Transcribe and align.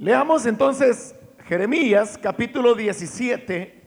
Leamos 0.00 0.46
entonces 0.46 1.12
Jeremías 1.44 2.16
capítulo 2.22 2.76
17, 2.76 3.82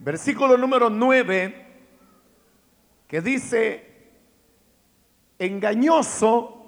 versículo 0.00 0.58
número 0.58 0.90
9, 0.90 1.66
que 3.06 3.20
dice, 3.20 4.08
engañoso 5.38 6.66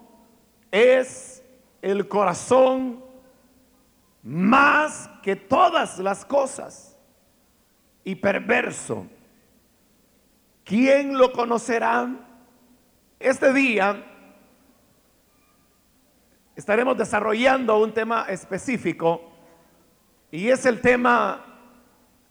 es 0.71 1.43
el 1.83 2.06
corazón 2.06 3.03
más 4.23 5.11
que 5.25 5.35
todas 5.35 5.99
las 5.99 6.25
cosas 6.25 6.97
y 8.05 8.15
perverso. 8.15 9.09
¿Quién 10.63 11.19
lo 11.19 11.33
conocerá? 11.33 12.09
Este 13.19 13.53
día 13.53 14.05
estaremos 16.59 16.98
desarrollando 16.98 17.79
un 17.79 17.95
tema 17.95 18.27
específico 18.29 19.30
y 20.29 20.49
es 20.49 20.66
el 20.66 20.80
tema 20.80 21.44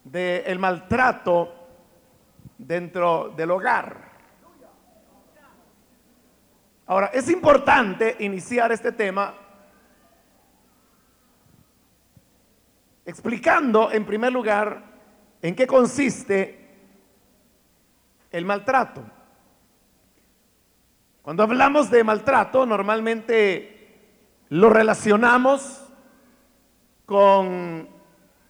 del 0.04 0.59
maltrato 0.59 1.54
dentro 2.58 3.30
del 3.38 3.52
hogar. 3.52 4.12
Ahora, 6.88 7.08
es 7.13 7.30
importante 7.30 8.18
iniciar 8.20 8.70
este 8.73 8.91
tema 8.91 9.34
explicando 13.05 13.94
en 13.94 14.05
primer 14.05 14.34
lugar 14.34 14.84
en 15.41 15.55
qué 15.55 15.66
consiste 15.66 16.68
el 18.30 18.44
maltrato. 18.44 19.05
Cuando 21.21 21.44
hablamos 21.44 21.90
de 21.90 22.04
maltrato, 22.04 22.66
normalmente 22.66 23.77
lo 24.50 24.70
relacionamos 24.70 25.84
con 27.05 27.88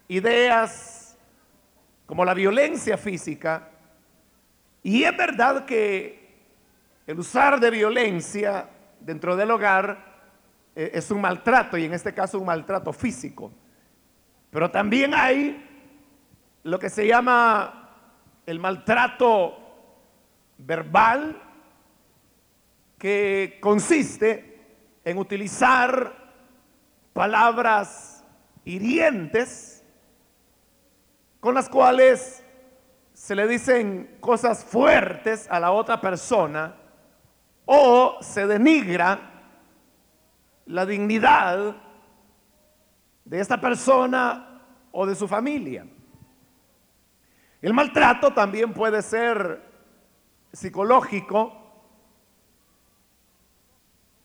ideas 0.08 1.18
como 2.06 2.24
la 2.26 2.34
violencia 2.34 2.98
física. 2.98 3.70
Y 4.84 5.04
es 5.04 5.16
verdad 5.16 5.66
que 5.66 6.28
el 7.06 7.20
usar 7.20 7.60
de 7.60 7.70
violencia 7.70 8.70
dentro 9.00 9.36
del 9.36 9.52
hogar 9.52 10.18
eh, 10.76 10.92
es 10.94 11.12
un 11.12 11.22
maltrato 11.22 11.78
y 11.78 11.86
en 11.86 11.94
este 11.94 12.14
caso 12.14 12.40
un 12.40 12.46
maltrato 12.46 12.94
físico. 12.94 13.52
Pero 14.50 14.72
también 14.72 15.14
hay 15.14 15.64
lo 16.64 16.80
que 16.80 16.90
se 16.90 17.08
llama 17.08 17.88
el 18.46 18.60
maltrato 18.60 19.58
verbal, 20.58 21.42
que 22.98 23.58
consiste 23.62 24.47
en 25.08 25.18
utilizar 25.18 26.14
palabras 27.14 28.26
hirientes 28.66 29.82
con 31.40 31.56
las 31.56 31.70
cuales 31.70 32.44
se 33.14 33.34
le 33.34 33.48
dicen 33.48 34.18
cosas 34.20 34.66
fuertes 34.66 35.48
a 35.50 35.62
la 35.62 35.72
otra 35.72 36.02
persona 36.02 36.76
o 37.66 38.18
se 38.20 38.48
denigra 38.48 39.46
la 40.66 40.86
dignidad 40.86 41.78
de 43.24 43.40
esta 43.40 43.62
persona 43.62 44.62
o 44.92 45.06
de 45.06 45.16
su 45.16 45.26
familia. 45.26 45.88
El 47.62 47.74
maltrato 47.74 48.34
también 48.34 48.74
puede 48.74 49.02
ser 49.02 49.72
psicológico, 50.52 51.67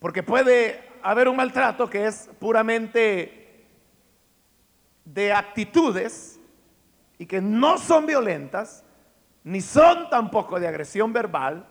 porque 0.03 0.25
puede 0.25 0.83
haber 1.05 1.29
un 1.29 1.37
maltrato 1.37 1.89
que 1.89 2.07
es 2.07 2.29
puramente 2.41 3.69
de 5.05 5.33
actitudes 5.33 6.41
y 7.19 7.27
que 7.27 7.41
no 7.41 7.79
son 7.79 8.07
violentas, 8.07 8.85
ni 9.45 9.61
son 9.61 10.11
tampoco 10.11 10.59
de 10.59 10.67
agresión 10.67 11.13
verbal, 11.13 11.65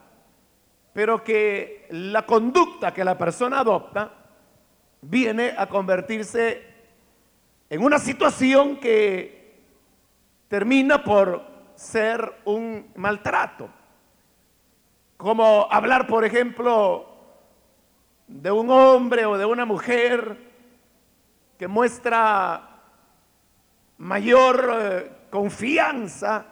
pero 0.94 1.22
que 1.26 1.88
la 1.90 2.26
conducta 2.26 2.94
que 2.94 3.04
la 3.04 3.18
persona 3.18 3.60
adopta 3.60 4.14
viene 5.02 5.54
a 5.58 5.68
convertirse 5.68 6.64
en 7.70 7.84
una 7.84 8.00
situación 8.00 8.78
que 8.78 9.60
termina 10.48 11.04
por 11.04 11.46
ser 11.76 12.34
un 12.46 12.94
maltrato. 12.96 13.70
Como 15.18 15.68
hablar, 15.70 16.08
por 16.08 16.24
ejemplo, 16.24 17.11
de 18.32 18.50
un 18.50 18.70
hombre 18.70 19.26
o 19.26 19.38
de 19.38 19.46
una 19.46 19.66
mujer 19.66 20.38
que 21.58 21.68
muestra 21.68 22.80
mayor 23.98 24.78
eh, 24.80 25.12
confianza 25.30 26.46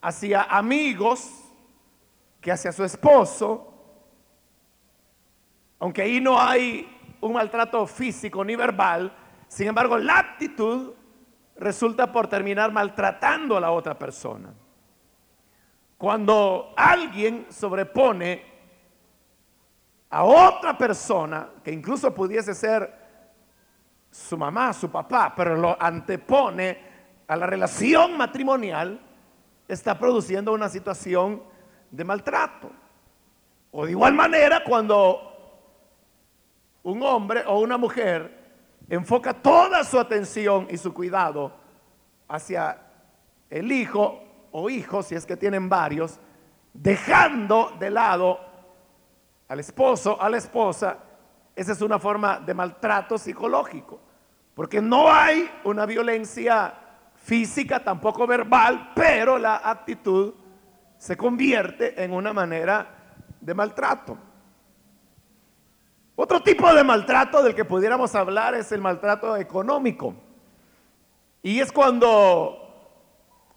hacia 0.00 0.42
amigos 0.42 1.44
que 2.40 2.52
hacia 2.52 2.70
su 2.70 2.84
esposo, 2.84 3.74
aunque 5.80 6.02
ahí 6.02 6.20
no 6.20 6.38
hay 6.40 6.88
un 7.20 7.32
maltrato 7.32 7.86
físico 7.86 8.44
ni 8.44 8.54
verbal, 8.54 9.12
sin 9.48 9.68
embargo 9.68 9.98
la 9.98 10.18
actitud 10.18 10.92
resulta 11.56 12.12
por 12.12 12.28
terminar 12.28 12.70
maltratando 12.70 13.56
a 13.56 13.60
la 13.60 13.72
otra 13.72 13.98
persona. 13.98 14.54
Cuando 15.96 16.72
alguien 16.76 17.46
sobrepone 17.50 18.57
a 20.10 20.24
otra 20.24 20.76
persona, 20.76 21.48
que 21.62 21.72
incluso 21.72 22.14
pudiese 22.14 22.54
ser 22.54 22.92
su 24.10 24.38
mamá, 24.38 24.72
su 24.72 24.90
papá, 24.90 25.34
pero 25.36 25.56
lo 25.56 25.76
antepone 25.80 26.78
a 27.26 27.36
la 27.36 27.46
relación 27.46 28.16
matrimonial, 28.16 29.00
está 29.66 29.98
produciendo 29.98 30.52
una 30.52 30.68
situación 30.68 31.42
de 31.90 32.04
maltrato. 32.04 32.70
O 33.70 33.84
de 33.84 33.90
igual 33.90 34.14
manera, 34.14 34.64
cuando 34.64 35.28
un 36.82 37.02
hombre 37.02 37.44
o 37.46 37.60
una 37.60 37.76
mujer 37.76 38.38
enfoca 38.88 39.34
toda 39.34 39.84
su 39.84 39.98
atención 40.00 40.66
y 40.70 40.78
su 40.78 40.94
cuidado 40.94 41.52
hacia 42.28 42.80
el 43.50 43.70
hijo 43.70 44.22
o 44.52 44.70
hijos, 44.70 45.06
si 45.06 45.14
es 45.14 45.26
que 45.26 45.36
tienen 45.36 45.68
varios, 45.68 46.18
dejando 46.72 47.76
de 47.78 47.90
lado 47.90 48.47
al 49.48 49.60
esposo, 49.60 50.20
a 50.20 50.28
la 50.28 50.36
esposa, 50.36 50.98
esa 51.56 51.72
es 51.72 51.80
una 51.80 51.98
forma 51.98 52.38
de 52.38 52.54
maltrato 52.54 53.18
psicológico, 53.18 53.98
porque 54.54 54.80
no 54.80 55.10
hay 55.10 55.50
una 55.64 55.86
violencia 55.86 56.74
física, 57.14 57.82
tampoco 57.82 58.26
verbal, 58.26 58.92
pero 58.94 59.38
la 59.38 59.62
actitud 59.64 60.34
se 60.96 61.16
convierte 61.16 62.02
en 62.02 62.12
una 62.12 62.32
manera 62.32 62.86
de 63.40 63.54
maltrato. 63.54 64.18
Otro 66.16 66.42
tipo 66.42 66.72
de 66.74 66.82
maltrato 66.82 67.42
del 67.42 67.54
que 67.54 67.64
pudiéramos 67.64 68.14
hablar 68.14 68.54
es 68.54 68.72
el 68.72 68.80
maltrato 68.80 69.36
económico. 69.36 70.14
Y 71.42 71.60
es 71.60 71.70
cuando 71.70 72.58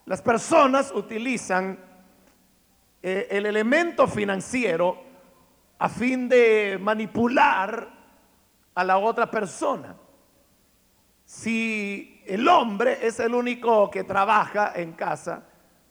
las 0.05 0.21
personas 0.21 0.91
utilizan 0.93 1.79
eh, 3.01 3.27
el 3.31 3.47
elemento 3.47 4.07
financiero 4.07 5.10
a 5.81 5.89
fin 5.89 6.29
de 6.29 6.77
manipular 6.79 7.89
a 8.75 8.83
la 8.83 8.99
otra 8.99 9.31
persona. 9.31 9.95
Si 11.25 12.21
el 12.27 12.47
hombre 12.47 12.99
es 13.01 13.19
el 13.19 13.33
único 13.33 13.89
que 13.89 14.03
trabaja 14.03 14.73
en 14.75 14.93
casa, 14.93 15.41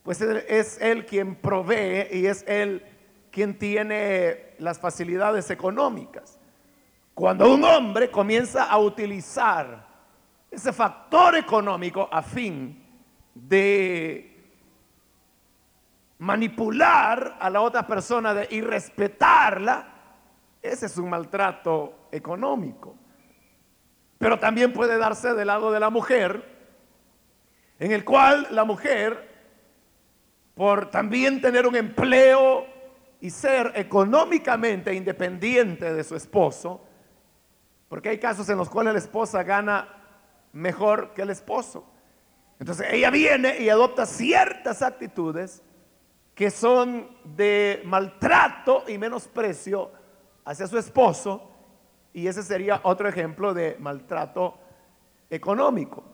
pues 0.04 0.20
es 0.20 0.80
él 0.80 1.04
quien 1.06 1.34
provee 1.34 2.06
y 2.12 2.26
es 2.26 2.44
él 2.46 2.84
quien 3.32 3.58
tiene 3.58 4.54
las 4.60 4.78
facilidades 4.78 5.50
económicas. 5.50 6.38
Cuando 7.12 7.52
un 7.52 7.64
hombre 7.64 8.12
comienza 8.12 8.70
a 8.70 8.78
utilizar 8.78 9.88
ese 10.53 10.72
factor 10.72 11.34
económico 11.34 12.09
a 12.12 12.22
fin 12.22 12.80
de 13.34 14.29
manipular 16.20 17.38
a 17.40 17.48
la 17.48 17.62
otra 17.62 17.86
persona 17.86 18.34
de, 18.34 18.46
y 18.50 18.60
respetarla, 18.60 19.88
ese 20.60 20.86
es 20.86 20.98
un 20.98 21.08
maltrato 21.08 22.08
económico. 22.12 22.94
Pero 24.18 24.38
también 24.38 24.72
puede 24.72 24.98
darse 24.98 25.32
del 25.32 25.46
lado 25.46 25.72
de 25.72 25.80
la 25.80 25.88
mujer, 25.88 26.44
en 27.78 27.92
el 27.92 28.04
cual 28.04 28.48
la 28.50 28.64
mujer, 28.64 29.30
por 30.54 30.90
también 30.90 31.40
tener 31.40 31.66
un 31.66 31.76
empleo 31.76 32.66
y 33.18 33.30
ser 33.30 33.72
económicamente 33.74 34.92
independiente 34.92 35.94
de 35.94 36.04
su 36.04 36.16
esposo, 36.16 36.84
porque 37.88 38.10
hay 38.10 38.18
casos 38.18 38.46
en 38.50 38.58
los 38.58 38.68
cuales 38.68 38.92
la 38.92 38.98
esposa 38.98 39.42
gana 39.42 39.88
mejor 40.52 41.14
que 41.14 41.22
el 41.22 41.30
esposo. 41.30 41.90
Entonces 42.58 42.88
ella 42.90 43.10
viene 43.10 43.58
y 43.58 43.70
adopta 43.70 44.04
ciertas 44.04 44.82
actitudes 44.82 45.62
que 46.34 46.50
son 46.50 47.09
de 47.24 47.82
maltrato 47.84 48.84
y 48.88 48.98
menosprecio 48.98 49.91
hacia 50.44 50.66
su 50.66 50.78
esposo, 50.78 51.50
y 52.12 52.27
ese 52.27 52.42
sería 52.42 52.80
otro 52.82 53.09
ejemplo 53.09 53.54
de 53.54 53.77
maltrato 53.78 54.59
económico. 55.28 56.04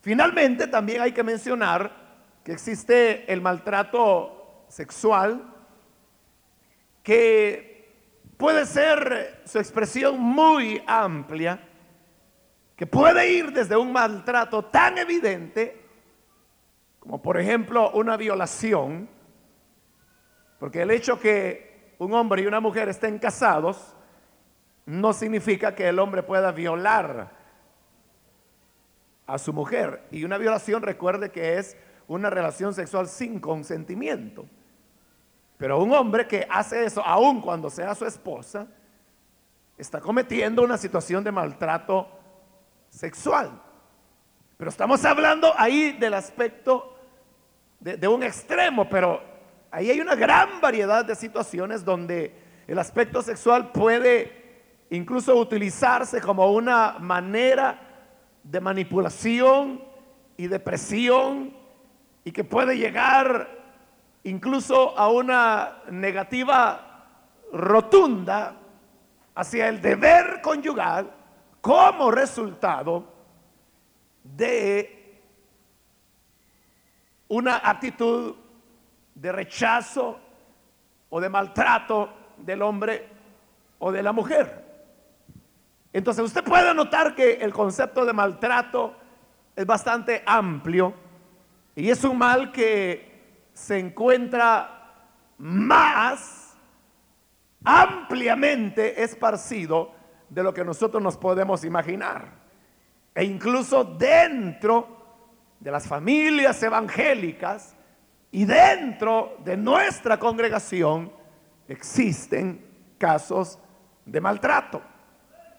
Finalmente, 0.00 0.66
también 0.66 1.02
hay 1.02 1.12
que 1.12 1.22
mencionar 1.22 1.92
que 2.44 2.52
existe 2.52 3.30
el 3.32 3.40
maltrato 3.40 4.64
sexual, 4.68 5.54
que 7.02 7.94
puede 8.36 8.64
ser 8.64 9.42
su 9.44 9.58
expresión 9.58 10.18
muy 10.18 10.82
amplia, 10.86 11.68
que 12.76 12.86
puede 12.86 13.32
ir 13.32 13.52
desde 13.52 13.76
un 13.76 13.92
maltrato 13.92 14.64
tan 14.64 14.98
evidente 14.98 15.82
como 17.02 17.20
por 17.20 17.36
ejemplo 17.36 17.90
una 17.94 18.16
violación, 18.16 19.08
porque 20.62 20.82
el 20.82 20.92
hecho 20.92 21.18
que 21.18 21.96
un 21.98 22.14
hombre 22.14 22.42
y 22.42 22.46
una 22.46 22.60
mujer 22.60 22.88
estén 22.88 23.18
casados 23.18 23.96
no 24.86 25.12
significa 25.12 25.74
que 25.74 25.88
el 25.88 25.98
hombre 25.98 26.22
pueda 26.22 26.52
violar 26.52 27.32
a 29.26 29.38
su 29.38 29.52
mujer. 29.52 30.04
Y 30.12 30.22
una 30.22 30.38
violación, 30.38 30.80
recuerde 30.80 31.32
que 31.32 31.58
es 31.58 31.76
una 32.06 32.30
relación 32.30 32.74
sexual 32.74 33.08
sin 33.08 33.40
consentimiento. 33.40 34.46
Pero 35.58 35.82
un 35.82 35.92
hombre 35.94 36.28
que 36.28 36.46
hace 36.48 36.84
eso, 36.84 37.04
aun 37.04 37.40
cuando 37.40 37.68
sea 37.68 37.96
su 37.96 38.06
esposa, 38.06 38.68
está 39.76 40.00
cometiendo 40.00 40.62
una 40.62 40.78
situación 40.78 41.24
de 41.24 41.32
maltrato 41.32 42.06
sexual. 42.88 43.60
Pero 44.56 44.68
estamos 44.68 45.04
hablando 45.04 45.52
ahí 45.56 45.90
del 45.90 46.14
aspecto 46.14 46.96
de, 47.80 47.96
de, 47.96 48.06
un 48.06 48.22
extremo, 48.22 48.88
pero 48.88 49.31
ahí 49.72 49.90
hay 49.90 50.00
una 50.00 50.14
gran 50.14 50.60
variedad 50.60 51.04
de 51.04 51.16
situaciones 51.16 51.84
donde 51.84 52.32
el 52.68 52.78
aspecto 52.78 53.22
sexual 53.22 53.72
puede 53.72 54.42
incluso 54.90 55.34
utilizarse 55.34 56.20
como 56.20 56.52
una 56.52 56.98
manera 57.00 57.80
de 58.44 58.60
manipulación 58.60 59.82
y 60.36 60.46
de 60.46 60.60
presión 60.60 61.56
y 62.22 62.30
que 62.32 62.44
puede 62.44 62.76
llegar 62.76 63.48
incluso 64.24 64.96
a 64.96 65.08
una 65.10 65.78
negativa 65.90 67.06
rotunda 67.50 68.56
hacia 69.34 69.68
el 69.68 69.80
deber 69.80 70.42
conyugal 70.42 71.10
como 71.62 72.10
resultado 72.10 73.10
de 74.22 75.22
una 77.28 77.56
actitud 77.56 78.34
de 79.14 79.32
rechazo 79.32 80.18
o 81.10 81.20
de 81.20 81.28
maltrato 81.28 82.12
del 82.38 82.62
hombre 82.62 83.08
o 83.78 83.92
de 83.92 84.02
la 84.02 84.12
mujer. 84.12 84.64
Entonces 85.92 86.24
usted 86.24 86.42
puede 86.42 86.72
notar 86.74 87.14
que 87.14 87.34
el 87.34 87.52
concepto 87.52 88.04
de 88.06 88.12
maltrato 88.12 88.94
es 89.54 89.66
bastante 89.66 90.22
amplio 90.24 90.94
y 91.76 91.90
es 91.90 92.02
un 92.04 92.16
mal 92.18 92.50
que 92.50 93.48
se 93.52 93.78
encuentra 93.78 94.82
más 95.38 96.56
ampliamente 97.64 99.02
esparcido 99.02 99.92
de 100.28 100.42
lo 100.42 100.54
que 100.54 100.64
nosotros 100.64 101.02
nos 101.02 101.16
podemos 101.16 101.64
imaginar. 101.64 102.40
E 103.14 103.24
incluso 103.24 103.84
dentro 103.84 105.02
de 105.60 105.70
las 105.70 105.86
familias 105.86 106.62
evangélicas 106.62 107.76
y 108.32 108.46
dentro 108.46 109.36
de 109.44 109.58
nuestra 109.58 110.18
congregación 110.18 111.12
existen 111.68 112.66
casos 112.96 113.58
de 114.06 114.20
maltrato, 114.22 114.82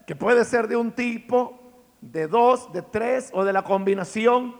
que 0.06 0.16
puede 0.16 0.44
ser 0.44 0.66
de 0.66 0.76
un 0.76 0.90
tipo, 0.90 1.60
de 2.00 2.26
dos, 2.26 2.72
de 2.72 2.82
tres 2.82 3.30
o 3.32 3.44
de 3.44 3.52
la 3.52 3.62
combinación 3.62 4.56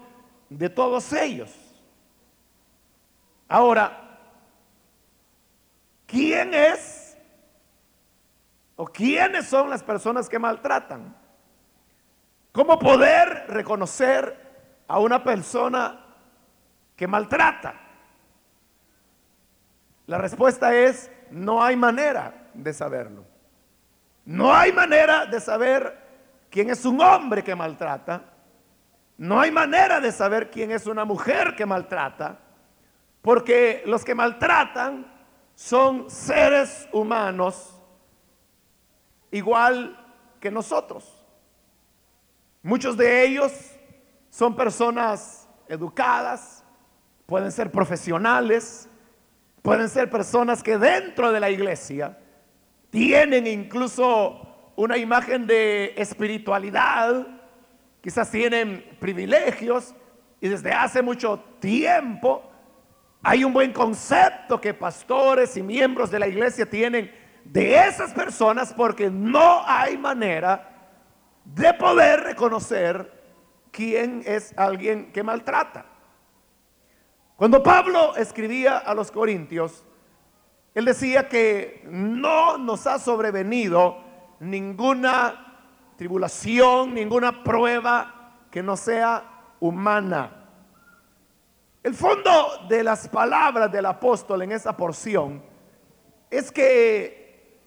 de 0.48 0.70
todos 0.70 1.12
ellos. 1.12 1.52
Ahora, 3.48 4.20
¿quién 6.06 6.54
es 6.54 7.18
o 8.76 8.86
quiénes 8.86 9.46
son 9.46 9.68
las 9.68 9.82
personas 9.82 10.28
que 10.28 10.38
maltratan? 10.38 11.16
¿Cómo 12.52 12.78
poder 12.78 13.46
reconocer 13.48 14.84
a 14.86 15.00
una 15.00 15.24
persona 15.24 16.14
que 16.94 17.08
maltrata? 17.08 17.83
La 20.06 20.18
respuesta 20.18 20.74
es, 20.74 21.10
no 21.30 21.62
hay 21.62 21.76
manera 21.76 22.48
de 22.52 22.72
saberlo. 22.72 23.24
No 24.24 24.54
hay 24.54 24.72
manera 24.72 25.26
de 25.26 25.40
saber 25.40 25.98
quién 26.50 26.70
es 26.70 26.84
un 26.84 27.00
hombre 27.00 27.42
que 27.42 27.54
maltrata. 27.54 28.22
No 29.16 29.40
hay 29.40 29.50
manera 29.50 30.00
de 30.00 30.12
saber 30.12 30.50
quién 30.50 30.70
es 30.70 30.86
una 30.86 31.04
mujer 31.04 31.54
que 31.56 31.66
maltrata. 31.66 32.38
Porque 33.22 33.82
los 33.86 34.04
que 34.04 34.14
maltratan 34.14 35.06
son 35.54 36.10
seres 36.10 36.88
humanos 36.92 37.80
igual 39.30 39.98
que 40.40 40.50
nosotros. 40.50 41.24
Muchos 42.62 42.96
de 42.96 43.24
ellos 43.24 43.52
son 44.30 44.56
personas 44.56 45.48
educadas, 45.68 46.64
pueden 47.26 47.50
ser 47.50 47.70
profesionales, 47.70 48.88
pueden 49.64 49.88
ser 49.88 50.10
personas 50.10 50.62
que 50.62 50.76
dentro 50.76 51.32
de 51.32 51.40
la 51.40 51.48
iglesia 51.48 52.18
tienen 52.90 53.46
incluso 53.46 54.72
una 54.76 54.98
imagen 54.98 55.46
de 55.46 55.94
espiritualidad, 55.96 57.26
quizás 58.02 58.30
tienen 58.30 58.84
privilegios 59.00 59.94
y 60.38 60.48
desde 60.48 60.70
hace 60.70 61.00
mucho 61.00 61.42
tiempo 61.60 62.42
hay 63.22 63.42
un 63.42 63.54
buen 63.54 63.72
concepto 63.72 64.60
que 64.60 64.74
pastores 64.74 65.56
y 65.56 65.62
miembros 65.62 66.10
de 66.10 66.18
la 66.18 66.28
iglesia 66.28 66.68
tienen 66.68 67.10
de 67.42 67.86
esas 67.86 68.12
personas 68.12 68.74
porque 68.74 69.08
no 69.08 69.62
hay 69.66 69.96
manera 69.96 70.92
de 71.42 71.72
poder 71.72 72.20
reconocer 72.20 73.10
quién 73.70 74.22
es 74.26 74.52
alguien 74.58 75.10
que 75.10 75.22
maltrata. 75.22 75.93
Cuando 77.36 77.62
Pablo 77.62 78.14
escribía 78.16 78.78
a 78.78 78.94
los 78.94 79.10
Corintios, 79.10 79.84
él 80.72 80.84
decía 80.84 81.28
que 81.28 81.82
no 81.88 82.58
nos 82.58 82.86
ha 82.86 82.98
sobrevenido 82.98 83.96
ninguna 84.40 85.92
tribulación, 85.96 86.94
ninguna 86.94 87.42
prueba 87.42 88.32
que 88.50 88.62
no 88.62 88.76
sea 88.76 89.24
humana. 89.58 90.44
El 91.82 91.94
fondo 91.94 92.66
de 92.68 92.84
las 92.84 93.08
palabras 93.08 93.70
del 93.70 93.86
apóstol 93.86 94.42
en 94.42 94.52
esa 94.52 94.76
porción 94.76 95.42
es 96.30 96.52
que 96.52 97.60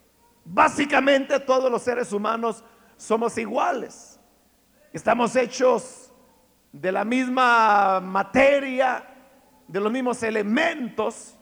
básicamente 0.44 1.40
todos 1.40 1.70
los 1.70 1.82
seres 1.82 2.12
humanos 2.12 2.64
somos 2.96 3.36
iguales. 3.36 4.18
Estamos 4.92 5.36
hechos 5.36 6.10
de 6.72 6.90
la 6.90 7.04
misma 7.04 8.00
materia, 8.00 9.17
de 9.68 9.80
los 9.80 9.92
mismos 9.92 10.22
elementos. 10.22 11.36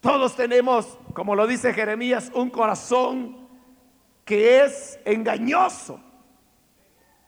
Todos 0.00 0.36
tenemos, 0.36 0.98
como 1.14 1.34
lo 1.34 1.46
dice 1.46 1.72
Jeremías, 1.72 2.30
un 2.34 2.50
corazón 2.50 3.48
que 4.24 4.62
es 4.62 4.98
engañoso, 5.04 6.00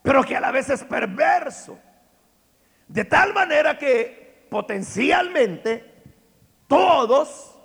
pero 0.02 0.22
que 0.24 0.36
a 0.36 0.40
la 0.40 0.50
vez 0.50 0.68
es 0.68 0.84
perverso. 0.84 1.78
De 2.88 3.04
tal 3.04 3.32
manera 3.32 3.78
que 3.78 4.46
potencialmente 4.50 5.94
todos 6.66 7.58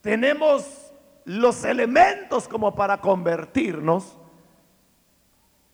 tenemos 0.00 0.92
los 1.24 1.64
elementos 1.64 2.48
como 2.48 2.74
para 2.74 3.00
convertirnos 3.00 4.16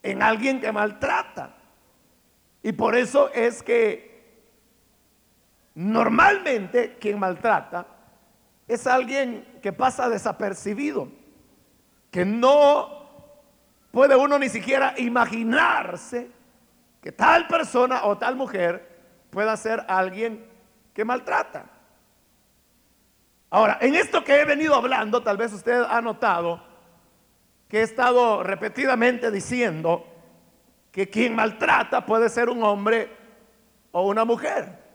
en 0.03 0.23
alguien 0.23 0.61
que 0.61 0.73
maltrata. 0.73 1.57
Y 2.63 2.73
por 2.73 2.97
eso 2.97 3.31
es 3.33 3.63
que 3.63 4.06
normalmente 5.77 6.97
quien 6.99 7.19
maltrata 7.19 7.87
es 8.67 8.87
alguien 8.87 9.61
que 9.63 9.73
pasa 9.73 10.09
desapercibido, 10.09 11.09
que 12.11 12.25
no 12.25 12.89
puede 13.91 14.17
uno 14.17 14.39
ni 14.39 14.49
siquiera 14.49 14.95
imaginarse 14.97 16.31
que 17.03 17.13
tal 17.13 17.47
persona 17.47 18.05
o 18.05 18.17
tal 18.17 18.37
mujer 18.37 18.97
pueda 19.31 19.57
ser 19.57 19.85
alguien 19.87 20.45
que 20.95 21.05
maltrata. 21.05 21.67
Ahora, 23.51 23.79
en 23.81 23.95
esto 23.95 24.25
que 24.25 24.41
he 24.41 24.45
venido 24.47 24.75
hablando, 24.75 25.23
tal 25.23 25.37
vez 25.37 25.53
usted 25.53 25.83
ha 25.89 26.01
notado 26.01 26.63
que 27.69 27.81
he 27.81 27.83
estado 27.83 28.43
repetidamente 28.43 29.31
diciendo 29.31 30.07
que 30.91 31.11
quien 31.11 31.35
maltrata 31.35 32.07
puede 32.07 32.31
ser 32.31 32.49
un 32.49 32.63
hombre 32.63 33.15
o 33.93 34.07
una 34.07 34.25
mujer. 34.25 34.86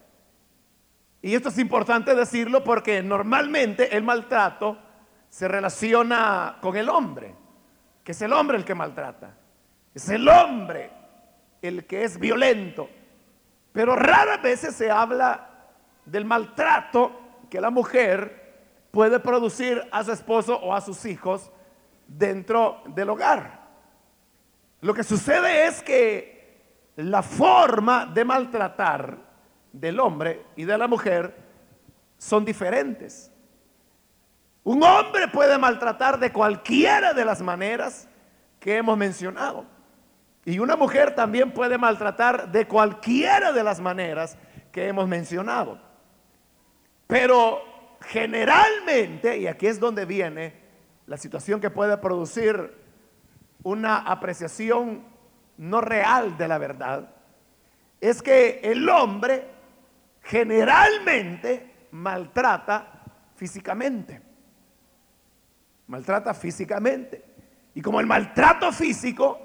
Y 1.21 1.35
esto 1.35 1.49
es 1.49 1.57
importante 1.59 2.15
decirlo 2.15 2.63
porque 2.63 3.03
normalmente 3.03 3.95
el 3.95 4.03
maltrato 4.03 4.77
se 5.29 5.47
relaciona 5.47 6.57
con 6.61 6.75
el 6.75 6.89
hombre, 6.89 7.35
que 8.03 8.11
es 8.11 8.21
el 8.21 8.33
hombre 8.33 8.57
el 8.57 8.65
que 8.65 8.75
maltrata. 8.75 9.37
Es 9.93 10.09
el 10.09 10.27
hombre 10.27 10.89
el 11.61 11.85
que 11.85 12.03
es 12.03 12.19
violento. 12.19 12.89
Pero 13.71 13.95
raras 13.95 14.41
veces 14.41 14.75
se 14.75 14.89
habla 14.89 15.47
del 16.05 16.25
maltrato 16.25 17.19
que 17.49 17.61
la 17.61 17.69
mujer 17.69 18.87
puede 18.91 19.19
producir 19.19 19.87
a 19.91 20.03
su 20.03 20.11
esposo 20.11 20.57
o 20.57 20.73
a 20.73 20.81
sus 20.81 21.05
hijos 21.05 21.51
dentro 22.07 22.81
del 22.87 23.09
hogar. 23.09 23.61
Lo 24.81 24.93
que 24.93 25.03
sucede 25.03 25.67
es 25.67 25.83
que 25.83 26.91
la 26.95 27.21
forma 27.21 28.05
de 28.05 28.25
maltratar 28.25 29.30
del 29.71 29.99
hombre 29.99 30.45
y 30.55 30.65
de 30.65 30.77
la 30.77 30.87
mujer 30.87 31.35
son 32.17 32.45
diferentes. 32.45 33.31
Un 34.63 34.83
hombre 34.83 35.27
puede 35.27 35.57
maltratar 35.57 36.19
de 36.19 36.31
cualquiera 36.31 37.13
de 37.13 37.25
las 37.25 37.41
maneras 37.41 38.07
que 38.59 38.77
hemos 38.77 38.97
mencionado. 38.97 39.65
Y 40.45 40.59
una 40.59 40.75
mujer 40.75 41.15
también 41.15 41.51
puede 41.51 41.77
maltratar 41.77 42.51
de 42.51 42.67
cualquiera 42.67 43.51
de 43.51 43.63
las 43.63 43.79
maneras 43.79 44.37
que 44.71 44.87
hemos 44.87 45.07
mencionado. 45.07 45.79
Pero 47.07 47.61
generalmente, 48.01 49.37
y 49.37 49.47
aquí 49.47 49.67
es 49.67 49.79
donde 49.79 50.05
viene 50.05 50.53
la 51.05 51.17
situación 51.17 51.59
que 51.59 51.69
puede 51.69 51.97
producir 51.97 52.73
una 53.63 53.97
apreciación 53.97 55.03
no 55.57 55.81
real 55.81 56.37
de 56.37 56.47
la 56.47 56.57
verdad, 56.57 57.09
es 57.99 58.21
que 58.21 58.61
el 58.63 58.87
hombre 58.89 59.60
generalmente 60.21 61.87
maltrata 61.91 63.03
físicamente. 63.35 64.21
Maltrata 65.87 66.33
físicamente. 66.33 67.25
Y 67.73 67.81
como 67.81 67.99
el 67.99 68.05
maltrato 68.05 68.71
físico 68.71 69.39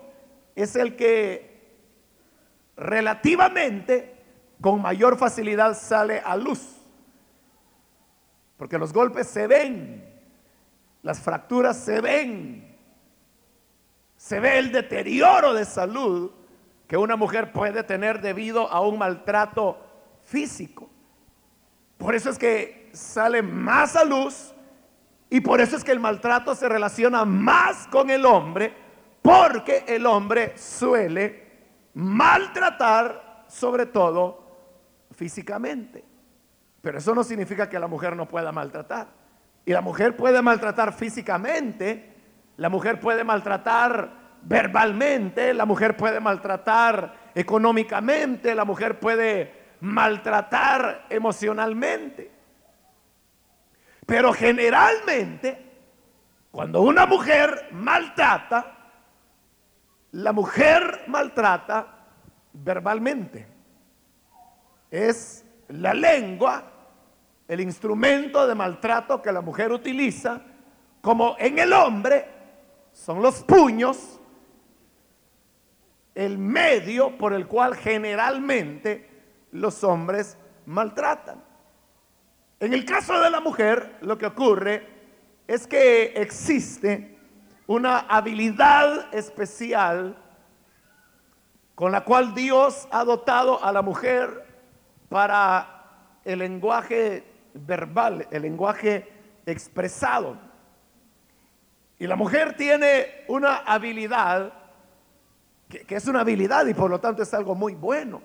es 0.55 0.77
el 0.77 0.97
que 0.97 1.57
relativamente 2.77 4.15
con 4.61 4.81
mayor 4.81 5.17
facilidad 5.17 5.77
sale 5.77 6.21
a 6.21 6.37
luz. 6.37 6.77
Porque 8.57 8.79
los 8.79 8.93
golpes 8.93 9.27
se 9.27 9.47
ven, 9.47 10.05
las 11.03 11.21
fracturas 11.21 11.77
se 11.77 12.01
ven, 12.01 12.77
se 14.17 14.41
ve 14.41 14.59
el 14.59 14.73
deterioro 14.73 15.53
de 15.53 15.65
salud 15.65 16.33
que 16.87 16.97
una 16.97 17.17
mujer 17.17 17.53
puede 17.53 17.83
tener 17.83 18.21
debido 18.21 18.71
a 18.71 18.81
un 18.81 18.99
maltrato 18.99 19.86
físico. 20.27 20.91
Por 21.97 22.15
eso 22.15 22.29
es 22.29 22.39
que 22.39 22.91
sale 22.93 23.43
más 23.43 23.97
a 23.97 24.05
luz 24.05 24.53
y 25.31 25.41
por 25.41 25.61
eso 25.61 25.77
es 25.77 25.85
que 25.85 25.93
el 25.93 26.01
maltrato 26.01 26.55
se 26.55 26.69
relaciona 26.69 27.25
más 27.25 27.87
con 27.89 28.11
el 28.11 28.27
hombre, 28.27 28.73
porque 29.23 29.85
el 29.89 30.07
hombre 30.07 30.57
suele 30.57 31.47
maltratar 31.95 33.45
sobre 33.49 33.87
todo 33.87 34.47
físicamente. 35.13 36.05
Pero 36.83 36.99
eso 36.99 37.15
no 37.15 37.25
significa 37.25 37.69
que 37.69 37.79
la 37.79 37.89
mujer 37.89 38.15
no 38.15 38.29
pueda 38.29 38.53
maltratar. 38.53 39.09
Y 39.65 39.73
la 39.73 39.81
mujer 39.81 40.17
puede 40.17 40.41
maltratar 40.43 40.93
físicamente, 40.93 42.15
la 42.57 42.69
mujer 42.69 43.01
puede 43.01 43.25
maltratar 43.25 44.27
verbalmente, 44.43 45.53
la 45.53 45.65
mujer 45.65 45.97
puede 45.97 46.21
maltratar 46.21 47.33
económicamente, 47.35 48.55
la 48.55 48.65
mujer 48.65 49.01
puede 49.01 49.66
maltratar 49.87 51.07
emocionalmente. 51.09 52.31
Pero 54.05 54.33
generalmente, 54.33 55.65
cuando 56.51 56.83
una 56.83 57.07
mujer 57.07 57.69
maltrata, 57.73 58.77
la 60.13 60.33
mujer 60.33 61.05
maltrata 61.09 61.97
verbalmente. 62.53 63.47
Es 64.91 65.45
la 65.69 65.93
lengua 65.93 66.73
el 67.49 67.61
instrumento 67.61 68.47
de 68.47 68.55
maltrato 68.55 69.23
que 69.23 69.33
la 69.33 69.41
mujer 69.41 69.73
utiliza, 69.73 70.41
como 71.01 71.37
en 71.39 71.59
el 71.59 71.73
hombre 71.73 72.27
son 72.93 73.23
los 73.23 73.43
puños, 73.45 74.21
el 76.15 76.39
medio 76.39 77.17
por 77.19 77.35
el 77.35 77.47
cual 77.47 77.77
generalmente 77.77 79.16
los 79.57 79.83
hombres 79.85 80.37
maltratan. 80.67 81.43
En 82.61 82.73
el 82.73 82.85
caso 82.85 83.21
de 83.21 83.31
la 83.31 83.41
mujer, 83.41 83.99
lo 84.01 84.17
que 84.17 84.27
ocurre 84.27 84.87
es 85.47 85.67
que 85.67 86.13
existe 86.17 87.19
una 87.67 88.01
habilidad 88.01 89.13
especial 89.15 90.17
con 91.75 91.93
la 91.93 92.05
cual 92.05 92.35
Dios 92.35 92.89
ha 92.91 93.05
dotado 93.05 93.63
a 93.63 93.71
la 93.73 93.83
mujer 93.83 94.47
para 95.11 96.21
el 96.25 96.39
lenguaje 96.39 97.25
verbal, 97.55 98.27
el 98.31 98.43
lenguaje 98.43 99.07
expresado. 99.45 100.39
Y 101.99 102.07
la 102.07 102.17
mujer 102.17 102.57
tiene 102.57 103.25
una 103.29 103.57
habilidad, 103.59 104.53
que, 105.69 105.85
es 105.89 106.07
una 106.07 106.21
habilidad 106.21 106.67
y 106.67 106.75
por 106.75 106.91
lo 106.91 106.99
tanto 106.99 107.23
es 107.23 107.33
algo 107.35 107.55
muy 107.55 107.75
bueno. 107.75 108.23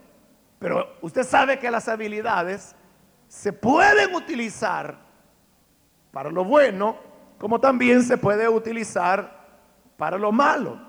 Pero 0.61 0.95
usted 1.01 1.23
sabe 1.23 1.57
que 1.57 1.71
las 1.71 1.87
habilidades 1.87 2.75
se 3.27 3.51
pueden 3.51 4.13
utilizar 4.13 4.95
para 6.11 6.29
lo 6.29 6.45
bueno, 6.45 6.97
como 7.39 7.59
también 7.59 8.03
se 8.03 8.15
puede 8.15 8.47
utilizar 8.47 9.57
para 9.97 10.19
lo 10.19 10.31
malo. 10.31 10.79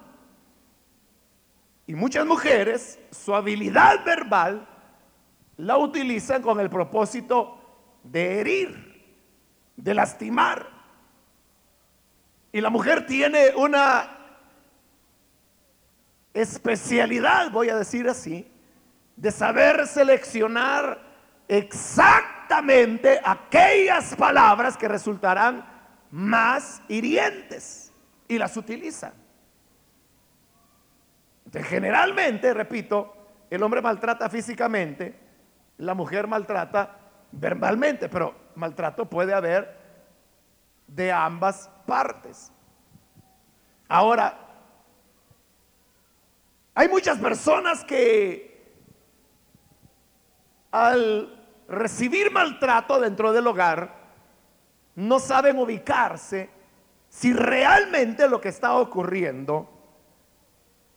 Y 1.86 1.94
muchas 1.94 2.26
mujeres, 2.26 2.98
su 3.10 3.34
habilidad 3.34 4.04
verbal 4.04 4.68
la 5.56 5.78
utilizan 5.78 6.42
con 6.42 6.60
el 6.60 6.68
propósito 6.68 7.58
de 8.02 8.40
herir, 8.40 9.16
de 9.74 9.94
lastimar. 9.94 10.68
Y 12.52 12.60
la 12.60 12.68
mujer 12.68 13.06
tiene 13.06 13.54
una 13.56 14.18
especialidad, 16.34 17.50
voy 17.50 17.70
a 17.70 17.76
decir 17.76 18.06
así, 18.06 18.51
de 19.16 19.30
saber 19.30 19.86
seleccionar 19.86 20.98
exactamente 21.48 23.20
aquellas 23.24 24.14
palabras 24.16 24.76
que 24.76 24.88
resultarán 24.88 25.64
más 26.10 26.82
hirientes 26.88 27.92
y 28.28 28.38
las 28.38 28.56
utiliza. 28.56 29.12
generalmente, 31.64 32.54
repito, 32.54 33.14
el 33.50 33.62
hombre 33.62 33.82
maltrata 33.82 34.30
físicamente, 34.30 35.18
la 35.78 35.94
mujer 35.94 36.26
maltrata 36.26 36.96
verbalmente, 37.32 38.08
pero 38.08 38.34
maltrato 38.54 39.08
puede 39.08 39.34
haber 39.34 39.76
de 40.86 41.12
ambas 41.12 41.70
partes. 41.86 42.52
Ahora, 43.88 44.38
hay 46.74 46.88
muchas 46.88 47.18
personas 47.18 47.84
que 47.84 48.51
al 50.72 51.38
recibir 51.68 52.32
maltrato 52.32 52.98
dentro 52.98 53.32
del 53.32 53.46
hogar, 53.46 54.02
no 54.96 55.18
saben 55.20 55.58
ubicarse 55.58 56.50
si 57.08 57.32
realmente 57.32 58.28
lo 58.28 58.40
que 58.40 58.48
está 58.48 58.74
ocurriendo 58.76 59.68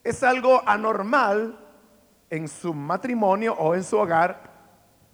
es 0.03 0.23
algo 0.23 0.61
anormal 0.65 1.59
en 2.29 2.47
su 2.47 2.73
matrimonio 2.73 3.53
o 3.53 3.75
en 3.75 3.83
su 3.83 3.97
hogar 3.97 4.51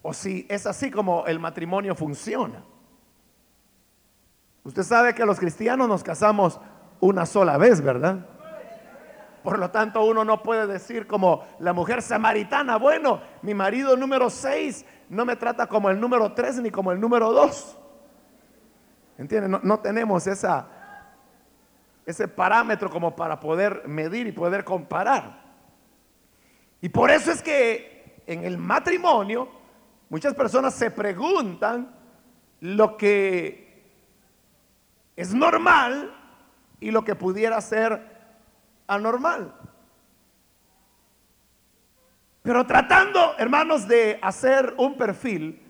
o 0.02 0.14
si 0.14 0.46
es 0.50 0.66
así 0.66 0.90
como 0.90 1.26
el 1.26 1.40
matrimonio 1.40 1.96
funciona. 1.96 2.64
Usted 4.64 4.84
sabe 4.84 5.16
que 5.16 5.26
los 5.26 5.40
cristianos 5.40 5.88
nos 5.88 6.04
casamos 6.04 6.60
una 7.00 7.26
sola 7.26 7.58
vez, 7.58 7.82
¿verdad? 7.82 8.28
Por 9.44 9.58
lo 9.58 9.72
tanto, 9.72 10.04
uno 10.06 10.24
no 10.24 10.44
puede 10.44 10.68
decir 10.68 11.08
como 11.08 11.46
la 11.60 11.74
mujer 11.74 12.02
samaritana, 12.02 12.78
bueno, 12.78 13.22
mi 13.42 13.54
marido 13.54 13.98
número 13.98 14.30
6 14.30 14.86
no 15.10 15.26
me 15.26 15.36
trata 15.36 15.68
como 15.68 15.90
el 15.90 16.00
número 16.00 16.34
3 16.34 16.62
ni 16.62 16.72
como 16.72 16.92
el 16.92 17.00
número 17.00 17.32
2. 17.32 17.78
¿Entiende? 19.18 19.50
No, 19.50 19.60
no, 19.64 19.80
tenemos 19.80 20.28
esa, 20.28 20.68
ese 22.06 22.28
parámetro 22.28 22.90
como 22.90 23.16
para 23.16 23.40
poder 23.40 23.88
medir 23.88 24.28
y 24.28 24.32
poder 24.32 24.64
comparar. 24.64 25.42
Y 26.82 26.90
por 26.90 27.12
eso 27.12 27.32
es 27.32 27.42
que 27.42 28.22
en 28.28 28.44
el 28.44 28.58
matrimonio 28.58 29.62
Muchas 30.12 30.34
personas 30.34 30.74
se 30.74 30.92
preguntan 30.92 31.96
lo 32.60 32.98
que 32.98 33.82
es 35.16 35.34
normal 35.34 36.14
y 36.82 36.92
lo 36.92 37.06
que 37.06 37.16
pudiera 37.16 37.62
ser 37.62 38.21
anormal. 38.92 39.56
Pero 42.42 42.66
tratando, 42.66 43.36
hermanos, 43.38 43.88
de 43.88 44.20
hacer 44.22 44.74
un 44.78 44.98
perfil 44.98 45.62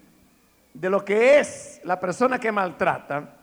de 0.74 0.90
lo 0.90 1.06
que 1.06 1.40
es 1.40 1.82
la 1.84 2.00
persona 2.00 2.40
que 2.40 2.51
maltrata, 2.51 3.38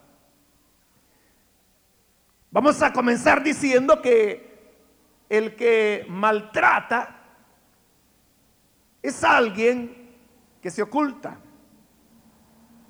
vamos 2.50 2.82
a 2.82 2.92
comenzar 2.92 3.42
diciendo 3.42 4.02
que 4.02 4.49
el 5.28 5.54
que 5.54 6.06
maltrata 6.08 7.14
es 9.00 9.23
alguien 9.23 10.16
que 10.61 10.70
se 10.70 10.82
oculta. 10.82 11.38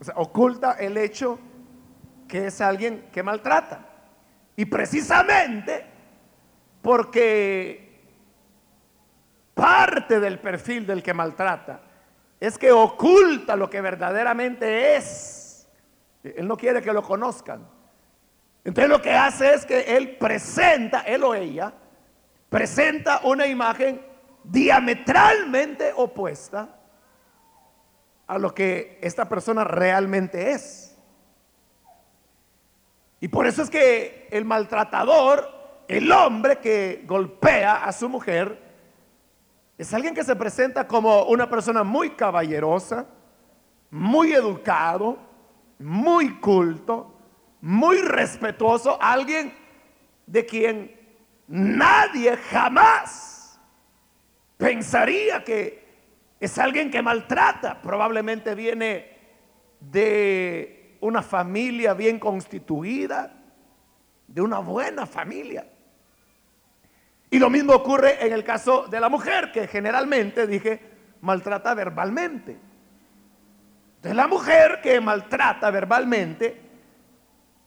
O 0.00 0.04
sea, 0.04 0.14
oculta 0.16 0.72
el 0.72 0.96
hecho 0.96 1.38
que 2.26 2.46
es 2.46 2.60
alguien 2.62 3.10
que 3.12 3.22
maltrata. 3.22 3.84
Y 4.56 4.64
precisamente 4.64 5.97
porque 6.82 8.02
parte 9.54 10.20
del 10.20 10.38
perfil 10.38 10.86
del 10.86 11.02
que 11.02 11.14
maltrata 11.14 11.80
es 12.40 12.58
que 12.58 12.70
oculta 12.70 13.56
lo 13.56 13.68
que 13.68 13.80
verdaderamente 13.80 14.96
es. 14.96 15.68
Él 16.22 16.46
no 16.46 16.56
quiere 16.56 16.82
que 16.82 16.92
lo 16.92 17.02
conozcan. 17.02 17.66
Entonces 18.64 18.90
lo 18.90 19.02
que 19.02 19.14
hace 19.14 19.54
es 19.54 19.64
que 19.64 19.96
él 19.96 20.16
presenta, 20.16 21.00
él 21.00 21.24
o 21.24 21.34
ella, 21.34 21.72
presenta 22.48 23.20
una 23.24 23.46
imagen 23.46 24.00
diametralmente 24.44 25.92
opuesta 25.96 26.68
a 28.26 28.38
lo 28.38 28.54
que 28.54 28.98
esta 29.02 29.28
persona 29.28 29.64
realmente 29.64 30.52
es. 30.52 30.96
Y 33.20 33.28
por 33.28 33.46
eso 33.46 33.62
es 33.62 33.70
que 33.70 34.28
el 34.30 34.44
maltratador, 34.44 35.48
el 35.88 36.12
hombre 36.12 36.58
que 36.58 37.02
golpea 37.06 37.84
a 37.84 37.92
su 37.92 38.08
mujer, 38.08 38.68
es 39.78 39.94
alguien 39.94 40.14
que 40.14 40.22
se 40.22 40.36
presenta 40.36 40.86
como 40.86 41.24
una 41.24 41.48
persona 41.48 41.82
muy 41.82 42.10
caballerosa, 42.10 43.06
muy 43.90 44.32
educado, 44.32 45.18
muy 45.78 46.38
culto, 46.40 47.14
muy 47.62 47.98
respetuoso, 47.98 48.98
alguien 49.00 49.54
de 50.26 50.44
quien 50.44 50.98
nadie 51.46 52.36
jamás 52.36 53.58
pensaría 54.58 55.42
que 55.42 55.88
es 56.38 56.58
alguien 56.58 56.90
que 56.90 57.00
maltrata. 57.00 57.80
Probablemente 57.80 58.54
viene 58.54 59.16
de 59.80 60.98
una 61.00 61.22
familia 61.22 61.94
bien 61.94 62.18
constituida, 62.18 63.32
de 64.26 64.42
una 64.42 64.58
buena 64.58 65.06
familia. 65.06 65.66
Y 67.30 67.38
lo 67.38 67.50
mismo 67.50 67.74
ocurre 67.74 68.24
en 68.24 68.32
el 68.32 68.42
caso 68.42 68.86
de 68.88 69.00
la 69.00 69.08
mujer, 69.08 69.52
que 69.52 69.66
generalmente, 69.66 70.46
dije, 70.46 70.80
maltrata 71.20 71.74
verbalmente. 71.74 72.58
De 74.02 74.14
la 74.14 74.26
mujer 74.26 74.80
que 74.82 75.00
maltrata 75.00 75.70
verbalmente, 75.70 76.60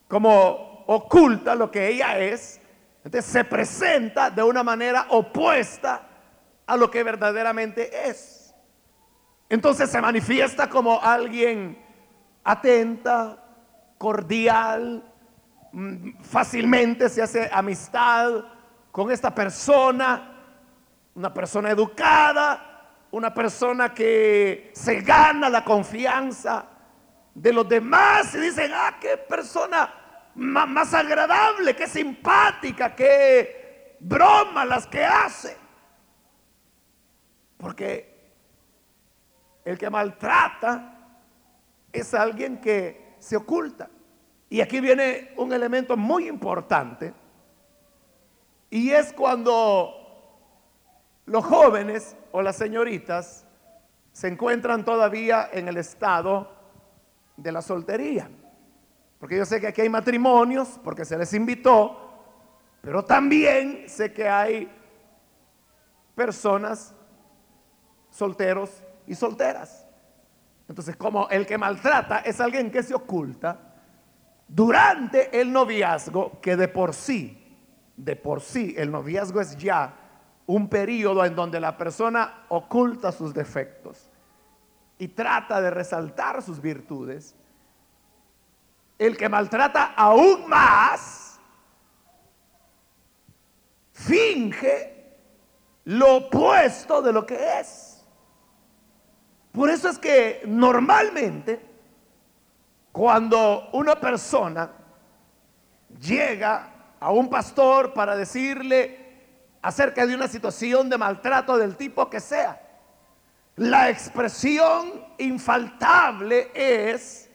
como 0.08 0.84
oculta 0.88 1.54
lo 1.56 1.70
que 1.70 1.90
ella 1.90 2.18
es, 2.18 2.60
entonces 3.04 3.32
se 3.32 3.44
presenta 3.44 4.30
de 4.30 4.44
una 4.44 4.64
manera 4.64 5.08
opuesta 5.10 6.08
a 6.66 6.78
lo 6.78 6.90
que 6.90 7.04
verdaderamente 7.04 8.10
es. 8.10 8.56
Entonces 9.50 9.90
se 9.90 10.02
manifiesta 10.02 10.70
como 10.70 11.02
alguien 11.02 11.78
atenta, 12.44 13.44
cordial, 13.98 15.04
mm, 15.72 16.22
fácilmente 16.22 17.10
se 17.10 17.22
hace 17.22 17.50
amistad 17.52 18.44
con 18.92 19.12
esta 19.12 19.34
persona, 19.34 20.36
una 21.16 21.34
persona 21.34 21.72
educada, 21.72 22.72
una 23.12 23.34
persona 23.34 23.94
que 23.94 24.72
se 24.74 25.02
gana 25.02 25.50
la 25.50 25.64
confianza 25.64 26.66
de 27.34 27.54
los 27.54 27.68
demás 27.68 28.34
y 28.36 28.40
dicen, 28.40 28.72
ah, 28.74 28.98
qué 29.00 29.18
persona 29.18 29.94
más 30.36 30.94
agradable, 30.94 31.76
qué 31.76 31.88
simpática, 31.88 32.96
qué 32.96 33.98
broma 34.00 34.66
las 34.66 34.88
que 34.88 35.04
hace. 35.06 35.58
Porque 37.58 38.12
el 39.64 39.78
que 39.78 39.90
maltrata 39.90 40.98
es 41.92 42.14
alguien 42.14 42.60
que 42.60 43.16
se 43.20 43.36
oculta. 43.36 43.90
Y 44.50 44.62
aquí 44.62 44.80
viene 44.80 45.34
un 45.38 45.54
elemento 45.54 45.96
muy 45.96 46.28
importante. 46.28 47.14
Y 48.72 48.92
es 48.92 49.12
cuando 49.12 49.94
los 51.26 51.44
jóvenes 51.46 52.16
o 52.32 52.42
las 52.42 52.56
señoritas 52.56 53.46
se 54.14 54.30
encuentran 54.30 54.86
todavía 54.86 55.50
en 55.52 55.68
el 55.68 55.76
estado 55.76 56.50
de 57.36 57.52
la 57.52 57.62
soltería. 57.62 58.30
Porque 59.20 59.38
yo 59.38 59.46
sé 59.46 59.60
que 59.60 59.68
aquí 59.68 59.82
hay 59.82 59.90
matrimonios, 59.90 60.80
porque 60.84 61.04
se 61.04 61.18
les 61.18 61.34
invitó, 61.34 61.98
pero 62.82 63.04
también 63.04 63.84
sé 63.88 64.14
que 64.14 64.28
hay 64.28 64.72
personas 66.16 66.96
solteros 68.10 68.84
y 69.06 69.16
solteras. 69.16 69.86
Entonces, 70.70 70.96
como 70.96 71.28
el 71.30 71.46
que 71.46 71.58
maltrata 71.58 72.20
es 72.20 72.40
alguien 72.40 72.72
que 72.72 72.84
se 72.84 72.94
oculta, 72.94 73.60
durante 74.48 75.40
el 75.40 75.52
noviazgo, 75.52 76.40
que 76.40 76.56
de 76.56 76.70
por 76.70 76.94
sí, 76.94 77.41
de 77.96 78.16
por 78.16 78.42
sí, 78.42 78.74
el 78.78 78.92
noviazgo 78.92 79.42
es 79.42 79.56
ya 79.58 79.94
un 80.46 80.68
periodo 80.68 81.24
en 81.24 81.36
donde 81.36 81.60
la 81.60 81.78
persona 81.78 82.46
oculta 82.50 83.12
sus 83.12 83.34
defectos 83.34 84.10
y 84.98 85.08
trata 85.08 85.62
de 85.62 85.72
resaltar 85.72 86.42
sus 86.42 86.62
virtudes, 86.62 87.36
el 89.00 89.18
que 89.18 89.30
maltrata 89.30 89.94
aún 89.96 90.48
más, 90.48 91.40
finge 93.94 95.18
lo 95.86 96.18
opuesto 96.18 97.02
de 97.02 97.14
lo 97.14 97.26
que 97.26 97.60
es. 97.60 98.06
Por 99.52 99.70
eso 99.70 99.90
es 99.90 99.98
que 99.98 100.44
normalmente 100.46 101.62
cuando 102.92 103.70
una 103.74 103.96
persona 103.96 104.72
llega 106.00 106.71
a 107.02 107.12
un 107.12 107.30
pastor 107.30 107.94
para 107.94 108.16
decirle 108.16 109.00
acerca 109.62 110.06
de 110.06 110.16
una 110.16 110.28
situación 110.28 110.88
de 110.88 110.98
maltrato 110.98 111.58
del 111.58 111.76
tipo 111.76 112.10
que 112.10 112.20
sea, 112.20 112.62
la 113.56 113.90
expresión 113.90 115.04
infaltable 115.18 116.52
es, 116.54 117.28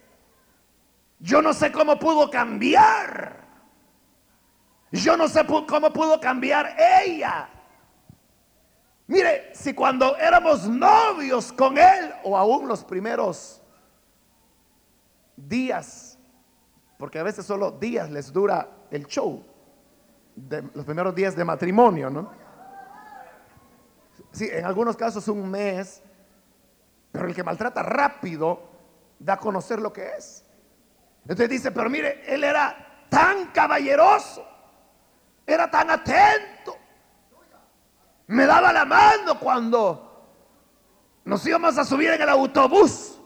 yo 1.19 1.43
no 1.43 1.53
sé 1.53 1.71
cómo 1.73 1.99
pudo 1.99 2.31
cambiar. 2.31 3.45
Yo 4.93 5.17
no 5.17 5.29
sé 5.29 5.45
cómo 5.45 5.93
pudo 5.93 6.21
cambiar 6.21 6.77
ella. 7.05 7.49
Mire, 9.09 9.51
si 9.53 9.75
cuando 9.75 10.17
éramos 10.17 10.69
novios 10.69 11.53
con 11.53 11.77
él, 11.77 12.15
o 12.23 12.37
aún 12.37 12.69
los 12.69 12.85
primeros 12.85 13.61
días, 15.37 16.17
porque 16.99 17.19
a 17.19 17.25
veces 17.25 17.45
solo 17.45 17.73
días 17.73 18.11
les 18.11 18.33
dura 18.33 18.69
el 18.91 19.07
show, 19.07 19.45
de 20.37 20.63
los 20.75 20.85
primeros 20.85 21.15
días 21.15 21.35
de 21.35 21.45
matrimonio, 21.45 22.11
¿no? 22.11 22.31
Sí, 24.31 24.49
en 24.53 24.67
algunos 24.67 24.97
casos 24.97 25.27
un 25.29 25.51
mes, 25.51 26.03
pero 27.11 27.27
el 27.27 27.35
que 27.35 27.43
maltrata 27.43 27.83
rápido 27.83 28.61
da 29.19 29.35
a 29.35 29.39
conocer 29.39 29.81
lo 29.81 29.93
que 29.93 30.11
es. 30.17 30.45
Entonces 31.23 31.49
dice, 31.49 31.73
pero 31.73 31.89
mire, 31.89 32.23
él 32.27 32.45
era 32.45 33.07
tan 33.09 33.47
caballeroso, 33.47 34.47
era 35.47 35.71
tan 35.71 35.91
atento, 35.91 36.77
me 38.27 38.45
daba 38.45 38.73
la 38.73 38.85
mano 38.85 39.41
cuando 39.41 40.07
nos 41.25 41.45
íbamos 41.47 41.79
a 41.79 41.85
subir 41.85 42.11
en 42.11 42.21
el 42.21 42.29
autobús. 42.29 43.19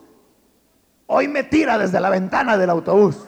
Hoy 1.07 1.27
me 1.27 1.43
tira 1.43 1.77
desde 1.77 1.99
la 1.99 2.09
ventana 2.09 2.57
del 2.57 2.71
autobús. 2.71 3.27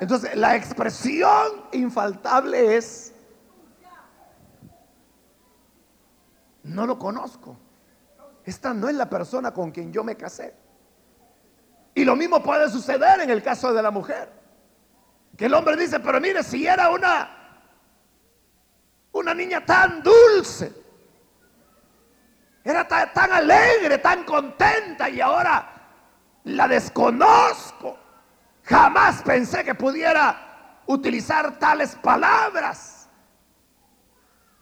Entonces, 0.00 0.36
la 0.36 0.54
expresión 0.54 1.64
infaltable 1.72 2.76
es, 2.76 3.12
no 6.62 6.86
lo 6.86 6.98
conozco. 6.98 7.56
Esta 8.44 8.72
no 8.72 8.88
es 8.88 8.94
la 8.94 9.10
persona 9.10 9.52
con 9.52 9.70
quien 9.70 9.92
yo 9.92 10.04
me 10.04 10.16
casé. 10.16 10.54
Y 11.94 12.04
lo 12.04 12.14
mismo 12.14 12.42
puede 12.42 12.70
suceder 12.70 13.20
en 13.20 13.30
el 13.30 13.42
caso 13.42 13.72
de 13.72 13.82
la 13.82 13.90
mujer. 13.90 14.30
Que 15.36 15.46
el 15.46 15.54
hombre 15.54 15.76
dice, 15.76 15.98
pero 16.00 16.20
mire, 16.20 16.42
si 16.42 16.66
era 16.66 16.90
una, 16.90 17.28
una 19.12 19.34
niña 19.34 19.64
tan 19.66 20.02
dulce, 20.02 20.72
era 22.62 22.86
tan, 22.86 23.12
tan 23.12 23.32
alegre, 23.32 23.98
tan 23.98 24.24
contenta 24.24 25.08
y 25.08 25.20
ahora 25.20 25.72
la 26.44 26.68
desconozco. 26.68 28.07
Jamás 28.68 29.22
pensé 29.22 29.64
que 29.64 29.74
pudiera 29.74 30.82
utilizar 30.86 31.58
tales 31.58 31.96
palabras. 31.96 33.08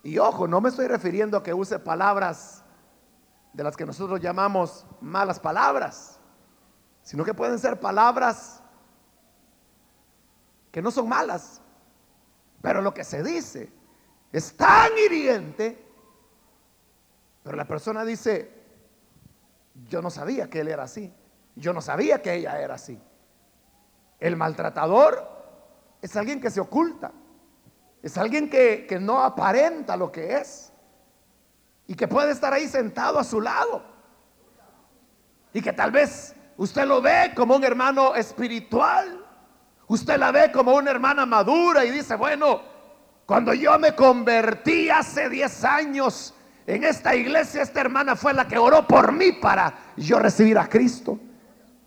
Y 0.03 0.19
ojo, 0.19 0.47
no 0.47 0.61
me 0.61 0.69
estoy 0.69 0.87
refiriendo 0.87 1.37
a 1.37 1.43
que 1.43 1.53
use 1.53 1.79
palabras 1.79 2.63
de 3.53 3.65
las 3.65 3.77
que 3.77 3.85
nosotros 3.85 4.21
llamamos 4.21 4.87
malas 5.01 5.41
palabras 5.41 6.17
sino 7.07 7.25
que 7.25 7.35
pueden 7.35 7.57
ser 7.61 7.79
palabras 7.79 8.61
que 10.73 10.83
no 10.83 10.91
son 10.91 11.09
malas, 11.09 11.63
pero 12.61 12.83
lo 12.83 12.93
que 12.93 13.05
se 13.05 13.23
dice 13.23 13.73
es 14.33 14.57
tan 14.57 14.91
hiriente 14.99 15.85
Pero 17.45 17.57
la 17.57 17.65
persona 17.65 18.05
dice, 18.05 18.53
yo 19.89 20.03
no 20.03 20.11
sabía 20.11 20.51
que 20.51 20.59
él 20.59 20.67
era 20.67 20.83
así. 20.83 21.15
Yo 21.55 21.73
no 21.73 21.81
sabía 21.81 22.21
que 22.21 22.35
ella 22.35 22.61
era 22.61 22.75
así. 22.75 23.01
El 24.21 24.37
maltratador 24.37 25.29
es 26.01 26.17
alguien 26.17 26.41
que 26.41 26.51
se 26.51 26.61
oculta. 26.61 27.13
Es 28.03 28.17
alguien 28.17 28.49
que, 28.49 28.87
que 28.89 28.99
no 28.99 29.23
aparenta 29.23 29.97
lo 29.97 30.13
que 30.13 30.37
es. 30.37 30.73
Y 31.87 31.95
que 31.95 32.09
puede 32.09 32.33
estar 32.33 32.53
ahí 32.53 32.69
sentado 32.69 33.19
a 33.19 33.25
su 33.25 33.41
lado. 33.41 33.83
Y 35.53 35.61
que 35.61 35.73
tal 35.73 35.91
vez 35.91 36.35
usted 36.57 36.87
lo 36.87 37.01
ve 37.01 37.33
como 37.35 37.57
un 37.57 37.65
hermano 37.65 38.15
espiritual. 38.15 39.25
Usted 39.89 40.19
la 40.19 40.33
ve 40.33 40.51
como 40.53 40.75
una 40.75 40.91
hermana 40.91 41.27
madura 41.27 41.85
y 41.85 41.91
dice, 41.91 42.17
bueno, 42.17 42.61
cuando 43.25 43.55
yo 43.55 43.79
me 43.79 43.95
convertí 43.95 44.91
hace 44.91 45.29
10 45.29 45.65
años 45.65 46.35
en 46.67 46.85
esta 46.85 47.15
iglesia, 47.15 47.63
esta 47.63 47.81
hermana 47.81 48.17
fue 48.17 48.33
la 48.33 48.47
que 48.49 48.59
oró 48.59 48.87
por 48.87 49.13
mí 49.13 49.33
para 49.33 49.93
yo 49.97 50.19
recibir 50.19 50.59
a 50.59 50.69
Cristo. 50.69 51.19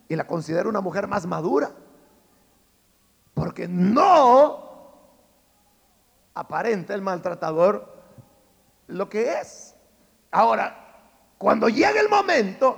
Y 0.08 0.16
la 0.16 0.26
considero 0.26 0.70
una 0.70 0.82
mujer 0.82 1.08
más 1.08 1.26
madura. 1.26 1.72
Porque 3.40 3.70
no 3.70 4.68
aparenta 6.34 6.94
el 6.94 7.02
maltratador 7.02 7.88
lo 8.88 9.08
que 9.08 9.40
es. 9.40 9.78
Ahora, 10.30 11.06
cuando 11.38 11.70
llega 11.70 12.02
el 12.02 12.10
momento 12.10 12.78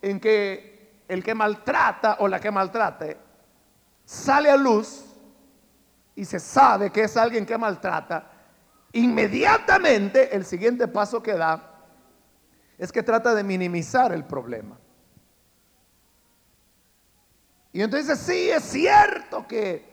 en 0.00 0.20
que 0.20 1.02
el 1.08 1.24
que 1.24 1.34
maltrata 1.34 2.18
o 2.20 2.28
la 2.28 2.38
que 2.38 2.52
maltrate 2.52 3.16
sale 4.04 4.50
a 4.50 4.56
luz 4.56 5.16
y 6.14 6.24
se 6.24 6.38
sabe 6.38 6.92
que 6.92 7.02
es 7.02 7.16
alguien 7.16 7.44
que 7.44 7.58
maltrata, 7.58 8.30
inmediatamente 8.92 10.36
el 10.36 10.44
siguiente 10.44 10.86
paso 10.86 11.20
que 11.20 11.32
da 11.32 11.74
es 12.78 12.92
que 12.92 13.02
trata 13.02 13.34
de 13.34 13.42
minimizar 13.42 14.12
el 14.12 14.24
problema. 14.24 14.78
Y 17.72 17.82
entonces 17.82 18.16
sí, 18.20 18.48
es 18.48 18.62
cierto 18.62 19.44
que 19.48 19.87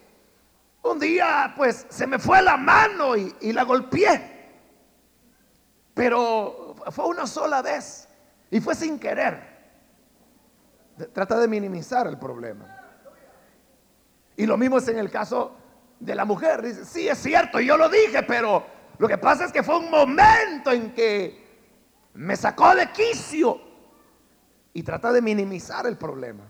un 0.86 1.00
día 1.00 1.54
pues 1.56 1.86
se 1.90 2.06
me 2.06 2.20
fue 2.20 2.42
la 2.42 2.58
mano 2.58 3.16
y, 3.16 3.52
la 3.52 3.64
golpeé. 3.64 4.34
Pero 5.94 6.76
fue 6.92 7.06
una 7.06 7.26
sola 7.26 7.62
vez 7.62 8.08
y 8.52 8.60
fue 8.60 8.76
sin 8.76 9.00
querer. 9.00 9.56
Trata 11.14 11.40
de 11.40 11.48
minimizar 11.48 12.08
el 12.08 12.18
problema. 12.18 12.66
Y 14.38 14.46
lo 14.46 14.58
mismo 14.58 14.78
es 14.78 14.88
en 14.88 15.00
el 15.00 15.10
caso 15.10 15.56
de 16.00 16.16
la 16.16 16.26
mujer. 16.26 16.62
Dice, 16.62 16.86
sí, 16.86 17.08
es 17.08 17.18
cierto, 17.18 17.60
yo 17.60 17.78
lo 17.78 17.90
dije, 17.90 18.24
pero 18.24 18.66
lo 18.98 19.08
que 19.08 19.18
pasa 19.18 19.46
es 19.46 19.52
que 19.52 19.64
fue 19.64 19.78
un 19.78 19.90
momento 19.90 20.72
en 20.72 20.94
que 20.94 21.46
me 22.14 22.36
sacó 22.36 22.76
de 22.76 22.92
quicio 22.92 23.60
y 24.74 24.84
trata 24.84 25.12
de 25.12 25.22
minimizar 25.22 25.88
el 25.88 25.98
problema. 25.98 26.44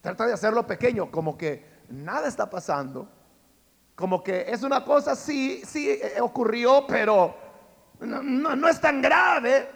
Trata 0.00 0.26
de 0.26 0.32
hacerlo 0.32 0.66
pequeño, 0.66 1.10
como 1.10 1.36
que 1.36 1.69
nada 1.90 2.28
está 2.28 2.48
pasando. 2.48 3.08
Como 3.94 4.22
que 4.22 4.46
es 4.48 4.62
una 4.62 4.82
cosa, 4.84 5.14
sí, 5.14 5.62
sí 5.66 5.90
eh, 5.90 6.20
ocurrió, 6.20 6.86
pero 6.86 7.36
no, 8.00 8.68
es 8.68 8.80
tan 8.80 9.02
grave. 9.02 9.68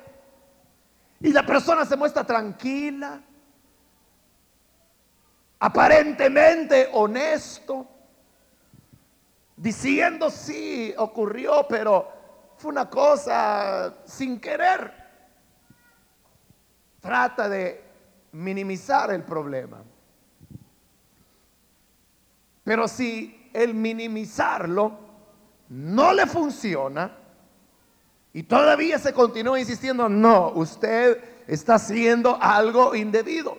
Y 1.21 1.33
la 1.33 1.45
persona 1.45 1.85
se 1.85 1.97
muestra 1.97 2.25
tranquila, 2.25 3.21
aparentemente 5.59 6.89
honesto, 6.93 7.87
diciendo 9.57 10.31
sí, 10.31 10.95
ocurrió, 10.97 11.67
pero 11.69 12.09
fue 12.57 12.73
una 12.73 12.89
cosa 12.89 13.95
sin 14.05 14.41
querer. 14.41 14.93
Trata 17.01 17.49
de 17.49 17.85
minimizar 18.33 19.11
el 19.11 19.23
problema. 19.23 19.83
Pero 22.65 22.89
si 22.89 23.51
el 23.53 23.75
minimizarlo 23.75 24.99
no 25.69 26.13
le 26.13 26.27
funciona, 26.27 27.19
y 28.33 28.43
todavía 28.43 28.99
se 28.99 29.13
continúa 29.13 29.61
insistiendo, 29.61 30.09
no, 30.09 30.51
usted 30.57 31.23
está 31.47 31.77
haciendo 31.77 32.37
algo 32.41 32.95
indebido. 32.97 33.57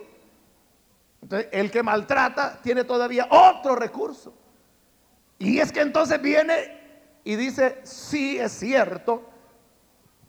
Entonces, 1.22 1.48
el 1.50 1.70
que 1.70 1.82
maltrata 1.82 2.60
tiene 2.62 2.84
todavía 2.84 3.26
otro 3.30 3.74
recurso. 3.74 4.34
Y 5.38 5.60
es 5.60 5.72
que 5.72 5.80
entonces 5.80 6.20
viene 6.20 6.76
y 7.24 7.36
dice, 7.36 7.80
sí 7.84 8.38
es 8.38 8.52
cierto, 8.52 9.30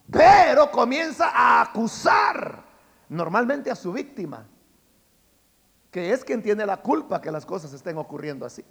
pero 0.09 0.71
comienza 0.71 1.29
a 1.29 1.61
acusar 1.61 2.63
normalmente 3.09 3.69
a 3.69 3.75
su 3.75 3.91
víctima, 3.91 4.47
que 5.91 6.11
es 6.11 6.23
quien 6.23 6.41
tiene 6.41 6.65
la 6.65 6.77
culpa 6.77 7.21
que 7.21 7.31
las 7.31 7.45
cosas 7.45 7.73
estén 7.73 7.97
ocurriendo 7.97 8.45
así. 8.45 8.63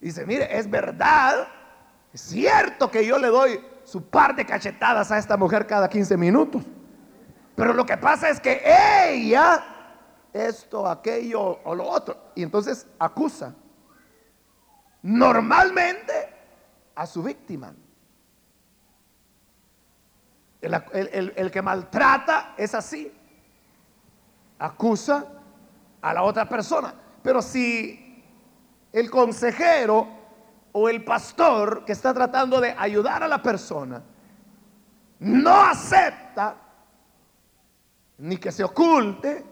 Dice, 0.00 0.24
mire, 0.26 0.56
es 0.56 0.70
verdad, 0.70 1.48
es 2.12 2.20
cierto 2.20 2.90
que 2.90 3.04
yo 3.04 3.18
le 3.18 3.28
doy 3.28 3.60
su 3.84 4.04
par 4.04 4.36
de 4.36 4.46
cachetadas 4.46 5.10
a 5.10 5.18
esta 5.18 5.36
mujer 5.36 5.66
cada 5.66 5.88
15 5.88 6.16
minutos. 6.16 6.62
Pero 7.56 7.72
lo 7.72 7.84
que 7.84 7.96
pasa 7.96 8.28
es 8.28 8.40
que 8.40 8.62
ella, 9.10 9.64
esto, 10.32 10.86
aquello 10.86 11.58
o 11.64 11.74
lo 11.74 11.84
otro, 11.88 12.16
y 12.34 12.42
entonces 12.42 12.86
acusa 12.98 13.54
normalmente 15.02 16.12
a 16.94 17.06
su 17.06 17.22
víctima. 17.22 17.74
El, 20.60 21.32
el, 21.36 21.50
que 21.50 21.62
maltrata 21.62 22.54
es 22.56 22.74
así. 22.74 23.12
Acusa 24.58 25.24
a 26.00 26.14
la 26.14 26.22
otra 26.22 26.48
persona. 26.48 26.94
Pero 27.22 27.42
si 27.42 28.24
el 28.92 29.10
consejero 29.10 30.08
o 30.72 30.88
el 30.88 31.04
pastor 31.04 31.84
que 31.84 31.92
está 31.92 32.14
tratando 32.14 32.60
de 32.60 32.74
ayudar 32.76 33.22
a 33.22 33.28
la 33.28 33.42
persona 33.42 34.02
no 35.20 35.60
acepta 35.62 36.56
ni 38.18 38.36
que 38.36 38.52
se 38.52 38.64
oculte, 38.64 39.44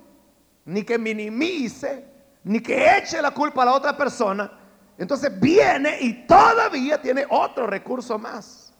ni 0.67 0.83
que 0.83 0.99
minimice, 0.99 2.09
ni 2.45 2.61
que 2.61 2.99
eche 2.99 3.21
la 3.23 3.33
culpa 3.33 3.63
a 3.63 3.67
la 3.67 3.75
otra 3.75 3.97
persona, 3.97 4.51
entonces 4.99 5.39
viene 5.39 5.99
y 6.01 6.27
todavía 6.27 7.01
tiene 7.01 7.27
otro 7.29 7.67
recurso 7.67 8.19
más. 8.19 8.73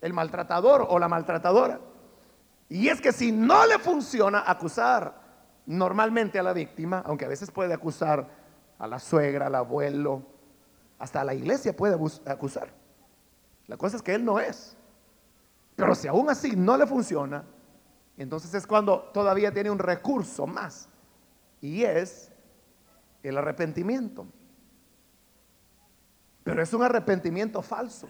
El 0.00 0.12
maltratador 0.12 0.86
o 0.88 0.98
la 0.98 1.08
maltratadora. 1.08 1.78
Y 2.68 2.88
es 2.88 3.00
que 3.00 3.12
si 3.12 3.30
no 3.30 3.66
le 3.66 3.78
funciona 3.78 4.44
acusar 4.46 5.21
normalmente 5.66 6.38
a 6.38 6.42
la 6.42 6.52
víctima, 6.52 7.02
aunque 7.06 7.24
a 7.24 7.28
veces 7.28 7.50
puede 7.50 7.74
acusar 7.74 8.28
a 8.78 8.86
la 8.86 8.98
suegra, 8.98 9.46
al 9.46 9.54
abuelo, 9.54 10.22
hasta 10.98 11.20
a 11.20 11.24
la 11.24 11.34
iglesia 11.34 11.76
puede 11.76 11.96
acusar. 12.26 12.68
La 13.66 13.76
cosa 13.76 13.96
es 13.96 14.02
que 14.02 14.14
él 14.14 14.24
no 14.24 14.40
es. 14.40 14.76
Pero 15.76 15.94
si 15.94 16.08
aún 16.08 16.28
así 16.30 16.54
no 16.56 16.76
le 16.76 16.86
funciona, 16.86 17.44
entonces 18.16 18.52
es 18.54 18.66
cuando 18.66 19.10
todavía 19.14 19.52
tiene 19.52 19.70
un 19.70 19.78
recurso 19.78 20.46
más. 20.46 20.88
Y 21.60 21.84
es 21.84 22.30
el 23.22 23.38
arrepentimiento. 23.38 24.26
Pero 26.44 26.62
es 26.62 26.72
un 26.74 26.82
arrepentimiento 26.82 27.62
falso. 27.62 28.08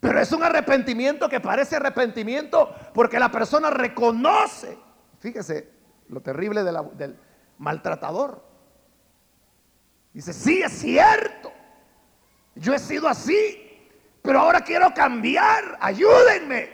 Pero 0.00 0.20
es 0.20 0.30
un 0.32 0.42
arrepentimiento 0.42 1.28
que 1.28 1.40
parece 1.40 1.76
arrepentimiento 1.76 2.72
porque 2.94 3.18
la 3.18 3.30
persona 3.30 3.70
reconoce. 3.70 4.78
Fíjese 5.26 5.68
lo 6.06 6.20
terrible 6.20 6.62
del 6.62 7.18
maltratador. 7.58 8.44
Dice, 10.12 10.32
sí, 10.32 10.62
es 10.62 10.70
cierto. 10.70 11.50
Yo 12.54 12.72
he 12.72 12.78
sido 12.78 13.08
así, 13.08 13.90
pero 14.22 14.38
ahora 14.38 14.60
quiero 14.60 14.94
cambiar. 14.94 15.78
Ayúdenme. 15.80 16.70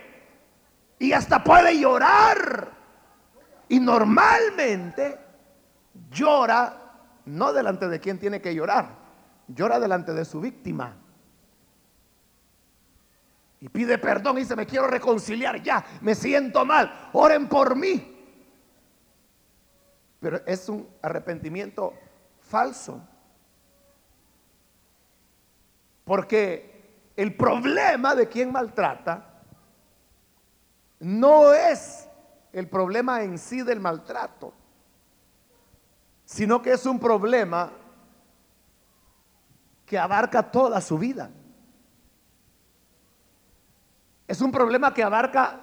Y 0.99 1.15
hasta 1.15 1.43
puede 1.43 1.81
llorar. 1.81 2.73
Y 3.71 3.81
normalmente 3.81 5.19
llora 6.11 7.01
no 7.25 7.55
delante 7.55 7.89
de 7.89 8.01
quien 8.01 8.19
tiene 8.19 8.43
que 8.43 8.55
llorar, 8.55 8.99
llora 9.49 9.81
delante 9.81 10.13
de 10.13 10.27
su 10.27 10.43
víctima. 10.43 10.95
Y 13.61 13.71
pide 13.71 13.97
perdón 13.97 14.37
y 14.37 14.41
dice, 14.41 14.57
me 14.57 14.67
quiero 14.67 14.89
reconciliar 14.89 15.63
ya, 15.63 15.83
me 16.03 16.15
siento 16.15 16.67
mal, 16.67 17.09
oren 17.15 17.49
por 17.49 17.77
mí. 17.77 18.12
Pero 20.23 20.41
es 20.47 20.67
un 20.71 20.89
arrepentimiento 21.03 21.93
falso. 22.41 23.03
Porque 26.05 27.11
el 27.15 27.37
problema 27.37 28.15
de 28.15 28.27
quien 28.29 28.51
maltrata 28.51 29.43
no 31.01 31.53
es 31.53 32.09
el 32.55 32.67
problema 32.69 33.23
en 33.23 33.37
sí 33.37 33.61
del 33.61 33.81
maltrato, 33.81 34.55
sino 36.25 36.63
que 36.63 36.73
es 36.73 36.87
un 36.87 36.99
problema 36.99 37.71
que 39.85 39.99
abarca 39.99 40.51
toda 40.51 40.81
su 40.81 40.97
vida. 40.97 41.31
es 44.33 44.41
un 44.41 44.51
problema 44.51 44.95
que 44.95 45.03
abarca 45.03 45.61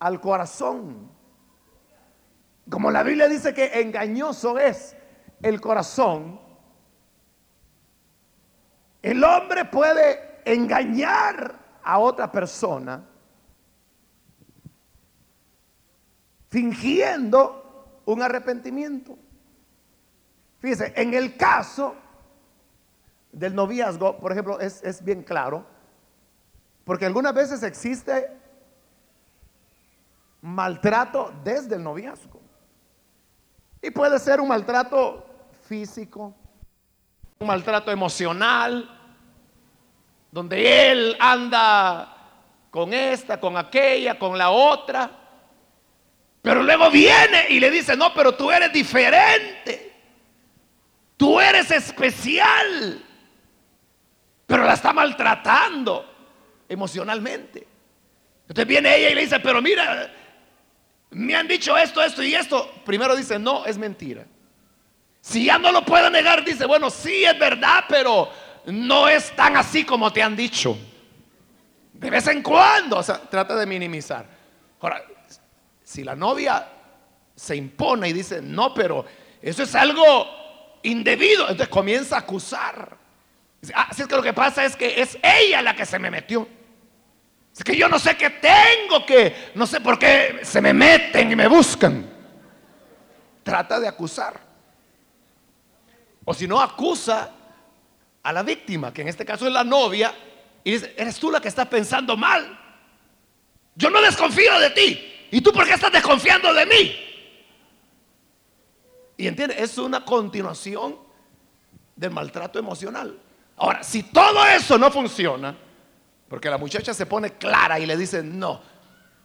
al 0.00 0.20
corazón. 0.20 1.08
Como 2.70 2.90
la 2.92 3.02
Biblia 3.02 3.28
dice 3.28 3.52
que 3.52 3.80
engañoso 3.80 4.56
es 4.58 4.96
el 5.42 5.60
corazón, 5.60 6.40
el 9.02 9.24
hombre 9.24 9.64
puede 9.64 10.40
engañar 10.44 11.58
a 11.82 11.98
otra 11.98 12.30
persona 12.30 13.04
fingiendo 16.48 18.02
un 18.04 18.22
arrepentimiento. 18.22 19.18
Fíjese, 20.60 20.92
en 20.94 21.14
el 21.14 21.36
caso 21.36 21.96
del 23.32 23.54
noviazgo, 23.54 24.18
por 24.18 24.30
ejemplo, 24.30 24.60
es, 24.60 24.82
es 24.84 25.02
bien 25.02 25.22
claro, 25.22 25.66
porque 26.84 27.06
algunas 27.06 27.34
veces 27.34 27.62
existe 27.62 28.28
maltrato 30.42 31.32
desde 31.42 31.76
el 31.76 31.82
noviazgo. 31.82 32.39
Y 33.82 33.90
puede 33.90 34.18
ser 34.18 34.40
un 34.40 34.48
maltrato 34.48 35.26
físico, 35.62 36.34
un 37.38 37.46
maltrato 37.46 37.90
emocional, 37.90 38.88
donde 40.30 40.90
él 40.90 41.16
anda 41.18 42.16
con 42.70 42.92
esta, 42.92 43.40
con 43.40 43.56
aquella, 43.56 44.18
con 44.18 44.36
la 44.36 44.50
otra. 44.50 45.10
Pero 46.42 46.62
luego 46.62 46.90
viene 46.90 47.46
y 47.48 47.60
le 47.60 47.70
dice, 47.70 47.96
no, 47.96 48.12
pero 48.14 48.34
tú 48.34 48.50
eres 48.50 48.72
diferente. 48.72 49.92
Tú 51.16 51.40
eres 51.40 51.70
especial. 51.70 53.02
Pero 54.46 54.64
la 54.64 54.74
está 54.74 54.92
maltratando 54.92 56.06
emocionalmente. 56.68 57.66
Entonces 58.42 58.66
viene 58.66 58.96
ella 58.96 59.10
y 59.10 59.14
le 59.14 59.20
dice, 59.22 59.40
pero 59.40 59.60
mira, 59.60 60.12
me 61.10 61.34
han 61.34 61.48
dicho 61.48 61.76
esto, 61.76 62.02
esto 62.02 62.22
y 62.22 62.34
esto. 62.34 62.72
Primero 62.84 63.16
dice, 63.16 63.38
no, 63.38 63.64
es 63.66 63.76
mentira. 63.76 64.24
Si 65.20 65.44
ya 65.44 65.58
no 65.58 65.72
lo 65.72 65.84
puedo 65.84 66.08
negar, 66.08 66.44
dice, 66.44 66.64
bueno, 66.66 66.88
sí 66.90 67.24
es 67.24 67.38
verdad, 67.38 67.84
pero 67.88 68.30
no 68.66 69.08
es 69.08 69.34
tan 69.34 69.56
así 69.56 69.84
como 69.84 70.12
te 70.12 70.22
han 70.22 70.36
dicho. 70.36 70.76
De 71.92 72.08
vez 72.08 72.26
en 72.28 72.42
cuando, 72.42 72.98
o 72.98 73.02
sea, 73.02 73.20
trata 73.20 73.56
de 73.56 73.66
minimizar. 73.66 74.26
Ahora, 74.80 75.04
si 75.82 76.04
la 76.04 76.14
novia 76.14 76.66
se 77.34 77.56
impone 77.56 78.08
y 78.08 78.12
dice, 78.12 78.40
no, 78.40 78.72
pero 78.72 79.04
eso 79.42 79.62
es 79.62 79.74
algo 79.74 80.28
indebido, 80.82 81.42
entonces 81.42 81.68
comienza 81.68 82.16
a 82.16 82.20
acusar. 82.20 82.96
Así 83.62 83.72
ah, 83.74 83.88
es 83.90 84.06
que 84.06 84.16
lo 84.16 84.22
que 84.22 84.32
pasa 84.32 84.64
es 84.64 84.76
que 84.76 85.02
es 85.02 85.18
ella 85.22 85.60
la 85.60 85.76
que 85.76 85.84
se 85.84 85.98
me 85.98 86.10
metió. 86.10 86.48
Es 87.56 87.64
que 87.64 87.76
yo 87.76 87.88
no 87.88 87.98
sé 87.98 88.16
qué 88.16 88.30
tengo, 88.30 89.04
que 89.04 89.52
no 89.54 89.66
sé 89.66 89.80
por 89.80 89.98
qué 89.98 90.40
se 90.42 90.60
me 90.60 90.72
meten 90.72 91.30
y 91.32 91.36
me 91.36 91.48
buscan. 91.48 92.08
Trata 93.42 93.80
de 93.80 93.88
acusar. 93.88 94.40
O 96.24 96.32
si 96.32 96.46
no, 96.46 96.60
acusa 96.60 97.30
a 98.22 98.32
la 98.32 98.42
víctima, 98.42 98.92
que 98.92 99.02
en 99.02 99.08
este 99.08 99.24
caso 99.24 99.46
es 99.46 99.52
la 99.52 99.64
novia, 99.64 100.14
y 100.62 100.72
dice, 100.72 100.94
eres 100.96 101.18
tú 101.18 101.30
la 101.30 101.40
que 101.40 101.48
está 101.48 101.64
pensando 101.68 102.16
mal. 102.16 102.58
Yo 103.74 103.90
no 103.90 104.00
desconfío 104.00 104.58
de 104.60 104.70
ti. 104.70 105.28
¿Y 105.30 105.40
tú 105.40 105.52
por 105.52 105.66
qué 105.66 105.74
estás 105.74 105.92
desconfiando 105.92 106.52
de 106.52 106.66
mí? 106.66 106.96
Y 109.16 109.26
entiende, 109.26 109.56
es 109.58 109.76
una 109.78 110.04
continuación 110.04 110.96
del 111.96 112.10
maltrato 112.10 112.58
emocional. 112.58 113.18
Ahora, 113.56 113.82
si 113.82 114.04
todo 114.04 114.44
eso 114.46 114.78
no 114.78 114.90
funciona, 114.90 115.56
porque 116.30 116.48
la 116.48 116.58
muchacha 116.58 116.94
se 116.94 117.06
pone 117.06 117.32
clara 117.32 117.80
y 117.80 117.86
le 117.86 117.96
dice, 117.96 118.22
no, 118.22 118.62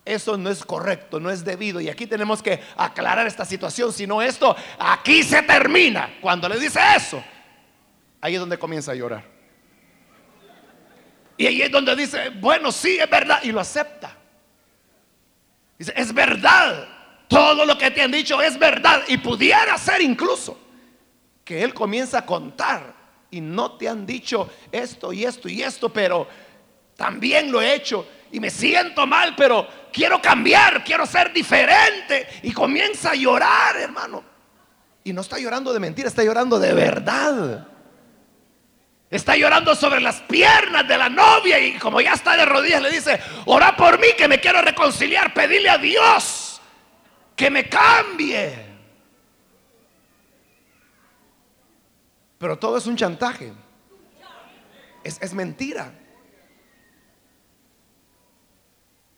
eso 0.04 0.38
no 0.38 0.50
es 0.50 0.66
correcto, 0.66 1.20
no 1.20 1.30
es 1.30 1.46
debido. 1.46 1.80
Y 1.80 1.88
aquí 1.88 2.08
tenemos 2.08 2.42
que 2.42 2.60
aclarar 2.76 3.28
esta 3.28 3.46
situación, 3.46 3.94
si 3.94 4.08
no 4.08 4.24
esto, 4.24 4.56
aquí 4.80 5.22
se 5.22 5.44
termina. 5.44 6.18
Cuando 6.20 6.50
le 6.50 6.60
dice 6.60 6.80
eso, 6.98 7.24
ahí 8.20 8.34
es 8.34 8.40
donde 8.40 8.58
comienza 8.58 8.92
a 8.92 8.96
llorar. 8.96 9.24
Y 11.38 11.46
ahí 11.46 11.62
es 11.62 11.70
donde 11.70 11.96
dice, 11.96 12.32
bueno, 12.40 12.72
sí, 12.72 12.98
es 12.98 13.08
verdad, 13.08 13.40
y 13.44 13.52
lo 13.52 13.60
acepta. 13.60 14.18
Dice, 15.78 15.94
es 15.96 16.12
verdad, 16.12 16.88
todo 17.28 17.68
lo 17.68 17.78
que 17.78 17.92
te 17.92 18.02
han 18.02 18.10
dicho 18.10 18.42
es 18.42 18.58
verdad. 18.58 19.04
Y 19.08 19.18
pudiera 19.18 19.78
ser 19.78 20.02
incluso 20.02 20.58
que 21.44 21.62
él 21.62 21.72
comienza 21.72 22.18
a 22.18 22.26
contar 22.26 22.96
y 23.30 23.42
no 23.42 23.74
te 23.74 23.88
han 23.88 24.08
dicho 24.08 24.50
esto 24.72 25.14
y 25.14 25.24
esto 25.24 25.48
y 25.48 25.62
esto, 25.62 25.94
pero 25.94 26.28
también 26.96 27.52
lo 27.52 27.62
he 27.62 27.76
hecho 27.76 28.08
y 28.32 28.40
me 28.40 28.50
siento 28.50 29.06
mal, 29.08 29.34
pero 29.36 29.68
quiero 29.92 30.22
cambiar, 30.22 30.84
quiero 30.84 31.06
ser 31.06 31.32
diferente. 31.32 32.28
Y 32.44 32.52
comienza 32.52 33.12
a 33.12 33.16
llorar, 33.16 33.78
hermano. 33.78 34.24
Y 35.04 35.14
no 35.14 35.22
está 35.22 35.38
llorando 35.38 35.72
de 35.72 35.80
mentira, 35.80 36.08
está 36.08 36.24
llorando 36.24 36.60
de 36.60 36.74
verdad. 36.74 37.68
Está 39.10 39.38
llorando 39.38 39.76
sobre 39.76 40.02
las 40.02 40.22
piernas 40.22 40.88
de 40.88 40.98
la 40.98 41.10
novia 41.10 41.60
y 41.60 41.78
como 41.78 42.02
ya 42.02 42.14
está 42.14 42.36
de 42.36 42.46
rodillas 42.46 42.82
le 42.82 42.92
dice, 42.92 43.20
ora 43.46 43.76
por 43.78 44.00
mí 44.00 44.08
que 44.18 44.28
me 44.28 44.40
quiero 44.40 44.62
reconciliar, 44.62 45.34
pedirle 45.34 45.70
a 45.70 45.78
Dios 45.78 46.60
que 47.36 47.50
me 47.50 47.70
cambie. 47.70 48.66
Pero 52.38 52.58
todo 52.58 52.78
es 52.78 52.88
un 52.88 52.98
chantaje. 52.98 53.54
Es, 55.04 55.22
es 55.22 55.34
mentira. 55.34 55.94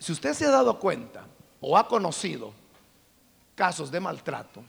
Si 0.08 0.14
usted 0.14 0.34
se 0.34 0.46
ha 0.46 0.52
dado 0.52 0.80
cuenta 0.80 1.26
o 1.60 1.78
ha 1.78 1.86
conocido 1.86 2.54
casos 3.56 3.92
de 3.92 4.00
maltrato, 4.00 4.64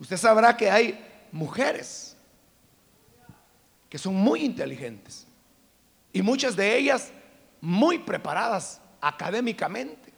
usted 0.00 0.16
sabrá 0.16 0.56
que 0.56 0.68
hay 0.68 1.28
mujeres 1.30 2.16
que 3.88 3.96
son 3.96 4.16
muy 4.16 4.40
inteligentes 4.40 5.24
y 6.12 6.20
muchas 6.20 6.56
de 6.56 6.76
ellas 6.76 7.12
muy 7.60 8.00
preparadas 8.00 8.80
académicamente, 9.00 10.12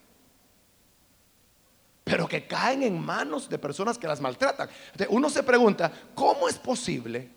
pero 2.05 2.27
que 2.27 2.47
caen 2.47 2.83
en 2.85 2.99
manos 2.99 3.51
de 3.51 3.59
personas 3.59 3.99
que 3.99 4.09
las 4.09 4.23
maltratan. 4.23 4.71
uno 5.11 5.29
se 5.29 5.43
pregunta, 5.43 5.93
¿cómo 6.15 6.49
es 6.49 6.57
posible 6.57 7.29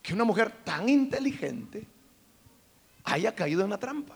que 0.00 0.14
una 0.14 0.22
mujer 0.22 0.52
tan 0.62 0.88
inteligente 0.88 1.84
haya 3.02 3.34
caído 3.34 3.64
en 3.64 3.70
la 3.70 3.78
trampa? 3.78 4.14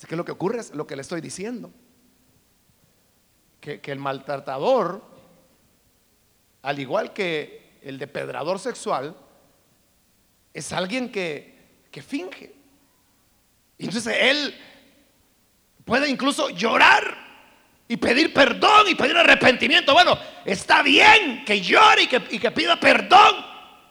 Así 0.00 0.06
que 0.06 0.16
lo 0.16 0.24
que 0.24 0.32
ocurre 0.32 0.60
es 0.60 0.74
lo 0.74 0.86
que 0.86 0.96
le 0.96 1.02
estoy 1.02 1.20
diciendo. 1.20 1.70
Que, 3.60 3.82
el 3.84 3.98
maltratador, 3.98 5.04
al 6.62 6.78
igual 6.78 7.12
que 7.12 7.76
el 7.82 7.98
depredador 7.98 8.58
sexual, 8.58 9.14
es 10.54 10.72
alguien 10.72 11.12
que, 11.12 11.82
que 11.90 12.00
finge. 12.00 12.50
Y 13.76 13.84
entonces 13.84 14.16
él 14.18 14.54
puede 15.84 16.08
incluso 16.08 16.48
llorar 16.48 17.18
y 17.86 17.98
pedir 17.98 18.32
perdón 18.32 18.88
y 18.88 18.94
pedir 18.94 19.18
arrepentimiento. 19.18 19.92
Bueno, 19.92 20.16
está 20.46 20.82
bien 20.82 21.44
que 21.44 21.60
llore 21.60 22.04
y 22.04 22.06
que, 22.06 22.22
y 22.30 22.38
que, 22.38 22.50
pida 22.52 22.80
perdón, 22.80 23.36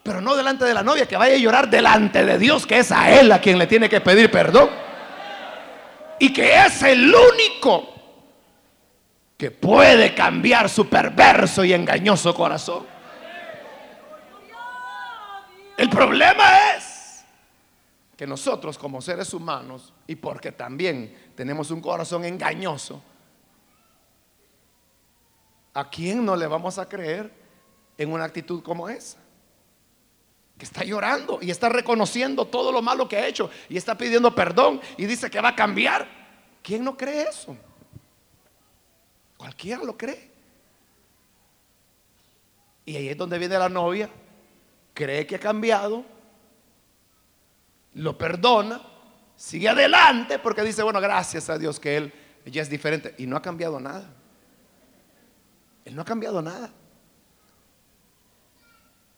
pero 0.02 0.22
no 0.22 0.36
delante 0.36 0.66
de 0.66 0.74
la 0.74 0.82
novia, 0.82 1.06
que 1.06 1.18
vaya 1.18 1.36
a 1.36 1.38
llorar 1.38 1.70
delante 1.70 2.26
de 2.26 2.40
Dios, 2.40 2.66
que 2.66 2.80
es 2.80 2.92
a 2.92 3.12
él 3.20 3.32
a 3.32 3.40
quien 3.40 3.60
le 3.60 3.68
tiene 3.68 3.88
que 3.88 4.02
pedir 4.02 4.32
perdón 4.32 4.89
y 6.20 6.34
que 6.34 6.66
es 6.66 6.84
el 6.84 7.14
único 7.14 7.90
que 9.38 9.52
puede 9.52 10.14
cambiar 10.14 10.70
su 10.70 10.88
perverso 10.90 11.64
y 11.64 11.74
engañoso 11.74 12.36
corazón. 12.36 12.86
El 15.78 15.90
problema 15.90 16.74
es 16.76 17.24
que 18.18 18.28
nosotros 18.28 18.78
como 18.78 19.02
seres 19.02 19.34
humanos, 19.34 19.94
y 20.06 20.16
porque 20.18 20.52
también 20.52 21.32
tenemos 21.36 21.72
un 21.72 21.80
corazón 21.80 22.26
engañoso, 22.26 23.02
¿a 25.74 25.90
quién 25.90 26.26
no 26.26 26.36
le 26.36 26.48
vamos 26.48 26.78
a 26.78 26.90
creer 26.90 27.32
en 27.98 28.12
una 28.12 28.26
actitud 28.26 28.62
como 28.62 28.90
esa? 28.90 29.19
Que 30.60 30.66
está 30.66 30.84
llorando 30.84 31.40
y 31.42 31.50
está 31.50 31.70
reconociendo 31.70 32.46
todo 32.46 32.74
lo 32.74 32.82
malo 32.82 33.08
que 33.08 33.16
ha 33.16 33.26
hecho 33.26 33.50
y 33.70 33.78
está 33.78 33.98
pidiendo 33.98 34.36
perdón 34.36 34.82
y 34.98 35.06
dice 35.06 35.32
que 35.32 35.40
va 35.40 35.50
a 35.50 35.56
cambiar. 35.56 36.06
¿Quién 36.62 36.84
no 36.84 36.98
cree 36.98 37.30
eso? 37.30 37.56
Cualquiera 39.38 39.82
lo 39.86 39.98
cree. 39.98 40.30
Y 42.86 42.98
ahí 42.98 43.08
es 43.08 43.18
donde 43.18 43.40
viene 43.40 43.58
la 43.58 43.70
novia, 43.70 44.10
cree 44.94 45.26
que 45.26 45.38
ha 45.38 45.40
cambiado, 45.40 46.04
lo 47.94 48.18
perdona, 48.18 48.82
sigue 49.38 49.70
adelante 49.70 50.40
porque 50.40 50.62
dice, 50.64 50.84
bueno, 50.84 51.00
gracias 51.00 51.50
a 51.50 51.58
Dios 51.58 51.80
que 51.80 51.96
él 51.96 52.14
ya 52.46 52.62
es 52.62 52.70
diferente 52.70 53.16
y 53.18 53.28
no 53.28 53.38
ha 53.38 53.42
cambiado 53.42 53.80
nada. 53.80 54.14
Él 55.86 55.96
no 55.96 56.02
ha 56.02 56.06
cambiado 56.06 56.42
nada. 56.42 56.70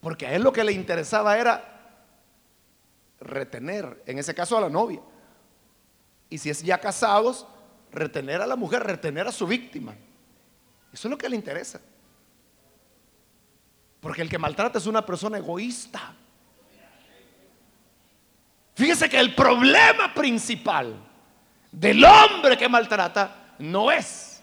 Porque 0.01 0.25
a 0.27 0.33
él 0.33 0.41
lo 0.41 0.51
que 0.51 0.63
le 0.63 0.73
interesaba 0.73 1.37
era 1.37 1.71
retener, 3.19 4.01
en 4.05 4.17
ese 4.17 4.33
caso 4.33 4.57
a 4.57 4.61
la 4.61 4.69
novia, 4.69 4.99
Y 6.29 6.37
si 6.37 6.49
es 6.49 6.63
ya 6.63 6.77
casados, 6.79 7.45
retener 7.91 8.41
a 8.41 8.47
la 8.47 8.55
mujer, 8.55 8.83
retener 8.83 9.27
a 9.27 9.31
su 9.31 9.45
víctima. 9.45 9.93
Eso 10.93 11.07
es 11.07 11.11
lo 11.11 11.17
que 11.17 11.27
le 11.27 11.35
interesa. 11.35 11.81
Porque 13.99 14.21
el 14.21 14.29
que 14.29 14.37
maltrata 14.37 14.77
es 14.77 14.87
una 14.87 15.05
persona 15.05 15.37
egoísta. 15.37 16.15
Fíjese 18.73 19.09
que 19.09 19.19
el 19.19 19.35
problema 19.35 20.13
principal 20.13 20.95
del 21.71 22.03
hombre 22.03 22.57
que 22.57 22.67
maltrata 22.67 23.55
no 23.59 23.91
es, 23.91 24.41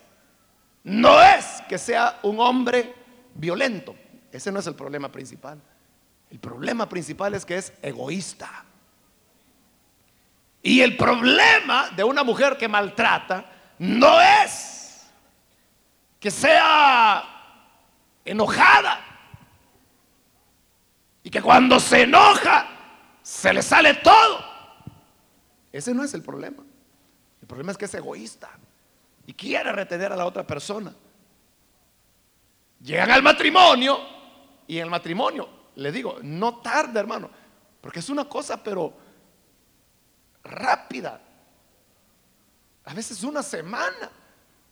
no 0.84 1.20
es 1.22 1.62
que 1.68 1.76
sea 1.76 2.20
un 2.22 2.38
hombre 2.38 2.94
violento. 3.34 3.96
Ese 4.32 4.52
no 4.52 4.60
es 4.60 4.66
el 4.66 4.74
problema 4.74 5.10
principal. 5.10 5.60
El 6.30 6.38
problema 6.38 6.88
principal 6.88 7.34
es 7.34 7.44
que 7.44 7.56
es 7.56 7.72
egoísta. 7.82 8.64
Y 10.62 10.80
el 10.80 10.96
problema 10.96 11.90
de 11.90 12.04
una 12.04 12.22
mujer 12.22 12.56
que 12.56 12.68
maltrata 12.68 13.44
no 13.78 14.20
es 14.20 15.06
que 16.20 16.30
sea 16.30 17.24
enojada 18.24 19.00
y 21.22 21.30
que 21.30 21.40
cuando 21.40 21.78
se 21.78 22.02
enoja 22.02 22.66
se 23.22 23.52
le 23.52 23.62
sale 23.62 23.94
todo. 23.94 24.44
Ese 25.72 25.94
no 25.94 26.02
es 26.02 26.12
el 26.14 26.22
problema. 26.22 26.62
El 27.40 27.46
problema 27.46 27.72
es 27.72 27.78
que 27.78 27.84
es 27.84 27.94
egoísta 27.94 28.50
y 29.26 29.32
quiere 29.32 29.72
retener 29.72 30.12
a 30.12 30.16
la 30.16 30.26
otra 30.26 30.46
persona. 30.46 30.92
Llegan 32.80 33.10
al 33.10 33.22
matrimonio 33.22 34.17
y 34.68 34.76
en 34.76 34.84
el 34.84 34.90
matrimonio, 34.90 35.48
le 35.76 35.90
digo, 35.90 36.18
no 36.22 36.58
tarde 36.58 37.00
hermano, 37.00 37.30
porque 37.80 37.98
es 37.98 38.08
una 38.10 38.28
cosa 38.28 38.62
pero 38.62 38.92
rápida. 40.44 41.20
A 42.84 42.94
veces 42.94 43.24
una 43.24 43.42
semana, 43.42 44.10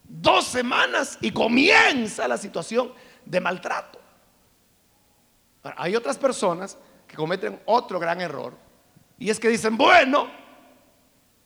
dos 0.04 0.44
semanas 0.44 1.18
y 1.20 1.32
comienza 1.32 2.28
la 2.28 2.36
situación 2.36 2.92
de 3.24 3.40
maltrato. 3.40 4.00
Hay 5.76 5.96
otras 5.96 6.16
personas 6.16 6.78
que 7.08 7.16
cometen 7.16 7.60
otro 7.64 7.98
gran 7.98 8.20
error 8.20 8.54
y 9.18 9.30
es 9.30 9.40
que 9.40 9.48
dicen, 9.48 9.76
bueno, 9.76 10.28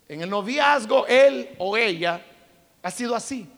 en 0.09 0.23
el 0.23 0.29
noviazgo 0.29 1.07
él 1.07 1.55
o 1.59 1.77
ella 1.77 2.27
ha 2.83 2.91
sido 2.91 3.15
así. 3.15 3.51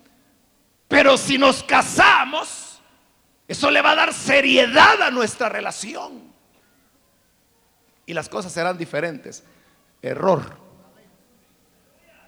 Pero 0.86 1.16
si 1.16 1.38
nos 1.38 1.62
casamos, 1.62 2.71
eso 3.48 3.70
le 3.70 3.82
va 3.82 3.92
a 3.92 3.96
dar 3.96 4.12
seriedad 4.14 5.02
a 5.02 5.10
nuestra 5.10 5.48
relación. 5.48 6.32
Y 8.06 8.14
las 8.14 8.28
cosas 8.28 8.52
serán 8.52 8.78
diferentes. 8.78 9.44
Error. 10.00 10.56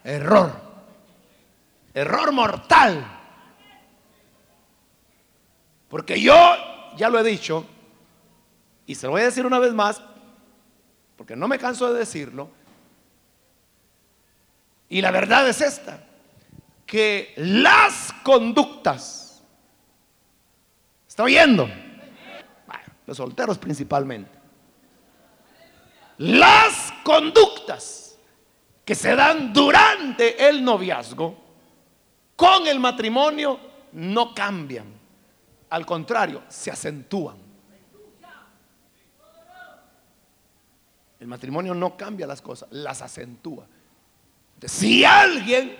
Error. 0.05 0.53
Error 1.94 2.33
mortal. 2.33 3.05
Porque 5.88 6.20
yo, 6.20 6.35
ya 6.96 7.09
lo 7.09 7.18
he 7.20 7.22
dicho, 7.22 7.64
y 8.87 8.94
se 8.94 9.07
lo 9.07 9.12
voy 9.12 9.22
a 9.22 9.27
decir 9.27 9.46
una 9.46 9.59
vez 9.59 9.72
más, 9.72 10.03
porque 11.16 11.37
no 11.37 11.48
me 11.48 11.59
canso 11.59 11.92
de 11.92 12.00
decirlo, 12.00 12.50
y 14.88 15.00
la 15.00 15.11
verdad 15.11 15.48
es 15.48 15.61
esta, 15.61 16.05
que 16.85 17.33
las 17.37 18.12
conductas, 18.22 19.23
¿está 21.14 21.22
oyendo? 21.22 21.70
los 23.07 23.16
solteros 23.16 23.57
principalmente. 23.57 24.37
Las 26.18 26.92
conductas 27.05 28.18
que 28.85 28.96
se 28.96 29.14
dan 29.14 29.53
durante 29.53 30.48
el 30.48 30.64
noviazgo 30.64 31.37
con 32.35 32.66
el 32.66 32.81
matrimonio 32.81 33.61
no 33.92 34.35
cambian. 34.35 34.87
Al 35.70 35.87
contrario, 35.87 36.42
se 36.48 36.72
acentúan. 36.72 37.37
El 41.20 41.29
matrimonio 41.29 41.74
no 41.74 41.96
cambia 41.96 42.27
las 42.27 42.42
cosas, 42.42 42.68
las 42.72 43.03
acentúa. 43.03 43.68
si 44.66 45.05
alguien 45.05 45.77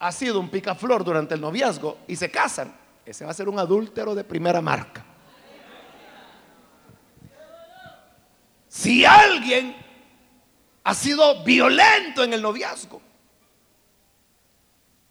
ha 0.00 0.10
sido 0.10 0.40
un 0.40 0.48
picaflor 0.48 1.04
durante 1.04 1.36
el 1.36 1.40
noviazgo 1.40 1.98
y 2.08 2.16
se 2.16 2.28
casan, 2.32 2.87
ese 3.10 3.24
va 3.24 3.30
a 3.30 3.34
ser 3.34 3.48
un 3.48 3.58
adúltero 3.58 4.14
de 4.14 4.24
primera 4.24 4.60
marca. 4.60 5.04
Si 8.68 9.04
alguien 9.04 9.74
ha 10.84 10.94
sido 10.94 11.42
violento 11.42 12.22
en 12.22 12.32
el 12.32 12.42
noviazgo, 12.42 13.02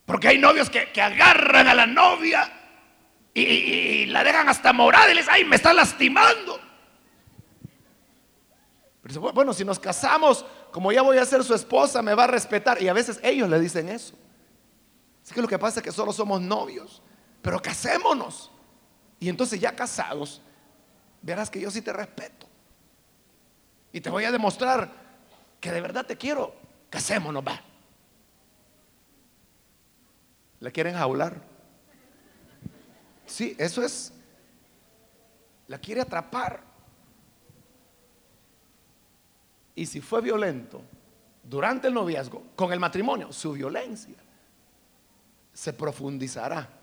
porque 0.06 0.30
hay 0.30 0.38
novios 0.38 0.70
que, 0.70 0.90
agarran 1.02 1.68
a 1.68 1.74
la 1.74 1.86
novia 1.86 2.52
y, 3.34 4.06
la 4.06 4.24
dejan 4.24 4.48
hasta 4.48 4.72
morada 4.74 5.12
y 5.12 5.16
les, 5.16 5.28
ay, 5.28 5.44
me 5.44 5.56
está 5.56 5.74
lastimando 5.74 6.68
bueno, 9.16 9.54
si 9.54 9.64
nos 9.64 9.80
casamos, 9.80 10.46
como 10.72 10.92
ya 10.92 11.02
voy 11.02 11.18
a 11.18 11.26
ser 11.26 11.44
su 11.44 11.54
esposa, 11.54 12.02
me 12.02 12.14
va 12.14 12.26
a 12.26 12.28
respetar. 12.28 12.82
Y 12.82 12.88
a 12.88 12.94
veces 12.94 13.20
ellos 13.24 13.50
le 13.50 13.60
dicen 13.60 13.90
eso. 13.90 14.16
Así 15.24 15.34
que 15.34 15.42
lo 15.42 15.48
que 15.48 15.60
pasa 15.60 15.80
es 15.80 15.84
que 15.84 15.92
solo 15.92 16.12
somos 16.12 16.42
novios, 16.42 17.02
pero 17.42 17.62
casémonos. 17.62 18.52
Y 19.20 19.30
entonces 19.30 19.60
ya 19.60 19.76
casados, 19.76 20.42
verás 21.22 21.50
que 21.50 21.60
yo 21.60 21.72
sí 21.72 21.82
te 21.82 21.94
respeto. 21.94 22.48
Y 23.92 24.02
te 24.02 24.10
voy 24.10 24.26
a 24.26 24.32
demostrar 24.32 24.92
que 25.60 25.72
de 25.72 25.82
verdad 25.82 26.06
te 26.06 26.18
quiero. 26.18 26.54
Casémonos, 26.90 27.44
va. 27.46 27.62
¿Le 30.60 30.72
quieren 30.72 30.96
jaular? 30.96 31.42
Sí, 33.26 33.56
eso 33.58 33.84
es. 33.84 34.14
La 35.68 35.78
quiere 35.78 36.02
atrapar. 36.02 36.64
Y 39.76 39.86
si 39.86 40.02
fue 40.02 40.22
violento 40.22 40.82
durante 41.44 41.88
el 41.88 41.94
noviazgo, 41.94 42.44
con 42.56 42.74
el 42.74 42.80
matrimonio, 42.80 43.32
su 43.32 43.54
violencia 43.54 44.16
se 45.54 45.74
profundizará 45.74 46.77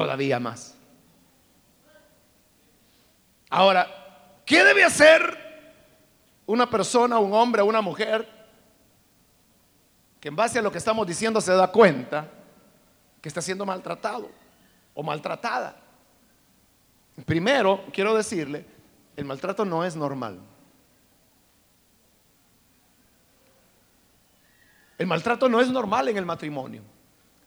todavía 0.00 0.40
más. 0.40 0.74
Ahora, 3.50 3.86
¿qué 4.46 4.64
debe 4.64 4.82
hacer 4.82 5.36
una 6.46 6.70
persona, 6.70 7.18
un 7.18 7.34
hombre, 7.34 7.60
una 7.60 7.82
mujer 7.82 8.26
que 10.18 10.28
en 10.28 10.36
base 10.36 10.58
a 10.58 10.62
lo 10.62 10.72
que 10.72 10.78
estamos 10.78 11.06
diciendo 11.06 11.38
se 11.42 11.52
da 11.52 11.70
cuenta 11.70 12.26
que 13.20 13.28
está 13.28 13.42
siendo 13.42 13.66
maltratado 13.66 14.30
o 14.94 15.02
maltratada? 15.02 15.76
Primero, 17.26 17.84
quiero 17.92 18.16
decirle, 18.16 18.64
el 19.16 19.26
maltrato 19.26 19.66
no 19.66 19.84
es 19.84 19.96
normal. 19.96 20.40
El 24.96 25.06
maltrato 25.06 25.46
no 25.46 25.60
es 25.60 25.68
normal 25.68 26.08
en 26.08 26.16
el 26.16 26.24
matrimonio. 26.24 26.80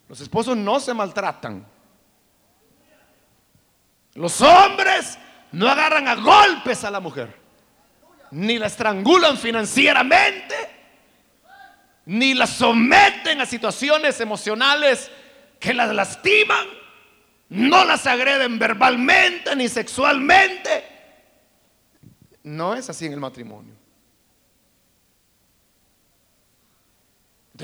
Los 0.07 0.21
esposos 0.21 0.55
no 0.55 0.79
se 0.79 0.93
maltratan. 0.93 1.72
Los 4.15 4.41
hombres 4.41 5.17
no 5.51 5.67
agarran 5.67 6.07
a 6.07 6.15
golpes 6.15 6.83
a 6.83 6.91
la 6.91 6.99
mujer, 6.99 7.35
ni 8.31 8.57
la 8.57 8.67
estrangulan 8.67 9.37
financieramente, 9.37 10.55
ni 12.05 12.33
la 12.33 12.47
someten 12.47 13.41
a 13.41 13.45
situaciones 13.45 14.19
emocionales 14.19 15.09
que 15.59 15.73
las 15.73 15.93
lastiman, 15.93 16.67
no 17.49 17.85
las 17.85 18.05
agreden 18.07 18.59
verbalmente 18.59 19.55
ni 19.55 19.69
sexualmente. 19.69 20.91
No 22.43 22.75
es 22.75 22.89
así 22.89 23.05
en 23.05 23.13
el 23.13 23.19
matrimonio. 23.19 23.73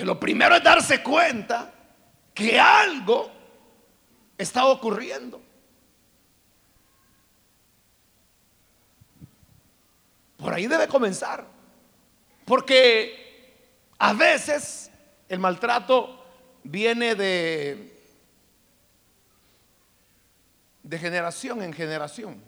lo 0.05 0.19
primero 0.19 0.55
es 0.55 0.63
darse 0.63 1.03
cuenta 1.03 1.73
que 2.33 2.59
algo 2.59 3.29
está 4.37 4.65
ocurriendo. 4.65 5.41
Por 10.39 10.53
ahí 10.53 10.67
debe 10.67 10.87
comenzar. 10.87 11.45
Porque 12.45 13.67
a 13.99 14.13
veces 14.13 14.89
el 15.27 15.39
maltrato 15.39 16.25
viene 16.63 17.13
de, 17.13 18.01
de 20.81 20.97
generación 20.97 21.61
en 21.61 21.73
generación. 21.73 22.41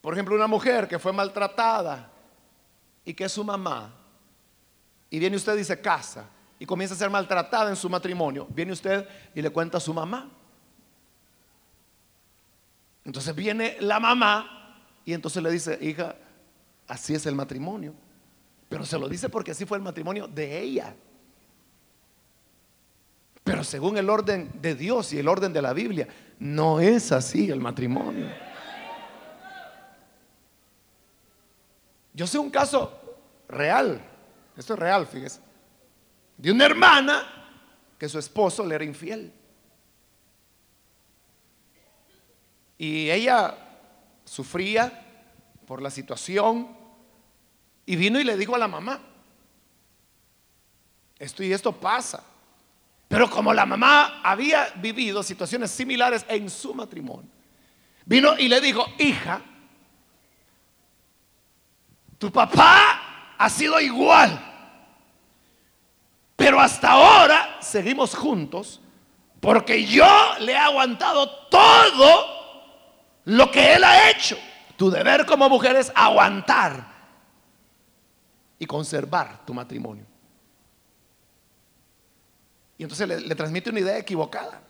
Por 0.00 0.12
ejemplo, 0.14 0.34
una 0.34 0.48
mujer 0.48 0.88
que 0.88 0.98
fue 0.98 1.12
maltratada 1.12 2.10
y 3.04 3.14
que 3.14 3.28
su 3.28 3.44
mamá 3.44 3.94
y 5.08 5.18
viene 5.18 5.36
usted 5.36 5.56
y 5.56 5.64
se 5.64 5.80
casa 5.80 6.26
y 6.58 6.66
comienza 6.66 6.94
a 6.94 6.98
ser 6.98 7.10
maltratada 7.10 7.70
en 7.70 7.76
su 7.76 7.88
matrimonio, 7.88 8.46
viene 8.50 8.72
usted 8.72 9.08
y 9.34 9.42
le 9.42 9.50
cuenta 9.50 9.78
a 9.78 9.80
su 9.80 9.94
mamá. 9.94 10.30
Entonces 13.04 13.34
viene 13.34 13.76
la 13.80 14.00
mamá 14.00 14.80
y 15.04 15.12
entonces 15.12 15.42
le 15.42 15.50
dice, 15.50 15.78
hija, 15.80 16.16
así 16.92 17.14
es 17.14 17.24
el 17.24 17.34
matrimonio. 17.34 17.94
Pero 18.68 18.84
se 18.84 18.98
lo 18.98 19.08
dice 19.08 19.30
porque 19.30 19.52
así 19.52 19.64
fue 19.64 19.78
el 19.78 19.82
matrimonio 19.82 20.28
de 20.28 20.60
ella. 20.60 20.94
Pero 23.42 23.64
según 23.64 23.96
el 23.96 24.10
orden 24.10 24.50
de 24.60 24.74
Dios 24.74 25.10
y 25.14 25.18
el 25.18 25.26
orden 25.26 25.54
de 25.54 25.62
la 25.62 25.72
Biblia, 25.72 26.06
no 26.38 26.80
es 26.80 27.10
así 27.10 27.50
el 27.50 27.60
matrimonio. 27.60 28.26
Yo 32.12 32.26
sé 32.26 32.38
un 32.38 32.50
caso 32.50 32.92
real, 33.48 33.98
esto 34.54 34.74
es 34.74 34.78
real, 34.78 35.06
fíjese, 35.06 35.40
de 36.36 36.52
una 36.52 36.66
hermana 36.66 37.22
que 37.98 38.06
su 38.06 38.18
esposo 38.18 38.66
le 38.66 38.74
era 38.74 38.84
infiel. 38.84 39.32
Y 42.76 43.10
ella 43.10 43.56
sufría 44.26 45.06
por 45.66 45.80
la 45.80 45.90
situación 45.90 46.81
y 47.86 47.96
vino 47.96 48.20
y 48.20 48.24
le 48.24 48.36
dijo 48.36 48.54
a 48.54 48.58
la 48.58 48.68
mamá, 48.68 49.00
esto 51.18 51.42
y 51.42 51.52
esto 51.52 51.72
pasa. 51.72 52.22
Pero 53.08 53.28
como 53.28 53.52
la 53.52 53.66
mamá 53.66 54.20
había 54.22 54.70
vivido 54.76 55.22
situaciones 55.22 55.70
similares 55.70 56.24
en 56.28 56.48
su 56.48 56.74
matrimonio, 56.74 57.30
vino 58.06 58.38
y 58.38 58.48
le 58.48 58.60
dijo, 58.60 58.86
hija, 58.98 59.40
tu 62.18 62.30
papá 62.32 63.34
ha 63.36 63.50
sido 63.50 63.80
igual. 63.80 64.48
Pero 66.36 66.58
hasta 66.58 66.92
ahora 66.92 67.58
seguimos 67.60 68.14
juntos 68.14 68.80
porque 69.40 69.84
yo 69.84 70.06
le 70.40 70.52
he 70.52 70.56
aguantado 70.56 71.28
todo 71.48 72.42
lo 73.24 73.50
que 73.50 73.74
él 73.74 73.84
ha 73.84 74.10
hecho. 74.10 74.38
Tu 74.76 74.90
deber 74.90 75.26
como 75.26 75.48
mujer 75.48 75.76
es 75.76 75.92
aguantar 75.94 76.91
y 78.62 78.66
conservar 78.66 79.44
tu 79.44 79.52
matrimonio. 79.52 80.04
Y 82.78 82.84
entonces 82.84 83.08
le, 83.08 83.20
le, 83.20 83.34
transmite 83.34 83.70
una 83.70 83.80
idea 83.80 83.98
equivocada. 83.98 84.62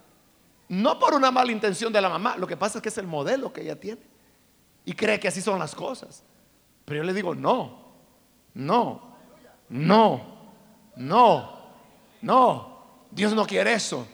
No 0.71 0.99
por 0.99 1.13
una 1.13 1.31
mala 1.31 1.53
intención 1.53 1.93
de 1.93 2.01
la 2.01 2.09
mamá, 2.09 2.39
lo 2.39 2.47
que 2.47 2.57
pasa 2.57 2.79
es 2.79 2.83
que 2.83 2.89
es 2.89 2.97
el 2.97 3.07
modelo 3.07 3.53
que 3.53 3.61
ella 3.61 3.79
tiene. 3.79 4.01
Y 4.87 4.95
cree 4.95 5.21
que 5.21 5.29
así 5.29 5.43
son 5.43 5.59
las 5.59 5.75
cosas. 5.75 6.25
Pero 6.87 7.01
yo 7.01 7.05
le 7.05 7.13
digo, 7.13 7.35
no, 7.35 7.93
no, 8.55 9.15
no, 9.69 10.23
no, 10.97 11.59
no. 12.23 12.85
Dios 13.11 13.35
no 13.35 13.45
quiere 13.45 13.75
eso. 13.75 14.09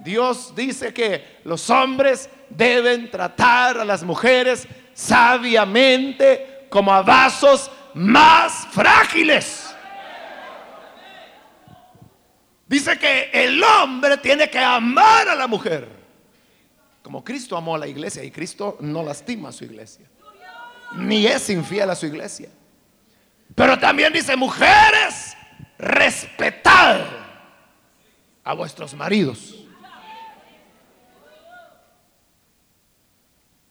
Dios 0.00 0.52
dice 0.56 0.92
que 0.92 1.38
los 1.44 1.70
hombres 1.70 2.28
deben 2.50 3.08
tratar 3.12 3.78
a 3.78 3.84
las 3.84 4.02
mujeres 4.02 4.66
sabiamente 4.92 6.66
como 6.68 6.92
a 6.92 7.02
vasos 7.02 7.70
más 7.94 8.66
frágiles. 8.70 9.74
Dice 12.66 12.98
que 12.98 13.30
el 13.32 13.62
hombre 13.62 14.16
tiene 14.18 14.50
que 14.50 14.58
amar 14.58 15.28
a 15.28 15.34
la 15.34 15.46
mujer 15.46 15.88
como 17.02 17.22
Cristo 17.22 17.56
amó 17.56 17.74
a 17.74 17.78
la 17.78 17.86
iglesia 17.86 18.24
y 18.24 18.30
Cristo 18.30 18.78
no 18.80 19.02
lastima 19.02 19.50
a 19.50 19.52
su 19.52 19.64
iglesia 19.64 20.08
ni 20.96 21.26
es 21.26 21.50
infiel 21.50 21.90
a 21.90 21.94
su 21.94 22.06
iglesia. 22.06 22.48
Pero 23.54 23.78
también 23.78 24.12
dice, 24.12 24.36
mujeres, 24.36 25.36
respetad 25.78 27.00
a 28.42 28.54
vuestros 28.54 28.94
maridos. 28.94 29.54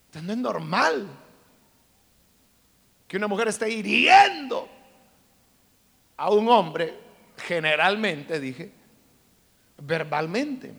Entonces 0.08 0.24
no 0.24 0.34
es 0.34 0.40
normal 0.40 1.08
que 3.14 3.18
una 3.18 3.28
mujer 3.28 3.48
esté 3.48 3.70
hiriendo 3.70 4.68
a 6.18 6.32
un 6.32 6.50
hombre, 6.50 6.98
generalmente 7.38 8.40
dije, 8.40 8.72
verbalmente. 9.78 10.74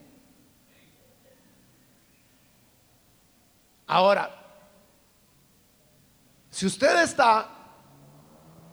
Ahora, 3.87 4.35
si 6.49 6.65
usted 6.65 7.03
está 7.03 7.47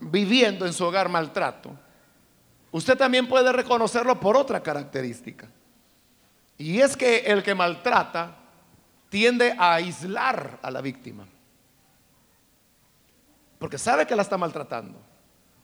viviendo 0.00 0.66
en 0.66 0.72
su 0.72 0.84
hogar 0.84 1.08
maltrato, 1.08 1.70
usted 2.72 2.98
también 2.98 3.28
puede 3.28 3.52
reconocerlo 3.52 4.18
por 4.18 4.36
otra 4.36 4.60
característica. 4.60 5.46
Y 6.58 6.80
es 6.80 6.96
que 6.96 7.18
el 7.18 7.44
que 7.44 7.54
maltrata 7.54 8.38
tiende 9.08 9.54
a 9.56 9.74
aislar 9.74 10.58
a 10.62 10.68
la 10.68 10.80
víctima. 10.80 11.28
Porque 13.62 13.78
sabe 13.78 14.08
que 14.08 14.16
la 14.16 14.22
está 14.22 14.36
maltratando. 14.36 14.98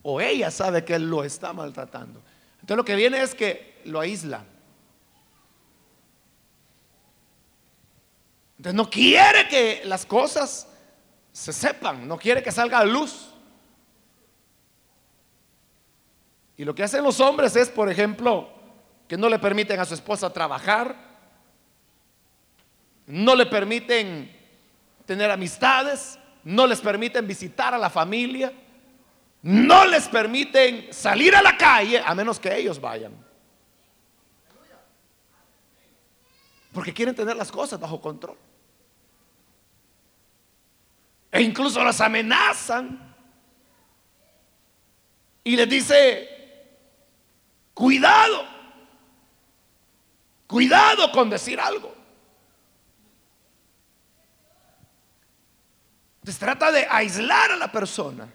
O 0.03 0.21
ella 0.21 0.53
sabe 0.53 0.85
que 0.85 0.95
él 0.95 1.11
lo 1.11 1.25
está 1.25 1.53
maltratando. 1.53 2.23
Entonces 2.61 2.77
lo 2.77 2.85
que 2.85 2.95
viene 2.95 3.21
es 3.21 3.35
que 3.35 3.83
lo 3.87 3.99
aísla. 3.99 4.45
Entonces 8.57 8.75
no 8.77 8.89
quiere 8.89 9.49
que 9.49 9.83
las 9.85 10.07
cosas 10.07 10.69
se 11.33 11.53
sepan, 11.53 12.07
no 12.07 12.17
quiere 12.17 12.41
que 12.41 12.53
salga 12.53 12.79
a 12.79 12.85
luz. 12.85 13.35
Y 16.57 16.65
lo 16.65 16.77
que 16.77 16.85
hacen 16.85 17.03
los 17.03 17.19
hombres 17.19 17.57
es, 17.57 17.69
por 17.69 17.91
ejemplo, 17.91 18.49
que 19.09 19.17
no 19.17 19.29
le 19.29 19.41
permiten 19.41 19.81
a 19.81 19.85
su 19.85 19.95
esposa 19.95 20.33
trabajar, 20.33 20.95
no 23.07 23.35
le 23.35 23.47
permiten 23.47 24.33
tener 25.05 25.33
amistades, 25.33 26.17
no 26.49 26.67
les 26.67 26.81
permiten 26.81 27.27
visitar 27.27 27.75
a 27.75 27.79
la 27.79 27.91
familia, 27.91 28.51
no 29.43 29.85
les 29.85 30.09
permiten 30.09 30.91
salir 30.91 31.37
a 31.37 31.43
la 31.43 31.59
calle 31.59 32.03
a 32.03 32.15
menos 32.15 32.41
que 32.41 32.57
ellos 32.57 32.81
vayan. 32.81 33.13
Porque 36.73 36.95
quieren 36.95 37.15
tener 37.15 37.37
las 37.37 37.53
cosas 37.53 37.79
bajo 37.79 38.01
control. 38.01 38.39
E 41.31 41.43
incluso 41.43 41.85
las 41.85 42.01
amenazan. 42.01 43.15
Y 45.45 45.55
les 45.55 45.69
dice, 45.69 46.29
cuidado, 47.75 48.47
cuidado 50.47 51.13
con 51.13 51.29
decir 51.29 51.61
algo. 51.61 51.95
Se 56.29 56.39
trata 56.39 56.71
de 56.71 56.87
aislar 56.91 57.53
a 57.53 57.57
la 57.57 57.73
persona, 57.73 58.29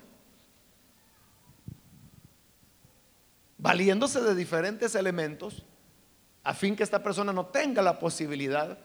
valiéndose 3.60 4.20
de 4.20 4.34
diferentes 4.34 4.96
elementos, 4.96 5.64
a 6.44 6.56
fin 6.56 6.76
que 6.76 6.82
esta 6.82 7.04
persona 7.04 7.32
no 7.32 7.46
tenga 7.46 7.84
la 7.84 8.00
posibilidad 8.00 8.80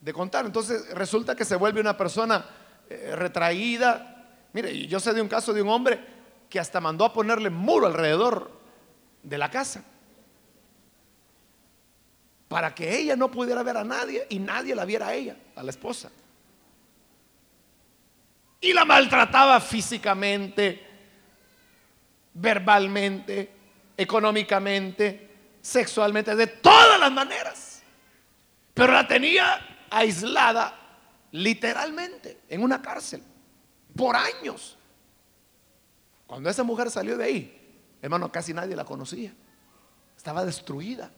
de 0.00 0.12
contar. 0.12 0.46
Entonces 0.46 0.94
resulta 0.94 1.34
que 1.34 1.44
se 1.44 1.56
vuelve 1.56 1.80
una 1.80 1.96
persona 1.96 2.46
eh, 2.88 3.16
retraída. 3.16 4.28
Mire, 4.52 4.86
yo 4.86 5.00
sé 5.00 5.12
de 5.12 5.20
un 5.20 5.28
caso 5.28 5.52
de 5.52 5.60
un 5.60 5.68
hombre 5.68 5.98
que 6.48 6.60
hasta 6.60 6.80
mandó 6.80 7.04
a 7.04 7.12
ponerle 7.12 7.50
muro 7.50 7.88
alrededor 7.88 8.48
de 9.24 9.38
la 9.38 9.50
casa 9.50 9.82
para 12.46 12.72
que 12.72 12.96
ella 12.96 13.16
no 13.16 13.28
pudiera 13.28 13.64
ver 13.64 13.76
a 13.76 13.84
nadie 13.84 14.24
y 14.30 14.38
nadie 14.38 14.76
la 14.76 14.84
viera 14.84 15.08
a 15.08 15.14
ella, 15.14 15.36
a 15.56 15.64
la 15.64 15.70
esposa. 15.70 16.12
Y 18.62 18.72
la 18.72 18.84
maltrataba 18.84 19.60
físicamente, 19.60 20.86
verbalmente, 22.32 23.50
económicamente, 23.96 25.56
sexualmente, 25.60 26.36
de 26.36 26.46
todas 26.46 26.98
las 26.98 27.10
maneras. 27.10 27.82
Pero 28.72 28.92
la 28.92 29.06
tenía 29.06 29.86
aislada 29.90 30.78
literalmente, 31.32 32.42
en 32.48 32.62
una 32.62 32.80
cárcel, 32.80 33.20
por 33.96 34.14
años. 34.14 34.78
Cuando 36.28 36.48
esa 36.48 36.62
mujer 36.62 36.88
salió 36.88 37.18
de 37.18 37.24
ahí, 37.24 37.78
hermano, 38.00 38.30
casi 38.30 38.54
nadie 38.54 38.76
la 38.76 38.84
conocía. 38.84 39.34
Estaba 40.16 40.44
destruida. 40.44 41.10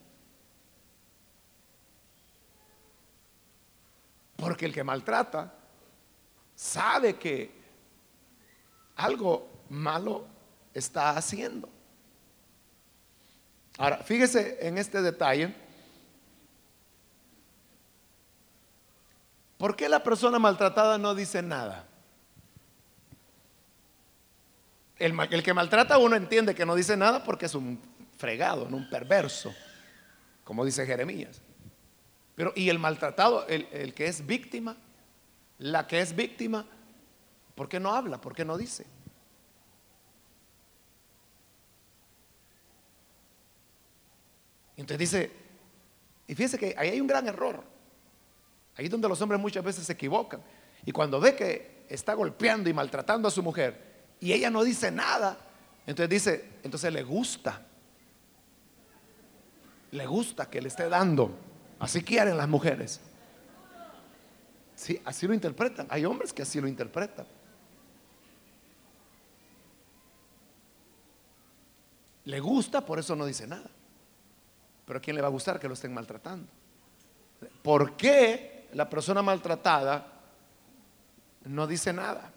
Porque 4.37 4.65
el 4.65 4.73
que 4.73 4.83
maltrata 4.83 5.59
sabe 6.65 7.17
que 7.17 7.51
algo 8.97 9.49
malo 9.69 10.27
está 10.73 11.11
haciendo. 11.11 11.69
Ahora, 13.77 13.99
fíjese 13.99 14.59
en 14.67 14.79
este 14.79 15.03
detalle 15.03 15.55
¿Por 19.65 19.77
qué 19.77 19.89
la 19.89 20.03
persona 20.03 20.39
maltratada 20.39 20.99
no 20.99 21.15
dice 21.15 21.41
nada? 21.41 21.87
El, 24.99 25.43
que 25.43 25.55
maltrata 25.55 25.95
a 25.95 25.99
uno 25.99 26.17
entiende 26.17 26.55
que 26.55 26.67
no 26.67 26.75
dice 26.75 26.99
nada 26.99 27.25
porque 27.25 27.47
es 27.47 27.55
un 27.55 27.81
fregado, 28.19 28.69
no 28.69 28.77
un 28.77 28.91
perverso, 28.91 29.55
como 30.45 30.67
dice 30.67 30.85
Jeremías. 30.85 31.41
Pero, 32.35 32.53
¿y 32.55 32.69
el 32.69 32.79
maltratado, 32.79 33.47
el, 33.47 33.67
el 33.73 33.95
que 33.95 34.07
es 34.07 34.27
víctima? 34.27 34.77
La 35.59 35.87
que 35.87 36.01
es 36.01 36.15
víctima, 36.15 36.67
¿por 37.55 37.69
qué 37.69 37.79
no 37.79 37.95
habla? 37.95 38.21
¿Por 38.21 38.35
qué 38.35 38.45
no 38.45 38.57
dice? 38.57 38.87
Entonces 44.77 44.99
dice, 44.99 45.33
y 46.27 46.35
fíjense 46.35 46.59
que 46.59 46.75
ahí 46.77 46.91
hay 46.91 47.01
un 47.01 47.07
gran 47.07 47.27
error. 47.29 47.63
Ahí 48.77 48.87
es 48.87 48.91
donde 48.91 49.09
los 49.09 49.21
hombres 49.21 49.41
muchas 49.41 49.63
veces 49.63 49.87
se 49.87 49.93
equivocan. 49.93 50.43
Y 50.85 50.93
cuando 50.93 51.21
ve 51.21 51.37
que 51.37 51.87
está 51.89 52.15
golpeando 52.15 52.69
y 52.69 52.73
maltratando 52.73 53.29
a 53.29 53.31
su 53.31 53.43
mujer 53.43 53.95
y 54.21 54.33
ella 54.33 54.51
no 54.51 54.65
dice 54.65 54.91
nada, 54.91 55.39
entonces 55.87 56.11
dice, 56.11 56.51
entonces 56.63 56.93
le 56.93 57.03
gusta. 57.03 57.63
Le 59.93 60.07
gusta 60.07 60.51
que 60.51 60.61
le 60.61 60.69
esté 60.69 60.89
dando. 60.89 61.31
Así 61.79 62.03
quieren 62.03 62.37
las 62.37 62.49
mujeres. 62.49 63.01
Sí, 64.85 65.01
así 65.03 65.27
lo 65.27 65.33
interpretan. 65.33 65.87
Hay 65.89 66.05
hombres 66.05 66.31
que 66.31 66.43
así 66.43 66.61
lo 66.61 66.69
interpretan. 66.69 67.25
Le 72.27 72.39
gusta, 72.39 72.85
por 72.85 72.99
eso 72.99 73.17
no 73.17 73.25
dice 73.25 73.47
nada. 73.47 73.71
Pero 74.85 74.99
¿a 74.99 75.01
quién 75.01 75.17
le 75.17 75.23
va 75.23 75.29
a 75.29 75.31
gustar 75.31 75.59
que 75.59 75.69
lo 75.69 75.73
estén 75.73 75.95
maltratando? 75.95 76.47
¿Por 77.63 77.97
qué 77.97 78.69
la 78.75 78.91
persona 78.91 79.23
maltratada 79.23 80.07
no 81.47 81.67
dice 81.67 81.91
nada? 81.91 82.31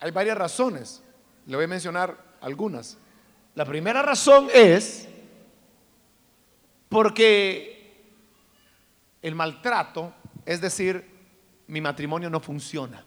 Hay 0.00 0.12
varias 0.12 0.38
razones. 0.38 1.02
Le 1.44 1.56
voy 1.56 1.66
a 1.66 1.68
mencionar 1.68 2.16
algunas. 2.40 2.96
La 3.54 3.66
primera 3.66 4.00
razón 4.00 4.48
es 4.54 5.06
porque 6.88 8.06
el 9.20 9.34
maltrato, 9.34 10.14
es 10.46 10.62
decir, 10.62 11.15
mi 11.68 11.80
matrimonio 11.80 12.30
no 12.30 12.40
funciona. 12.40 13.04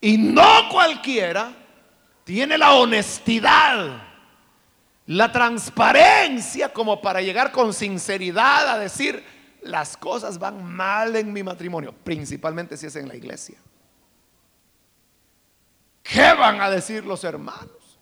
Y 0.00 0.16
no 0.16 0.68
cualquiera 0.70 1.52
tiene 2.24 2.58
la 2.58 2.74
honestidad, 2.74 4.02
la 5.06 5.32
transparencia 5.32 6.72
como 6.72 7.00
para 7.00 7.20
llegar 7.20 7.50
con 7.50 7.72
sinceridad 7.72 8.68
a 8.68 8.78
decir, 8.78 9.24
las 9.62 9.96
cosas 9.96 10.38
van 10.38 10.62
mal 10.64 11.16
en 11.16 11.32
mi 11.32 11.42
matrimonio, 11.42 11.92
principalmente 11.92 12.76
si 12.76 12.86
es 12.86 12.96
en 12.96 13.08
la 13.08 13.16
iglesia. 13.16 13.58
¿Qué 16.02 16.32
van 16.34 16.60
a 16.60 16.70
decir 16.70 17.04
los 17.04 17.24
hermanos? 17.24 17.98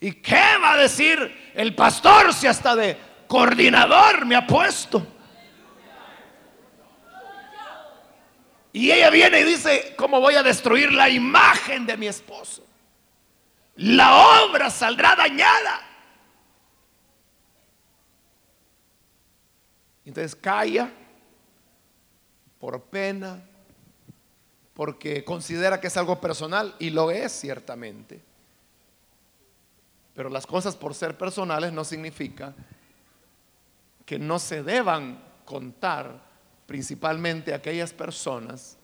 ¿Y 0.00 0.12
qué 0.14 0.58
va 0.60 0.72
a 0.72 0.76
decir 0.76 1.52
el 1.54 1.74
pastor 1.74 2.34
si 2.34 2.46
hasta 2.46 2.74
de 2.74 2.98
coordinador 3.28 4.26
me 4.26 4.34
ha 4.34 4.46
puesto? 4.46 5.06
Y 8.72 8.90
ella 8.90 9.10
viene 9.10 9.40
y 9.40 9.44
dice, 9.44 9.94
¿cómo 9.96 10.20
voy 10.20 10.34
a 10.34 10.42
destruir 10.42 10.92
la 10.92 11.08
imagen 11.10 11.84
de 11.84 11.96
mi 11.96 12.06
esposo? 12.06 12.64
La 13.76 14.44
obra 14.44 14.70
saldrá 14.70 15.14
dañada. 15.14 15.80
Entonces 20.04 20.34
calla 20.34 20.90
por 22.58 22.80
pena, 22.82 23.42
porque 24.74 25.24
considera 25.24 25.80
que 25.80 25.88
es 25.88 25.96
algo 25.96 26.20
personal 26.20 26.74
y 26.78 26.90
lo 26.90 27.10
es 27.10 27.32
ciertamente. 27.32 28.22
Pero 30.14 30.30
las 30.30 30.46
cosas 30.46 30.76
por 30.76 30.94
ser 30.94 31.16
personales 31.16 31.72
no 31.72 31.84
significa 31.84 32.54
que 34.06 34.18
no 34.18 34.38
se 34.38 34.62
deban 34.62 35.22
contar 35.44 36.31
principalmente 36.72 37.52
aquellas 37.52 37.92
personas 37.92 38.78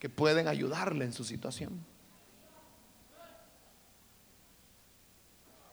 que 0.00 0.10
pueden 0.10 0.48
ayudarle 0.48 1.04
en 1.04 1.12
su 1.12 1.22
situación. 1.22 1.78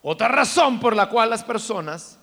Otra 0.03 0.27
razón 0.27 0.79
por 0.79 0.95
la 0.95 1.09
cual 1.09 1.31
las 1.31 1.43
personas 1.43 2.19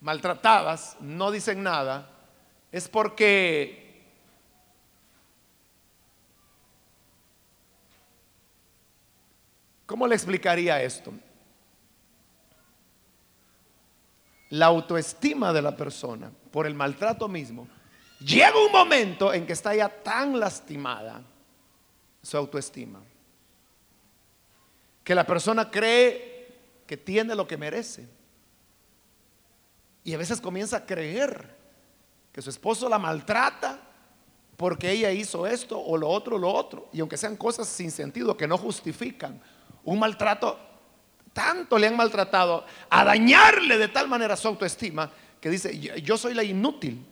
maltratadas 0.00 0.96
no 0.98 1.30
dicen 1.30 1.62
nada 1.62 2.10
es 2.72 2.88
porque 2.88 3.86
¿Cómo 9.86 10.08
le 10.08 10.16
explicaría 10.16 10.82
esto? 10.82 11.12
La 14.50 14.66
autoestima 14.66 15.52
de 15.52 15.62
la 15.62 15.76
persona 15.76 16.30
por 16.50 16.66
el 16.66 16.74
maltrato 16.74 17.28
mismo 17.28 17.68
llega 18.20 18.64
un 18.64 18.72
momento 18.72 19.32
en 19.32 19.46
que 19.46 19.52
está 19.52 19.74
ya 19.74 19.88
tan 19.88 20.38
lastimada 20.38 21.22
su 22.22 22.36
autoestima 22.36 23.00
que 25.04 25.14
la 25.14 25.24
persona 25.24 25.70
cree 25.70 26.48
que 26.86 26.98
tiene 26.98 27.34
lo 27.34 27.46
que 27.46 27.56
merece. 27.56 28.06
Y 30.04 30.12
a 30.12 30.18
veces 30.18 30.38
comienza 30.38 30.76
a 30.76 30.84
creer 30.86 31.56
que 32.30 32.42
su 32.42 32.50
esposo 32.50 32.88
la 32.90 32.98
maltrata 32.98 33.80
porque 34.58 34.90
ella 34.90 35.10
hizo 35.10 35.46
esto 35.46 35.78
o 35.80 35.96
lo 35.96 36.08
otro, 36.08 36.36
lo 36.36 36.52
otro. 36.52 36.88
Y 36.92 37.00
aunque 37.00 37.16
sean 37.16 37.36
cosas 37.36 37.68
sin 37.68 37.90
sentido 37.90 38.36
que 38.36 38.46
no 38.46 38.58
justifican 38.58 39.40
un 39.84 39.98
maltrato, 39.98 40.58
tanto 41.38 41.78
le 41.78 41.86
han 41.86 41.96
maltratado 41.96 42.66
a 42.90 43.04
dañarle 43.04 43.78
de 43.78 43.86
tal 43.86 44.08
manera 44.08 44.36
su 44.36 44.48
autoestima 44.48 45.08
que 45.40 45.48
dice, 45.48 45.78
yo 46.02 46.18
soy 46.18 46.34
la 46.34 46.42
inútil. 46.42 47.06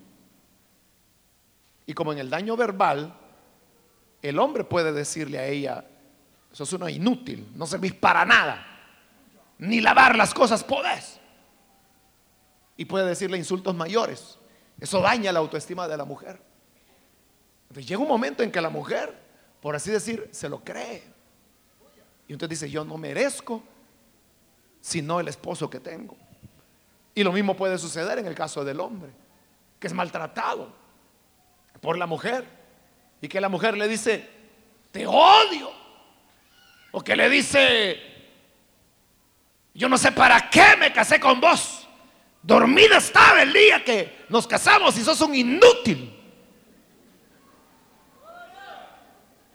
Y 1.87 1.95
como 1.95 2.13
en 2.13 2.19
el 2.19 2.29
daño 2.29 2.57
verbal, 2.57 3.17
el 4.21 4.37
hombre 4.41 4.65
puede 4.65 4.93
decirle 4.93 5.39
a 5.39 5.47
ella, 5.47 5.85
es 6.53 6.73
una 6.73 6.91
inútil, 6.91 7.53
no 7.55 7.69
servís 7.69 7.95
para 7.95 8.25
nada, 8.25 8.67
ni 9.59 9.81
lavar 9.81 10.17
las 10.17 10.35
cosas 10.35 10.65
podés. 10.65 11.21
Y 12.77 12.85
puede 12.85 13.07
decirle 13.07 13.39
insultos 13.39 13.77
mayores. 13.77 14.41
Eso 14.81 15.01
daña 15.01 15.31
la 15.31 15.39
autoestima 15.39 15.87
de 15.87 15.97
la 15.97 16.05
mujer. 16.05 16.43
Entonces 17.69 17.87
llega 17.87 18.03
un 18.03 18.09
momento 18.09 18.43
en 18.43 18.51
que 18.51 18.61
la 18.61 18.71
mujer, 18.71 19.17
por 19.61 19.77
así 19.77 19.93
decir, 19.93 20.29
se 20.33 20.49
lo 20.49 20.65
cree. 20.65 21.05
Y 22.27 22.33
entonces 22.33 22.59
dice, 22.59 22.69
yo 22.73 22.85
no 22.85 22.99
merezco 22.99 23.63
sino 24.87 25.19
el 25.19 25.27
esposo 25.27 25.69
que 25.69 25.81
tengo. 25.81 26.17
Y 27.13 27.25
lo 27.25 27.33
mismo 27.33 27.57
puede 27.57 27.77
suceder 27.77 28.21
en 28.21 28.27
el 28.27 28.37
caso 28.37 28.65
del 28.65 28.79
hombre, 28.79 29.11
que 29.81 29.89
es 29.89 29.93
maltratado 29.93 30.73
por 31.81 31.99
la 31.99 32.07
mujer 32.07 32.45
y 33.21 33.27
que 33.27 33.41
la 33.41 33.49
mujer 33.49 33.77
le 33.77 33.89
dice, 33.89 34.31
te 34.93 35.05
odio. 35.05 35.73
O 36.93 37.03
que 37.03 37.17
le 37.17 37.29
dice, 37.29 38.01
yo 39.75 39.89
no 39.89 39.99
sé 39.99 40.13
para 40.13 40.49
qué 40.49 40.77
me 40.79 40.93
casé 40.93 41.19
con 41.19 41.41
vos. 41.41 41.89
Dormida 42.41 42.99
estaba 42.99 43.43
el 43.43 43.53
día 43.53 43.83
que 43.83 44.25
nos 44.29 44.47
casamos 44.47 44.97
y 44.97 45.03
sos 45.03 45.21
un 45.21 45.35
inútil. 45.35 46.17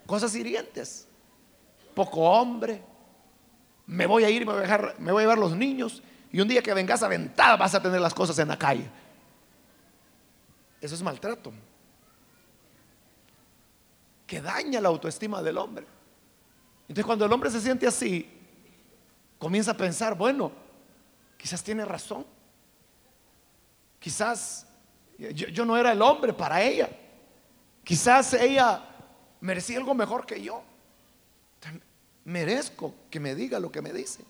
Cosas 0.06 0.36
hirientes 0.36 1.08
poco 1.94 2.20
hombre, 2.22 2.84
me 3.86 4.06
voy 4.06 4.24
a 4.24 4.30
ir, 4.30 4.46
me 4.46 4.54
voy 4.54 4.60
a, 4.60 4.64
dejar, 4.64 4.96
me 5.00 5.12
voy 5.12 5.22
a 5.22 5.24
llevar 5.24 5.38
los 5.38 5.56
niños 5.56 6.02
y 6.32 6.40
un 6.40 6.48
día 6.48 6.62
que 6.62 6.74
vengas 6.74 7.04
aventada 7.04 7.58
vas 7.58 7.76
a 7.76 7.82
tener 7.82 8.00
las 8.00 8.14
cosas 8.14 8.38
en 8.40 8.48
la 8.48 8.58
calle. 8.58 8.90
Eso 10.80 10.96
es 10.96 11.04
maltrato. 11.04 11.52
Que 14.26 14.42
daña 14.42 14.80
la 14.80 14.90
autoestima 14.90 15.42
del 15.42 15.58
hombre. 15.58 15.86
Entonces 16.84 17.06
cuando 17.06 17.26
el 17.26 17.32
hombre 17.34 17.50
se 17.50 17.60
siente 17.60 17.86
así, 17.86 18.30
comienza 19.38 19.72
a 19.72 19.78
pensar, 19.78 20.16
bueno, 20.16 20.52
quizás 21.38 21.64
tiene 21.64 21.86
razón. 21.86 22.26
Quizás 24.00 24.66
yo, 25.18 25.48
yo 25.48 25.66
no 25.66 25.78
era 25.78 25.92
el 25.92 26.02
hombre 26.02 26.34
para 26.34 26.62
ella. 26.62 26.90
Quizás 27.84 28.34
ella 28.34 28.84
merecía 29.42 29.78
algo 29.78 29.94
mejor 29.94 30.26
que 30.26 30.42
yo 30.42 30.64
merezco 32.26 32.93
que 33.09 33.19
me 33.19 33.36
diga 33.36 33.59
lo 33.59 33.72
que 33.72 33.82
me 33.82 33.93
dice. 33.93 34.24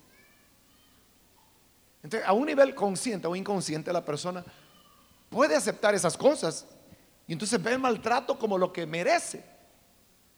Entonces, 2.04 2.28
a 2.28 2.34
un 2.34 2.46
nivel 2.46 2.74
consciente 2.74 3.28
o 3.28 3.36
inconsciente, 3.36 3.94
la 3.94 4.04
persona 4.04 4.44
puede 5.30 5.56
aceptar 5.56 5.94
esas 5.94 6.18
cosas 6.18 6.68
y 7.28 7.34
entonces 7.34 7.62
ve 7.62 7.74
el 7.74 7.80
maltrato 7.80 8.38
como 8.40 8.58
lo 8.58 8.74
que 8.74 8.86
merece. 8.86 9.44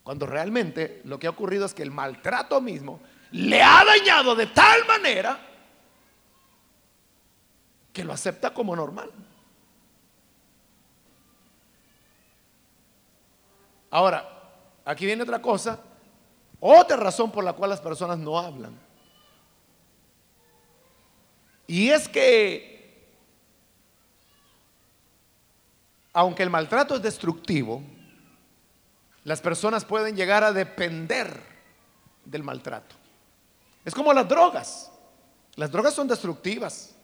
Cuando 0.04 0.26
realmente 0.26 1.02
lo 1.06 1.18
que 1.18 1.28
ha 1.28 1.30
ocurrido 1.30 1.66
es 1.66 1.74
que 1.74 1.84
el 1.84 1.92
maltrato 1.92 2.60
mismo 2.60 3.00
le 3.32 3.62
ha 3.62 3.84
dañado 3.86 4.36
de 4.36 4.48
tal 4.48 4.86
manera 4.86 5.40
que 7.94 8.04
lo 8.04 8.12
acepta 8.12 8.54
como 8.54 8.76
normal. 8.76 9.10
Ahora, 13.90 14.28
aquí 14.84 15.06
viene 15.06 15.24
otra 15.24 15.42
cosa 15.42 15.80
otra 16.66 16.96
razón 16.96 17.30
por 17.30 17.44
la 17.44 17.52
cual 17.52 17.72
las 17.72 17.82
personas 17.82 18.18
no 18.18 18.40
hablan. 18.40 18.74
Y 21.68 21.90
es 21.90 22.08
que, 22.08 23.06
aunque 26.14 26.42
el 26.42 26.50
maltrato 26.50 26.96
es 26.96 27.02
destructivo, 27.02 27.82
las 29.26 29.42
personas 29.42 29.84
pueden 29.84 30.16
llegar 30.16 30.46
a 30.46 30.54
depender 30.54 31.38
del 32.24 32.44
maltrato. 32.44 32.96
Es 33.84 33.94
como 33.94 34.14
las 34.14 34.30
drogas. 34.30 34.90
Las 35.56 35.70
drogas 35.70 35.94
son 35.94 36.08
destructivas. 36.08 36.96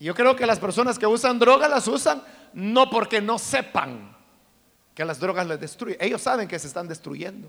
Yo 0.00 0.12
creo 0.12 0.34
que 0.34 0.44
las 0.44 0.58
personas 0.58 0.98
que 0.98 1.06
usan 1.06 1.38
drogas 1.38 1.70
las 1.70 1.86
usan 1.86 2.20
no 2.52 2.90
porque 2.90 3.20
no 3.20 3.38
sepan 3.38 4.16
que 4.92 5.04
las 5.04 5.20
drogas 5.20 5.46
les 5.46 5.60
destruyen. 5.60 5.98
Ellos 6.00 6.20
saben 6.20 6.48
que 6.48 6.58
se 6.58 6.66
están 6.66 6.88
destruyendo. 6.88 7.48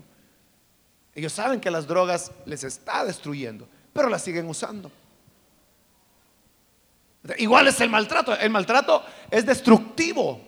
Ellos 1.14 1.32
saben 1.32 1.60
que 1.60 1.70
las 1.70 1.86
drogas 1.86 2.32
les 2.44 2.64
está 2.64 3.04
destruyendo, 3.04 3.68
pero 3.92 4.08
las 4.08 4.22
siguen 4.22 4.48
usando. 4.48 4.90
Igual 7.38 7.68
es 7.68 7.80
el 7.80 7.88
maltrato. 7.88 8.36
El 8.36 8.50
maltrato 8.50 9.02
es 9.30 9.46
destructivo. 9.46 10.40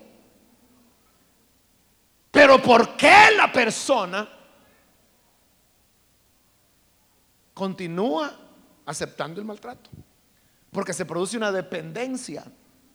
Pero 2.30 2.60
¿por 2.60 2.96
qué 2.96 3.28
la 3.34 3.50
persona 3.50 4.28
continúa 7.54 8.30
aceptando 8.84 9.40
el 9.40 9.46
maltrato? 9.46 9.88
Porque 10.70 10.92
se 10.92 11.06
produce 11.06 11.38
una 11.38 11.50
dependencia, 11.50 12.44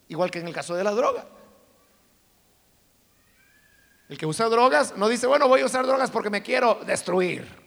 igual 0.10 0.30
que 0.30 0.40
en 0.40 0.48
el 0.48 0.54
caso 0.54 0.76
de 0.76 0.84
la 0.84 0.92
droga. 0.92 1.26
El 4.10 4.18
que 4.18 4.26
usa 4.26 4.48
drogas 4.50 4.96
no 4.98 5.08
dice, 5.08 5.26
bueno, 5.26 5.48
voy 5.48 5.62
a 5.62 5.66
usar 5.66 5.88
drogas 5.88 6.12
porque 6.12 6.30
me 6.30 6.44
quiero 6.44 6.82
destruir. 6.86 7.61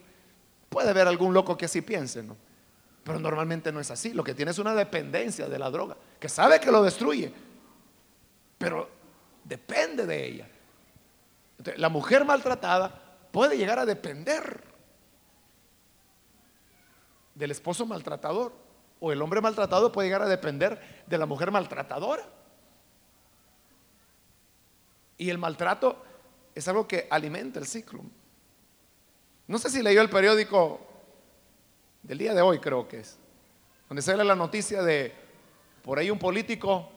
Puede 0.85 1.01
haber 1.01 1.09
algún 1.09 1.33
loco 1.33 1.57
que 1.57 1.65
así 1.65 1.81
piense, 1.81 2.23
¿no? 2.23 2.37
Pero 3.05 3.19
normalmente 3.19 3.73
no 3.73 3.81
es 3.81 3.91
así. 3.91 4.13
Lo 4.13 4.23
que 4.23 4.35
tiene 4.35 4.51
es 4.51 4.59
una 4.59 4.75
dependencia 4.75 5.49
de 5.49 5.59
la 5.59 5.71
droga, 5.71 5.97
que 6.21 6.29
sabe 6.29 6.61
que 6.61 6.71
lo 6.71 6.83
destruye, 6.83 7.33
pero 8.59 8.91
depende 9.43 10.05
de 10.05 10.27
ella. 10.27 10.49
la 11.77 11.89
mujer 11.89 12.27
maltratada 12.27 13.01
puede 13.33 13.57
llegar 13.57 13.79
a 13.79 13.87
depender 13.87 14.63
del 17.35 17.51
esposo 17.51 17.87
maltratador 17.87 18.53
o 19.01 19.11
el 19.11 19.23
hombre 19.23 19.41
maltratado 19.41 19.91
puede 19.91 20.09
llegar 20.09 20.21
a 20.21 20.29
depender 20.29 21.03
de 21.07 21.17
la 21.17 21.25
mujer 21.25 21.51
maltratadora. 21.51 22.29
Y 25.17 25.31
el 25.31 25.39
maltrato 25.39 26.05
es 26.55 26.69
algo 26.69 26.87
que 26.87 27.09
alimenta 27.11 27.59
el 27.59 27.65
ciclo. 27.67 28.05
No 29.47 29.59
sé 29.59 29.71
si 29.71 29.83
leyó 29.83 30.01
el 30.01 30.09
periódico 30.09 30.81
del 32.03 32.19
día 32.19 32.35
de 32.35 32.43
hoy, 32.43 32.59
creo 32.59 32.89
que 32.89 33.01
es, 33.01 33.19
donde 33.89 34.03
sale 34.03 34.25
la 34.25 34.35
noticia 34.35 34.83
de 34.83 35.13
por 35.83 35.99
ahí 35.99 36.11
un 36.11 36.19
político 36.19 36.89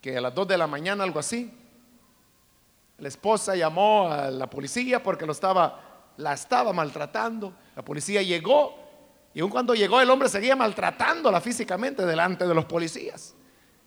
que 0.00 0.16
a 0.16 0.20
las 0.20 0.34
2 0.34 0.48
de 0.48 0.58
la 0.58 0.66
mañana, 0.66 1.04
algo 1.04 1.18
así, 1.18 1.52
la 2.98 3.08
esposa 3.08 3.54
llamó 3.54 4.10
a 4.10 4.30
la 4.30 4.48
policía 4.48 5.02
porque 5.02 5.26
lo 5.26 5.32
estaba, 5.32 6.12
la 6.16 6.32
estaba 6.32 6.72
maltratando. 6.72 7.52
La 7.74 7.84
policía 7.84 8.22
llegó 8.22 8.74
y 9.34 9.40
aun 9.40 9.50
cuando 9.50 9.74
llegó 9.74 10.00
el 10.00 10.08
hombre 10.08 10.30
seguía 10.30 10.56
maltratándola 10.56 11.42
físicamente 11.42 12.06
delante 12.06 12.46
de 12.46 12.54
los 12.54 12.64
policías. 12.64 13.34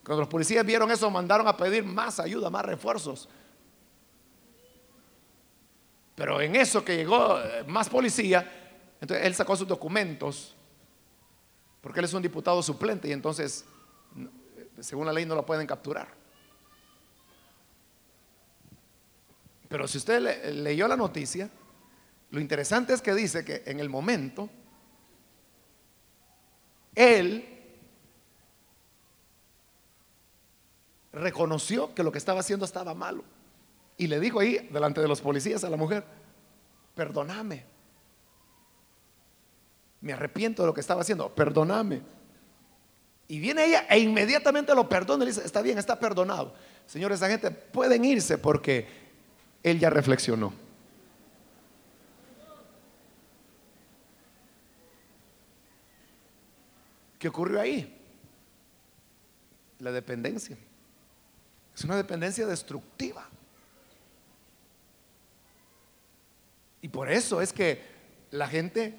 Cuando 0.04 0.22
los 0.22 0.30
policías 0.30 0.64
vieron 0.64 0.92
eso, 0.92 1.10
mandaron 1.10 1.48
a 1.48 1.58
pedir 1.58 1.84
más 1.84 2.20
ayuda, 2.20 2.52
más 2.52 2.64
refuerzos. 2.64 3.28
Pero 6.20 6.42
en 6.42 6.54
eso 6.58 6.84
que 6.84 6.98
llegó 6.98 7.40
eh, 7.40 7.64
más 7.66 7.88
policía, 7.88 8.92
entonces 9.00 9.26
él 9.26 9.34
sacó 9.34 9.56
sus 9.56 9.66
documentos, 9.66 10.54
porque 11.80 12.00
él 12.00 12.06
es 12.06 12.14
un 12.14 12.22
diputado 12.22 12.62
suplente 12.62 13.08
y 13.08 13.14
entonces, 13.14 13.64
según 14.82 15.06
la 15.06 15.14
ley, 15.14 15.26
no 15.26 15.34
lo 15.34 15.46
pueden 15.46 15.66
capturar. 15.66 16.10
Pero 19.70 19.88
si 19.88 19.98
usted 19.98 20.54
leyó 20.56 20.90
la 20.90 20.98
noticia, 20.98 21.50
lo 22.32 22.42
interesante 22.42 22.92
es 22.92 23.02
que 23.02 23.14
dice 23.14 23.46
que 23.46 23.64
en 23.66 23.80
el 23.80 23.88
momento 23.88 24.50
él 26.96 27.46
reconoció 31.14 31.96
que 31.96 32.04
lo 32.04 32.12
que 32.12 32.18
estaba 32.18 32.42
haciendo 32.42 32.66
estaba 32.66 32.94
malo. 32.94 33.24
Y 34.00 34.08
le 34.08 34.22
dijo 34.22 34.40
ahí, 34.40 34.70
delante 34.72 35.02
de 35.02 35.10
los 35.10 35.20
policías, 35.20 35.66
a 35.66 35.70
la 35.70 35.76
mujer, 35.76 36.06
perdóname. 36.96 37.66
Me 40.00 40.14
arrepiento 40.14 40.64
de 40.64 40.68
lo 40.68 40.74
que 40.74 40.80
estaba 40.80 41.02
haciendo, 41.02 41.36
perdóname. 41.36 42.02
Y 43.28 43.40
viene 43.40 43.66
ella 43.66 43.86
e 43.90 44.00
inmediatamente 44.00 44.74
lo 44.74 44.88
perdona 44.88 45.26
y 45.26 45.28
le 45.28 45.34
dice, 45.34 45.46
está 45.46 45.62
bien, 45.62 45.78
está 45.78 46.00
perdonado. 46.00 46.54
Señores, 46.88 47.18
esa 47.18 47.28
gente 47.28 47.52
pueden 47.52 48.06
irse 48.06 48.38
porque 48.38 48.88
él 49.62 49.78
ya 49.78 49.90
reflexionó. 49.90 50.54
¿Qué 57.20 57.28
ocurrió 57.28 57.60
ahí? 57.60 58.02
La 59.80 59.92
dependencia. 59.92 60.58
Es 61.76 61.84
una 61.84 61.98
dependencia 61.98 62.48
destructiva. 62.48 63.28
Y 66.90 66.92
por 66.92 67.12
eso 67.12 67.42
es 67.42 67.54
que 67.54 67.82
la 68.32 68.48
gente 68.48 68.98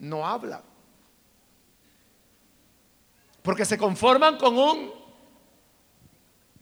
no 0.00 0.26
habla. 0.26 0.62
Porque 3.42 3.64
se 3.64 3.78
conforman 3.78 4.36
con 4.36 4.58
un, 4.58 4.92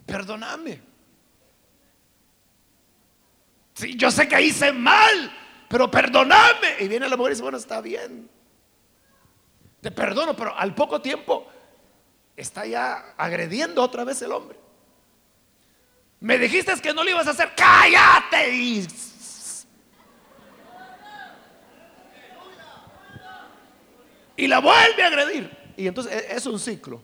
perdóname. 0.05 0.83
Sí, 3.73 3.97
yo 3.97 4.11
sé 4.11 4.29
que 4.29 4.43
hice 4.43 4.71
mal, 4.73 5.33
pero 5.69 5.91
perdóname. 5.91 6.77
Y 6.81 6.89
viene 6.89 7.09
la 7.09 7.17
mujer 7.17 7.33
y 7.33 7.35
dice, 7.35 7.43
bueno, 7.43 7.57
está 7.57 7.81
bien 7.81 8.29
te 9.85 9.91
perdono, 9.91 10.35
pero 10.35 10.57
al 10.57 10.75
poco 10.75 11.03
tiempo 11.03 11.47
está 12.35 12.65
ya 12.65 13.15
agrediendo 13.19 13.83
otra 13.83 14.03
vez 14.03 14.23
el 14.23 14.33
hombre. 14.33 14.59
Me 16.21 16.39
dijiste 16.39 16.73
que 16.81 16.95
no 16.95 17.05
lo 17.05 17.11
ibas 17.11 17.27
a 17.27 17.33
hacer, 17.33 17.53
cállate. 17.55 18.87
La 24.47 24.61
vuelve 24.61 25.03
a 25.03 25.07
agredir. 25.07 25.51
Y 25.77 25.87
entonces 25.87 26.13
e, 26.13 26.35
es 26.35 26.47
un 26.47 26.59
ciclo. 26.59 27.01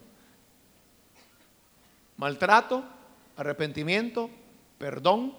Maltrato, 2.17 2.83
arrepentimiento, 3.37 4.29
perdón, 4.77 5.35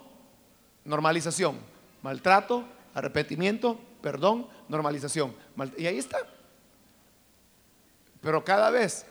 normalización. 0.84 1.59
Maltrato, 2.03 2.64
arrepentimiento, 2.95 3.78
perdón, 4.01 4.49
normalización. 4.68 5.34
Y 5.76 5.86
ahí 5.86 5.99
está. 5.99 6.18
Pero 8.20 8.45
cada 8.45 8.70
vez 8.70 9.07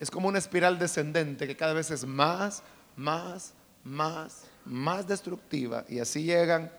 es 0.00 0.10
como 0.10 0.28
una 0.28 0.38
espiral 0.38 0.78
descendente 0.78 1.46
que 1.46 1.56
cada 1.56 1.72
vez 1.72 1.90
es 1.90 2.04
más, 2.04 2.62
más, 2.96 3.54
más, 3.84 4.44
más 4.64 5.06
destructiva. 5.06 5.84
Y 5.88 5.98
así 5.98 6.24
llegan 6.24 6.70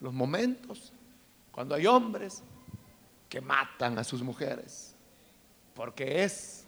los 0.00 0.12
momentos 0.12 0.92
cuando 1.50 1.74
hay 1.74 1.86
hombres 1.86 2.42
que 3.34 3.40
matan 3.40 3.98
a 3.98 4.04
sus 4.04 4.22
mujeres. 4.22 4.94
Porque 5.74 6.22
es 6.22 6.64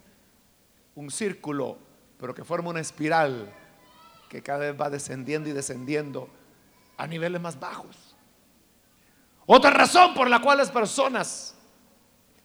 un 0.96 1.12
círculo, 1.12 1.78
pero 2.18 2.34
que 2.34 2.42
forma 2.42 2.70
una 2.70 2.80
espiral 2.80 3.54
que 4.28 4.42
cada 4.42 4.58
vez 4.58 4.80
va 4.80 4.90
descendiendo 4.90 5.48
y 5.48 5.52
descendiendo 5.52 6.28
a 6.96 7.06
niveles 7.06 7.40
más 7.40 7.60
bajos. 7.60 8.16
Otra 9.46 9.70
razón 9.70 10.12
por 10.12 10.28
la 10.28 10.42
cual 10.42 10.58
las 10.58 10.72
personas, 10.72 11.54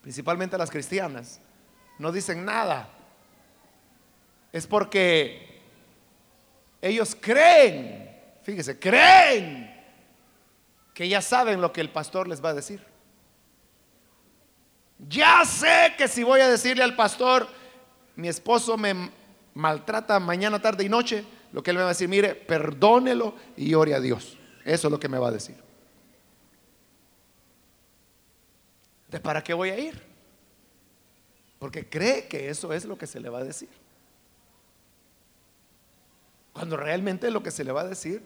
principalmente 0.01 0.55
las 0.55 0.69
cristianas, 0.69 1.41
no 1.97 2.11
dicen 2.11 2.45
nada. 2.45 2.89
Es 4.51 4.67
porque 4.67 5.63
ellos 6.79 7.17
creen, 7.19 8.21
fíjese, 8.43 8.77
creen 8.77 9.83
que 10.93 11.09
ya 11.09 11.23
saben 11.23 11.59
lo 11.59 11.73
que 11.73 11.81
el 11.81 11.89
pastor 11.89 12.27
les 12.27 12.45
va 12.45 12.49
a 12.49 12.53
decir. 12.53 12.90
Ya 15.07 15.43
sé 15.45 15.93
que 15.97 16.07
si 16.07 16.23
voy 16.23 16.41
a 16.41 16.49
decirle 16.49 16.83
al 16.83 16.95
pastor, 16.95 17.47
mi 18.15 18.27
esposo 18.27 18.77
me 18.77 19.11
maltrata 19.53 20.19
mañana, 20.19 20.61
tarde 20.61 20.83
y 20.83 20.89
noche, 20.89 21.25
lo 21.51 21.63
que 21.63 21.71
él 21.71 21.77
me 21.77 21.83
va 21.83 21.89
a 21.89 21.93
decir, 21.93 22.07
mire, 22.07 22.35
perdónelo 22.35 23.35
y 23.57 23.73
ore 23.73 23.93
a 23.93 23.99
Dios. 23.99 24.37
Eso 24.63 24.87
es 24.87 24.91
lo 24.91 24.99
que 24.99 25.09
me 25.09 25.17
va 25.17 25.29
a 25.29 25.31
decir. 25.31 25.55
¿De 29.09 29.19
para 29.19 29.43
qué 29.43 29.53
voy 29.53 29.69
a 29.69 29.79
ir? 29.79 30.01
Porque 31.59 31.87
cree 31.87 32.27
que 32.27 32.49
eso 32.49 32.71
es 32.73 32.85
lo 32.85 32.97
que 32.97 33.07
se 33.07 33.19
le 33.19 33.29
va 33.29 33.39
a 33.39 33.43
decir. 33.43 33.69
Cuando 36.53 36.77
realmente 36.77 37.29
lo 37.31 37.43
que 37.43 37.51
se 37.51 37.63
le 37.63 37.71
va 37.71 37.81
a 37.81 37.87
decir 37.87 38.21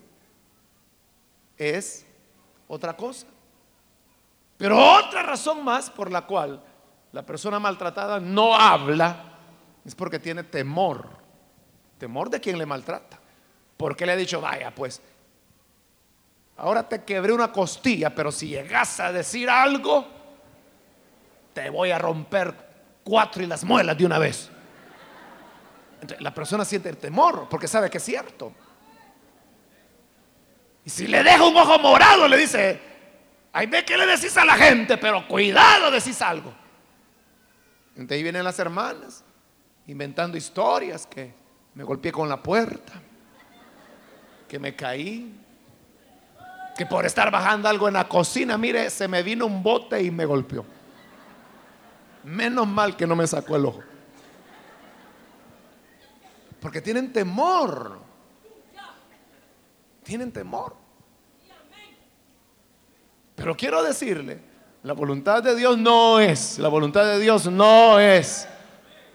es 1.58 2.06
otra 2.68 2.96
cosa. 2.96 3.28
Pero 4.58 4.78
otra 4.78 5.24
razón 5.24 5.64
más 5.64 5.90
por 5.90 6.12
la 6.12 6.26
cual 6.26 6.62
la 7.12 7.26
persona 7.26 7.60
maltratada 7.60 8.20
no 8.20 8.56
habla 8.56 9.36
es 9.86 9.96
porque 9.96 10.20
tiene 10.20 10.44
temor. 10.44 11.10
Temor 11.98 12.30
de 12.30 12.40
quien 12.40 12.58
le 12.58 12.66
maltrata. 12.66 13.20
Porque 13.78 14.06
le 14.06 14.14
ha 14.14 14.16
dicho, 14.16 14.40
vaya, 14.40 14.74
pues, 14.74 15.02
ahora 16.58 16.88
te 16.88 17.04
quebré 17.04 17.34
una 17.34 17.52
costilla, 17.52 18.14
pero 18.14 18.32
si 18.32 18.50
llegas 18.50 19.00
a 19.00 19.12
decir 19.12 19.50
algo, 19.50 20.08
te 21.54 21.70
voy 21.70 21.92
a 21.92 22.00
romper 22.00 22.54
cuatro 23.04 23.44
y 23.44 23.48
las 23.48 23.64
muelas 23.64 23.98
de 23.98 24.06
una 24.06 24.20
vez. 24.20 24.50
la 26.20 26.34
persona 26.34 26.64
siente 26.64 26.90
el 26.90 26.98
temor 26.98 27.48
porque 27.50 27.68
sabe 27.68 27.90
que 27.90 27.98
es 27.98 28.04
cierto. 28.04 28.52
Y 30.84 30.90
si 30.90 31.08
le 31.08 31.24
deja 31.24 31.44
un 31.44 31.58
ojo 31.58 31.80
morado, 31.80 32.28
le 32.28 32.38
dice, 32.38 32.95
ay, 33.56 33.68
ve 33.68 33.86
que 33.86 33.98
le 33.98 34.06
decís 34.06 34.36
a 34.36 34.44
la 34.44 34.56
gente, 34.56 34.98
pero 34.98 35.26
cuidado, 35.26 35.90
decís 35.90 36.22
algo. 36.22 36.54
Entonces 37.92 38.18
ahí 38.18 38.24
vienen 38.24 38.44
las 38.44 38.60
hermanas 38.60 39.24
inventando 39.88 40.36
historias 40.36 41.08
que 41.08 41.34
me 41.74 41.86
golpeé 41.86 42.12
con 42.12 42.28
la 42.28 42.44
puerta, 42.44 42.92
que 44.50 44.60
me 44.60 44.76
caí, 44.76 45.40
que 46.78 46.86
por 46.86 47.06
estar 47.06 47.32
bajando 47.32 47.70
algo 47.70 47.88
en 47.88 47.94
la 47.94 48.10
cocina, 48.10 48.58
mire, 48.58 48.90
se 48.90 49.08
me 49.08 49.24
vino 49.24 49.46
un 49.46 49.64
bote 49.64 50.04
y 50.04 50.12
me 50.12 50.26
golpeó. 50.26 50.66
Menos 52.26 52.68
mal 52.68 52.98
que 52.98 53.08
no 53.08 53.16
me 53.16 53.26
sacó 53.26 53.56
el 53.56 53.66
ojo. 53.68 53.84
Porque 56.60 56.82
tienen 56.82 57.14
temor. 57.14 58.00
Tienen 60.04 60.34
temor. 60.34 60.85
Pero 63.36 63.56
quiero 63.56 63.84
decirle, 63.84 64.40
la 64.84 64.94
voluntad 64.94 65.44
de 65.44 65.56
Dios 65.56 65.78
no 65.78 66.20
es, 66.20 66.58
la 66.60 66.70
voluntad 66.70 67.06
de 67.06 67.20
Dios 67.20 67.48
no 67.48 68.00
es, 68.00 68.48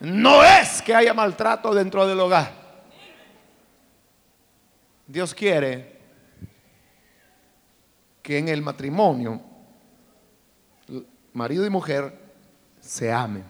no 0.01 0.45
es 0.45 0.83
que 0.83 0.95
haya 0.95 1.15
maltrato 1.15 1.75
dentro 1.75 2.07
del 2.07 2.21
hogar. 2.21 2.53
Dios 5.07 5.35
quiere 5.35 5.99
que 8.23 8.39
en 8.39 8.49
el 8.49 8.63
matrimonio, 8.63 9.41
marido 11.33 11.65
y 11.65 11.71
mujer, 11.71 12.19
se 12.81 13.13
amen. 13.13 13.45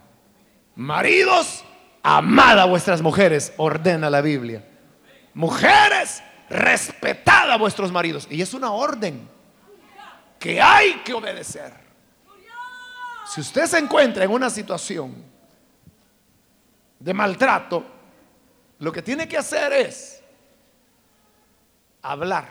Maridos, 0.76 1.64
amad 2.02 2.58
a 2.58 2.64
vuestras 2.64 3.02
mujeres, 3.02 3.52
ordena 3.56 4.08
la 4.08 4.20
Biblia. 4.20 4.64
Mujeres, 5.34 6.22
respetad 6.48 7.50
a 7.50 7.56
vuestros 7.56 7.92
maridos. 7.92 8.26
Y 8.30 8.40
es 8.40 8.54
una 8.54 8.72
orden 8.72 9.28
que 10.40 10.60
hay 10.60 10.94
que 11.04 11.12
obedecer. 11.12 11.70
Si 13.28 13.42
usted 13.42 13.66
se 13.66 13.78
encuentra 13.78 14.24
en 14.24 14.30
una 14.30 14.48
situación 14.48 15.22
de 16.98 17.14
maltrato, 17.14 17.84
lo 18.78 18.90
que 18.90 19.02
tiene 19.02 19.28
que 19.28 19.36
hacer 19.36 19.72
es 19.74 20.22
hablar, 22.00 22.48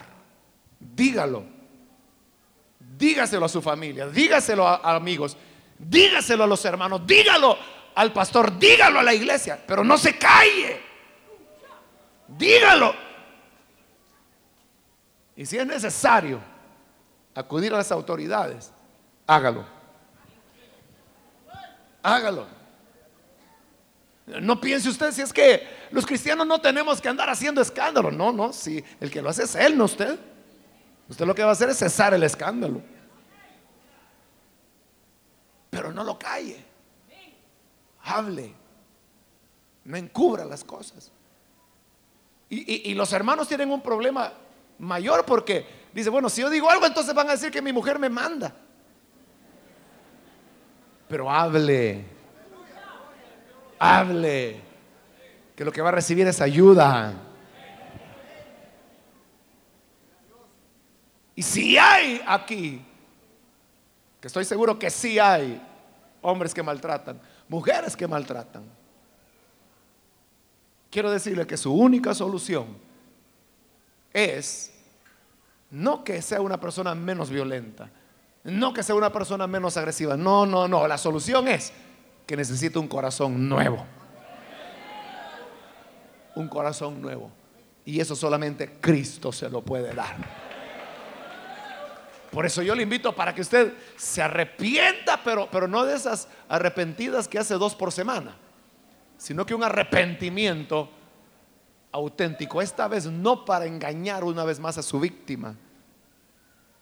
dígalo, 0.78 1.44
dígaselo 2.96 3.44
a 3.44 3.48
su 3.48 3.60
familia, 3.60 4.06
dígaselo 4.06 4.66
a, 4.66 4.94
amigos, 4.94 5.36
dígaselo 5.76 6.44
a 6.44 6.46
los 6.46 6.64
hermanos, 6.64 7.04
dígalo 7.04 7.58
al 7.96 8.12
pastor, 8.12 8.56
dígalo 8.56 9.00
a 9.00 9.02
la 9.02 9.12
iglesia, 9.12 9.60
pero 9.66 9.82
no 9.82 9.98
se 9.98 10.16
calle, 10.16 10.80
dígalo. 12.28 12.94
Y 15.34 15.44
si 15.44 15.58
es 15.58 15.66
necesario 15.66 16.49
acudir 17.40 17.72
a 17.74 17.78
las 17.78 17.90
autoridades, 17.92 18.72
hágalo. 19.26 19.64
Hágalo. 22.02 22.46
No 24.40 24.60
piense 24.60 24.88
usted 24.88 25.12
si 25.12 25.22
es 25.22 25.32
que 25.32 25.66
los 25.90 26.06
cristianos 26.06 26.46
no 26.46 26.60
tenemos 26.60 27.00
que 27.00 27.08
andar 27.08 27.28
haciendo 27.28 27.60
escándalo. 27.60 28.10
No, 28.10 28.32
no, 28.32 28.52
si 28.52 28.82
el 29.00 29.10
que 29.10 29.20
lo 29.20 29.28
hace 29.28 29.44
es 29.44 29.54
él, 29.54 29.76
no 29.76 29.84
usted. 29.84 30.18
Usted 31.08 31.26
lo 31.26 31.34
que 31.34 31.42
va 31.42 31.50
a 31.50 31.52
hacer 31.52 31.68
es 31.70 31.78
cesar 31.78 32.14
el 32.14 32.22
escándalo. 32.22 32.80
Pero 35.68 35.92
no 35.92 36.04
lo 36.04 36.18
calle. 36.18 36.64
Hable. 38.02 38.54
No 39.84 39.96
encubra 39.96 40.44
las 40.44 40.62
cosas. 40.62 41.10
Y, 42.48 42.90
y 42.90 42.94
los 42.94 43.12
hermanos 43.12 43.48
tienen 43.48 43.70
un 43.70 43.80
problema 43.80 44.32
mayor 44.78 45.24
porque 45.24 45.79
dice, 45.92 46.10
bueno, 46.10 46.28
si 46.28 46.40
yo 46.40 46.50
digo 46.50 46.70
algo, 46.70 46.86
entonces 46.86 47.14
van 47.14 47.28
a 47.28 47.32
decir 47.32 47.50
que 47.50 47.62
mi 47.62 47.72
mujer 47.72 47.98
me 47.98 48.08
manda. 48.08 48.54
Pero 51.08 51.30
hable, 51.30 52.04
hable, 53.78 54.60
que 55.56 55.64
lo 55.64 55.72
que 55.72 55.82
va 55.82 55.88
a 55.88 55.92
recibir 55.92 56.26
es 56.26 56.40
ayuda. 56.40 57.14
Y 61.34 61.42
si 61.42 61.76
hay 61.78 62.22
aquí, 62.26 62.84
que 64.20 64.26
estoy 64.26 64.44
seguro 64.44 64.78
que 64.78 64.90
sí 64.90 65.18
hay 65.18 65.60
hombres 66.22 66.52
que 66.52 66.62
maltratan, 66.62 67.20
mujeres 67.48 67.96
que 67.96 68.06
maltratan, 68.06 68.64
quiero 70.90 71.10
decirle 71.10 71.46
que 71.46 71.56
su 71.56 71.72
única 71.72 72.14
solución 72.14 72.76
es 74.12 74.72
no 75.70 76.04
que 76.04 76.20
sea 76.22 76.40
una 76.40 76.58
persona 76.58 76.94
menos 76.94 77.30
violenta, 77.30 77.90
no 78.44 78.72
que 78.72 78.82
sea 78.82 78.94
una 78.94 79.12
persona 79.12 79.46
menos 79.46 79.76
agresiva, 79.76 80.16
no, 80.16 80.46
no, 80.46 80.66
no, 80.66 80.86
la 80.88 80.98
solución 80.98 81.48
es 81.48 81.72
que 82.26 82.36
necesita 82.36 82.78
un 82.78 82.88
corazón 82.88 83.48
nuevo. 83.48 83.84
Un 86.34 86.48
corazón 86.48 87.02
nuevo. 87.02 87.30
Y 87.84 88.00
eso 88.00 88.14
solamente 88.14 88.78
Cristo 88.80 89.32
se 89.32 89.48
lo 89.48 89.62
puede 89.62 89.92
dar. 89.94 90.16
Por 92.30 92.46
eso 92.46 92.62
yo 92.62 92.74
le 92.74 92.84
invito 92.84 93.14
para 93.14 93.34
que 93.34 93.40
usted 93.40 93.74
se 93.96 94.22
arrepienta, 94.22 95.20
pero, 95.24 95.48
pero 95.50 95.66
no 95.66 95.84
de 95.84 95.96
esas 95.96 96.28
arrepentidas 96.48 97.26
que 97.26 97.38
hace 97.38 97.54
dos 97.54 97.74
por 97.74 97.90
semana, 97.90 98.36
sino 99.18 99.44
que 99.44 99.54
un 99.54 99.64
arrepentimiento 99.64 100.88
auténtico, 101.92 102.62
esta 102.62 102.88
vez 102.88 103.06
no 103.06 103.44
para 103.44 103.66
engañar 103.66 104.24
una 104.24 104.44
vez 104.44 104.60
más 104.60 104.78
a 104.78 104.82
su 104.82 105.00
víctima, 105.00 105.56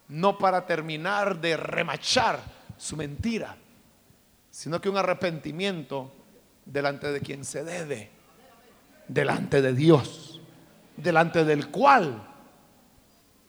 no 0.09 0.39
para 0.39 0.67
terminar 0.67 1.41
de 1.41 1.57
remachar 1.57 2.41
su 2.77 2.97
mentira, 2.97 3.57
sino 4.51 4.81
que 4.81 4.89
un 4.89 4.97
arrepentimiento 4.97 6.11
delante 6.65 7.11
de 7.13 7.21
quien 7.21 7.45
se 7.45 7.65
debe, 7.65 8.11
delante 9.07 9.63
de 9.63 9.73
Dios, 9.73 10.41
delante 10.97 11.45
del 11.45 11.69
cual 11.69 12.27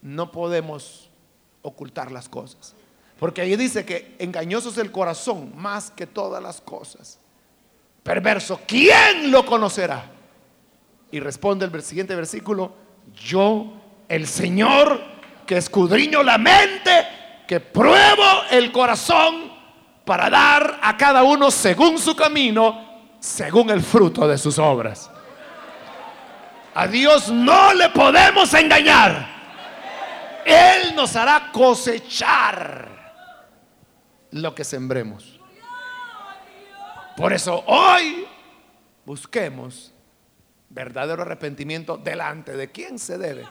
no 0.01 0.31
podemos 0.31 1.09
ocultar 1.61 2.11
las 2.11 2.29
cosas. 2.29 2.75
Porque 3.19 3.41
ahí 3.41 3.55
dice 3.57 3.85
que 3.85 4.15
engañoso 4.19 4.69
es 4.69 4.77
el 4.77 4.91
corazón 4.91 5.51
más 5.55 5.91
que 5.91 6.07
todas 6.07 6.41
las 6.41 6.61
cosas. 6.61 7.19
Perverso, 8.01 8.61
¿quién 8.65 9.29
lo 9.29 9.45
conocerá? 9.45 10.18
Y 11.11 11.19
responde 11.19 11.65
el 11.65 11.81
siguiente 11.81 12.15
versículo, 12.15 12.73
yo, 13.15 13.73
el 14.07 14.27
Señor, 14.27 15.01
que 15.45 15.57
escudriño 15.57 16.21
la 16.21 16.37
mente, 16.37 17.07
que 17.47 17.59
pruebo 17.59 18.43
el 18.51 18.71
corazón 18.71 19.51
para 20.05 20.29
dar 20.29 20.79
a 20.81 20.95
cada 20.97 21.23
uno 21.23 21.49
según 21.49 21.97
su 21.97 22.15
camino, 22.15 22.99
según 23.19 23.69
el 23.71 23.81
fruto 23.81 24.27
de 24.27 24.37
sus 24.37 24.59
obras. 24.59 25.09
A 26.75 26.87
Dios 26.87 27.29
no 27.29 27.73
le 27.73 27.89
podemos 27.89 28.53
engañar. 28.53 29.27
Él 30.45 30.95
nos 30.95 31.15
hará 31.15 31.49
cosechar 31.51 32.87
lo 34.31 34.53
que 34.53 34.63
sembremos. 34.63 35.39
Por 37.17 37.33
eso 37.33 37.63
hoy 37.67 38.25
busquemos 39.05 39.93
verdadero 40.69 41.23
arrepentimiento 41.23 41.97
delante 41.97 42.55
de 42.55 42.71
quién 42.71 42.99
se 42.99 43.17
debe. 43.17 43.47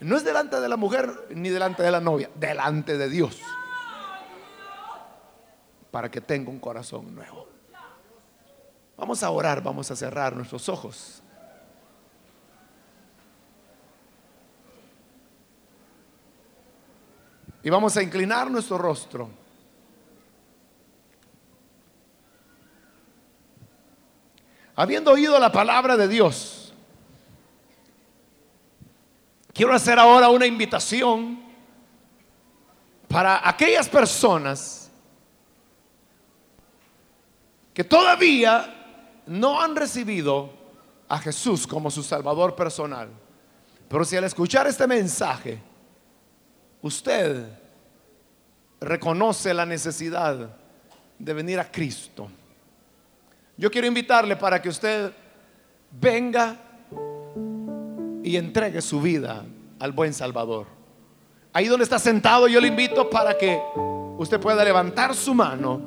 No 0.00 0.16
es 0.16 0.24
delante 0.24 0.60
de 0.60 0.68
la 0.68 0.76
mujer 0.76 1.28
ni 1.30 1.48
delante 1.48 1.82
de 1.82 1.90
la 1.90 2.00
novia, 2.00 2.30
delante 2.34 2.98
de 2.98 3.08
Dios. 3.08 3.40
Para 5.90 6.10
que 6.10 6.20
tenga 6.20 6.50
un 6.50 6.58
corazón 6.58 7.14
nuevo. 7.14 7.48
Vamos 8.96 9.22
a 9.22 9.30
orar, 9.30 9.62
vamos 9.62 9.90
a 9.90 9.96
cerrar 9.96 10.34
nuestros 10.34 10.68
ojos. 10.68 11.22
Y 17.62 17.70
vamos 17.70 17.96
a 17.96 18.02
inclinar 18.02 18.50
nuestro 18.50 18.76
rostro. 18.78 19.30
Habiendo 24.74 25.12
oído 25.12 25.38
la 25.38 25.52
palabra 25.52 25.96
de 25.96 26.08
Dios, 26.08 26.61
Quiero 29.62 29.76
hacer 29.76 29.96
ahora 29.96 30.28
una 30.28 30.44
invitación 30.44 31.38
para 33.06 33.48
aquellas 33.48 33.88
personas 33.88 34.90
que 37.72 37.84
todavía 37.84 39.22
no 39.24 39.60
han 39.62 39.76
recibido 39.76 40.50
a 41.08 41.16
Jesús 41.18 41.64
como 41.64 41.92
su 41.92 42.02
Salvador 42.02 42.56
personal. 42.56 43.08
Pero 43.88 44.04
si 44.04 44.16
al 44.16 44.24
escuchar 44.24 44.66
este 44.66 44.88
mensaje, 44.88 45.62
usted 46.80 47.46
reconoce 48.80 49.54
la 49.54 49.64
necesidad 49.64 50.56
de 51.20 51.34
venir 51.34 51.60
a 51.60 51.70
Cristo. 51.70 52.28
Yo 53.56 53.70
quiero 53.70 53.86
invitarle 53.86 54.34
para 54.34 54.60
que 54.60 54.70
usted 54.70 55.12
venga 55.92 56.56
y 58.24 58.36
entregue 58.36 58.80
su 58.80 59.00
vida 59.00 59.44
al 59.82 59.90
buen 59.90 60.14
Salvador. 60.14 60.66
Ahí 61.52 61.66
donde 61.66 61.82
está 61.82 61.98
sentado, 61.98 62.46
yo 62.46 62.60
le 62.60 62.68
invito 62.68 63.10
para 63.10 63.36
que 63.36 63.60
usted 64.16 64.38
pueda 64.38 64.64
levantar 64.64 65.12
su 65.12 65.34
mano 65.34 65.82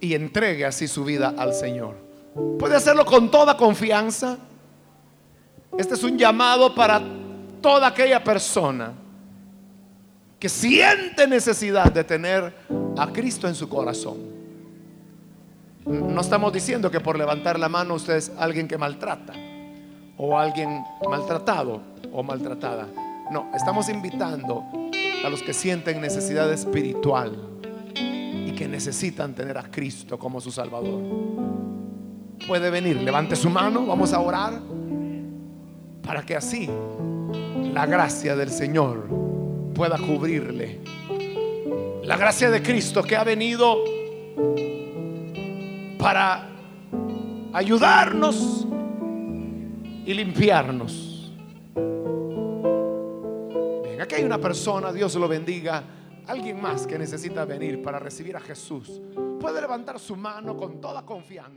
y 0.00 0.14
entregue 0.14 0.64
así 0.64 0.88
su 0.88 1.04
vida 1.04 1.34
al 1.36 1.52
Señor. 1.52 1.94
Puede 2.58 2.74
hacerlo 2.74 3.04
con 3.04 3.30
toda 3.30 3.54
confianza. 3.54 4.38
Este 5.76 5.92
es 5.92 6.02
un 6.02 6.16
llamado 6.16 6.74
para 6.74 7.02
toda 7.60 7.88
aquella 7.88 8.24
persona 8.24 8.94
que 10.38 10.48
siente 10.48 11.28
necesidad 11.28 11.92
de 11.92 12.02
tener 12.02 12.54
a 12.96 13.12
Cristo 13.12 13.46
en 13.46 13.54
su 13.54 13.68
corazón. 13.68 14.16
No 15.84 16.20
estamos 16.22 16.50
diciendo 16.50 16.90
que 16.90 17.00
por 17.00 17.18
levantar 17.18 17.58
la 17.58 17.68
mano 17.68 17.92
usted 17.92 18.16
es 18.16 18.32
alguien 18.38 18.66
que 18.66 18.78
maltrata 18.78 19.49
o 20.22 20.38
alguien 20.38 20.84
maltratado 21.08 21.80
o 22.12 22.22
maltratada. 22.22 22.86
No, 23.30 23.50
estamos 23.54 23.88
invitando 23.88 24.64
a 25.24 25.30
los 25.30 25.42
que 25.42 25.54
sienten 25.54 25.98
necesidad 25.98 26.52
espiritual 26.52 27.38
y 27.96 28.52
que 28.52 28.68
necesitan 28.68 29.34
tener 29.34 29.56
a 29.56 29.62
Cristo 29.62 30.18
como 30.18 30.38
su 30.42 30.52
Salvador. 30.52 31.00
Puede 32.46 32.68
venir, 32.68 32.96
levante 32.96 33.34
su 33.34 33.48
mano, 33.48 33.86
vamos 33.86 34.12
a 34.12 34.20
orar 34.20 34.60
para 36.02 36.22
que 36.22 36.36
así 36.36 36.68
la 37.72 37.86
gracia 37.86 38.36
del 38.36 38.50
Señor 38.50 39.08
pueda 39.74 39.96
cubrirle. 39.96 40.80
La 42.04 42.18
gracia 42.18 42.50
de 42.50 42.62
Cristo 42.62 43.02
que 43.02 43.16
ha 43.16 43.24
venido 43.24 43.78
para 45.98 46.46
ayudarnos 47.54 48.66
y 50.04 50.14
limpiarnos. 50.14 51.32
Aquí 54.10 54.14
hay 54.16 54.24
una 54.24 54.38
persona, 54.38 54.92
Dios 54.92 55.14
lo 55.14 55.28
bendiga, 55.28 55.84
alguien 56.26 56.60
más 56.60 56.84
que 56.84 56.98
necesita 56.98 57.44
venir 57.44 57.80
para 57.80 58.00
recibir 58.00 58.36
a 58.36 58.40
Jesús. 58.40 59.00
Puede 59.38 59.60
levantar 59.60 60.00
su 60.00 60.16
mano 60.16 60.56
con 60.56 60.80
toda 60.80 61.06
confianza. 61.06 61.56